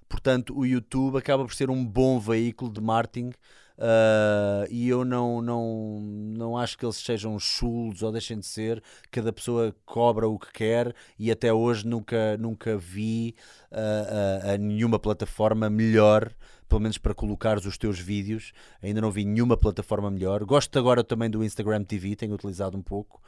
Portanto, 0.08 0.56
o 0.56 0.66
YouTube 0.66 1.18
acaba 1.18 1.44
por 1.44 1.54
ser 1.56 1.72
um 1.72 1.84
bom 1.84 2.20
veículo 2.20 2.72
de 2.72 2.80
marketing 2.80 3.32
Uh, 3.78 4.68
e 4.70 4.88
eu 4.88 5.04
não, 5.04 5.42
não, 5.42 6.00
não 6.00 6.58
acho 6.58 6.78
que 6.78 6.86
eles 6.86 6.98
sejam 6.98 7.38
chulos 7.40 8.04
ou 8.04 8.12
deixem 8.12 8.40
de 8.40 8.46
ser. 8.46 8.82
Cada 9.12 9.34
pessoa 9.34 9.76
cobra 9.86 10.28
o 10.28 10.38
que 10.38 10.52
quer 10.52 10.96
e 11.18 11.32
até 11.32 11.52
hoje 11.52 11.86
nunca, 11.88 12.38
nunca 12.38 12.78
vi 12.78 13.36
uh, 13.72 14.48
uh, 14.48 14.54
a 14.54 14.58
nenhuma 14.58 15.00
plataforma 15.00 15.70
melhor, 15.70 16.32
pelo 16.70 16.82
menos 16.82 16.98
para 16.98 17.14
colocares 17.14 17.66
os 17.66 17.78
teus 17.78 18.00
vídeos. 18.00 18.54
Ainda 18.82 19.02
não 19.02 19.12
vi 19.12 19.26
nenhuma 19.26 19.58
plataforma 19.58 20.12
melhor. 20.12 20.44
Gosto 20.46 20.78
agora 20.78 21.04
também 21.04 21.30
do 21.30 21.44
Instagram 21.44 21.84
TV, 21.84 22.16
tenho 22.16 22.34
utilizado 22.34 22.78
um 22.78 22.82
pouco. 22.82 23.22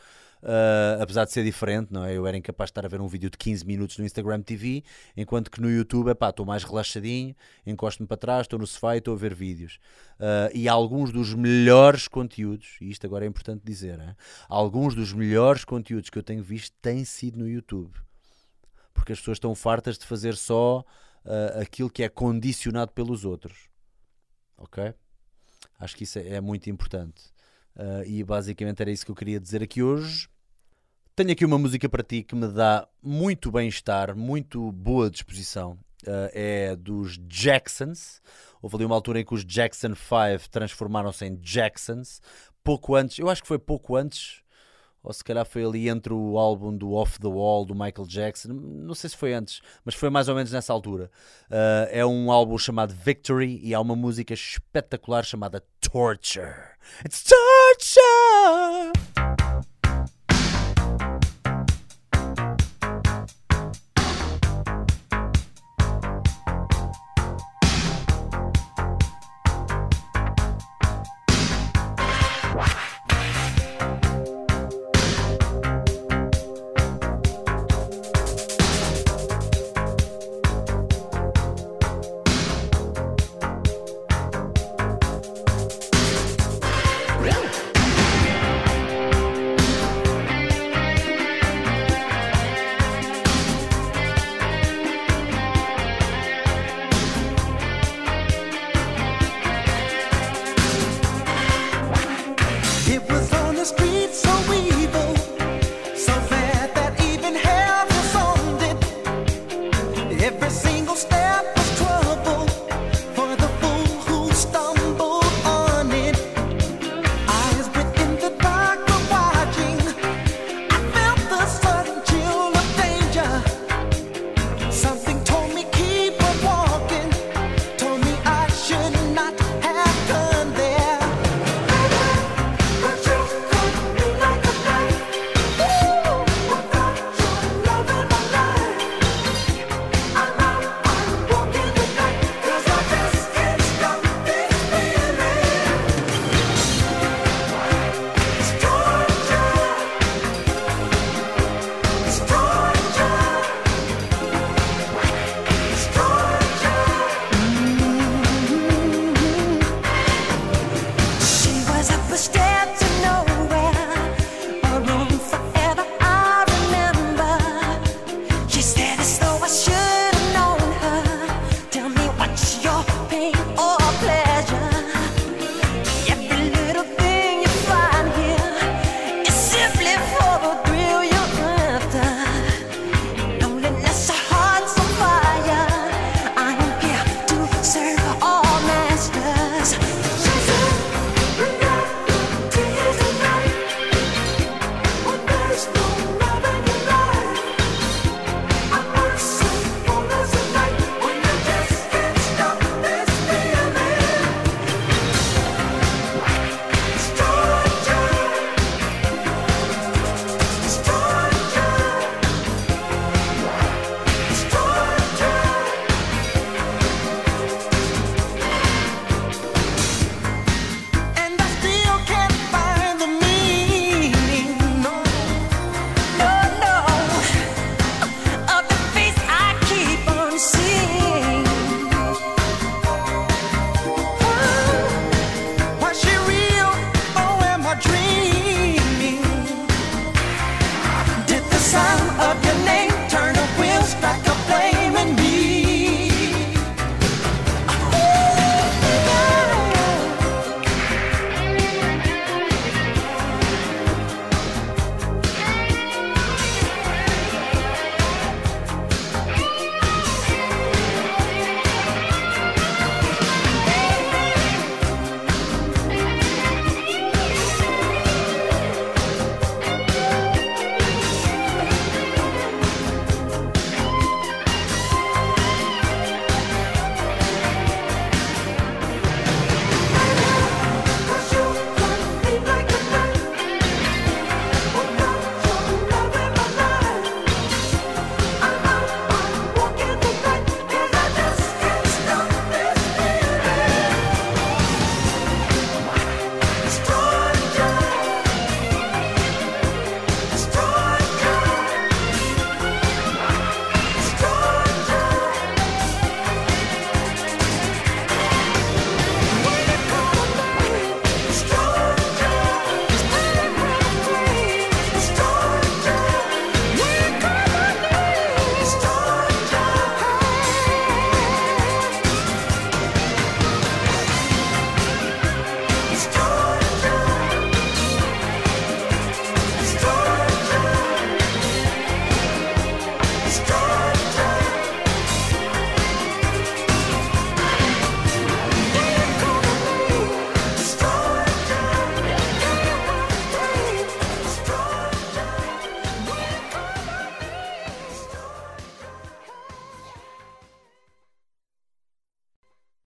Uh, 0.46 1.02
apesar 1.02 1.26
de 1.26 1.32
ser 1.32 1.44
diferente, 1.44 1.92
não 1.92 2.04
é? 2.04 2.16
Eu 2.16 2.28
era 2.28 2.38
incapaz 2.38 2.68
de 2.68 2.74
estar 2.74 2.86
a 2.86 2.88
ver 2.88 3.02
um 3.02 3.08
vídeo 3.08 3.32
de 3.32 3.38
15 3.38 3.66
minutos 3.66 3.98
no 3.98 4.06
Instagram 4.06 4.44
TV, 4.44 4.84
enquanto 5.18 5.50
que 5.50 5.60
no 5.60 5.72
YouTube, 5.72 6.12
epá, 6.12 6.30
estou 6.30 6.46
mais 6.46 6.64
relaxadinho, 6.64 7.36
encosto-me 7.66 8.08
para 8.08 8.16
trás, 8.16 8.42
estou 8.42 8.60
no 8.60 8.68
sofá 8.68 8.94
e 8.94 9.00
estou 9.00 9.16
a 9.16 9.18
ver 9.18 9.34
vídeos. 9.34 9.80
Uh, 10.20 10.54
e 10.54 10.70
alguns 10.70 11.12
dos 11.12 11.34
melhores 11.34 12.08
conteúdos, 12.08 12.78
e 12.80 12.92
isto 12.92 13.08
agora 13.08 13.26
é 13.26 13.28
importante 13.28 13.64
dizer, 13.66 14.00
é? 14.00 14.16
alguns 14.48 14.94
dos 14.94 15.12
melhores 15.14 15.66
conteúdos 15.66 16.12
que 16.12 16.20
eu 16.20 16.24
tenho 16.24 16.44
visto 16.44 16.76
têm 16.80 17.04
sido 17.04 17.40
no 17.40 17.50
YouTube. 17.50 17.98
Porque 18.94 19.14
as 19.14 19.18
pessoas 19.18 19.38
estão 19.38 19.56
fartas 19.56 19.98
de 19.98 20.06
fazer 20.06 20.36
só 20.36 20.82
uh, 21.26 21.60
aquilo 21.60 21.90
que 21.90 22.04
é 22.04 22.10
condicionado 22.10 22.92
pelos 22.92 23.26
outros. 23.26 23.68
Ok? 24.60 24.94
Acho 25.80 25.96
que 25.96 26.04
isso 26.04 26.20
é, 26.20 26.36
é 26.36 26.42
muito 26.42 26.70
importante. 26.70 27.34
Uh, 27.76 28.06
e 28.06 28.24
basicamente 28.24 28.80
era 28.80 28.92
isso 28.92 29.04
que 29.04 29.12
eu 29.12 29.16
queria 29.16 29.40
dizer 29.40 29.64
aqui 29.64 29.82
hoje. 29.82 30.30
Tenho 31.16 31.32
aqui 31.32 31.46
uma 31.46 31.58
música 31.58 31.88
para 31.88 32.04
ti 32.04 32.24
que 32.24 32.36
me 32.36 32.46
dá 32.46 32.86
muito 33.02 33.50
bem-estar, 33.50 34.18
muito 34.18 34.70
boa 34.74 35.10
disposição. 35.10 35.80
Uh, 36.06 36.28
é 36.34 36.76
dos 36.76 37.18
Jacksons. 37.26 38.22
Houve 38.62 38.76
ali 38.76 38.86
uma 38.86 38.96
altura 38.96 39.22
em 39.22 39.26
que 39.26 39.34
os 39.34 39.46
Jackson 39.46 39.96
5 39.96 40.50
transformaram-se 40.52 41.26
em 41.26 41.38
Jacksons. 41.38 42.22
Pouco 42.62 42.96
antes, 42.96 43.18
eu 43.18 43.30
acho 43.30 43.42
que 43.42 43.48
foi 43.48 43.58
pouco 43.58 43.96
antes 43.96 44.44
ou 45.02 45.14
se 45.14 45.24
calhar 45.24 45.46
foi 45.46 45.64
ali 45.64 45.88
entre 45.88 46.12
o 46.12 46.38
álbum 46.38 46.76
do 46.76 46.92
Off 46.92 47.20
the 47.20 47.28
Wall 47.28 47.64
do 47.64 47.76
Michael 47.76 48.08
Jackson, 48.08 48.50
não 48.50 48.96
sei 48.96 49.12
se 49.12 49.16
foi 49.16 49.36
antes, 49.36 49.62
mas 49.86 49.94
foi 49.94 50.10
mais 50.10 50.28
ou 50.28 50.34
menos 50.34 50.52
nessa 50.52 50.74
altura. 50.74 51.12
Uh, 51.44 51.88
é 51.92 52.04
um 52.04 52.32
álbum 52.32 52.58
chamado 52.58 52.92
Victory 52.92 53.60
e 53.64 53.76
há 53.76 53.80
uma 53.80 53.96
música 53.96 54.34
espetacular 54.34 55.24
chamada 55.24 55.64
Torture. 55.80 56.56
It's 57.06 57.24
Torture! 57.24 58.92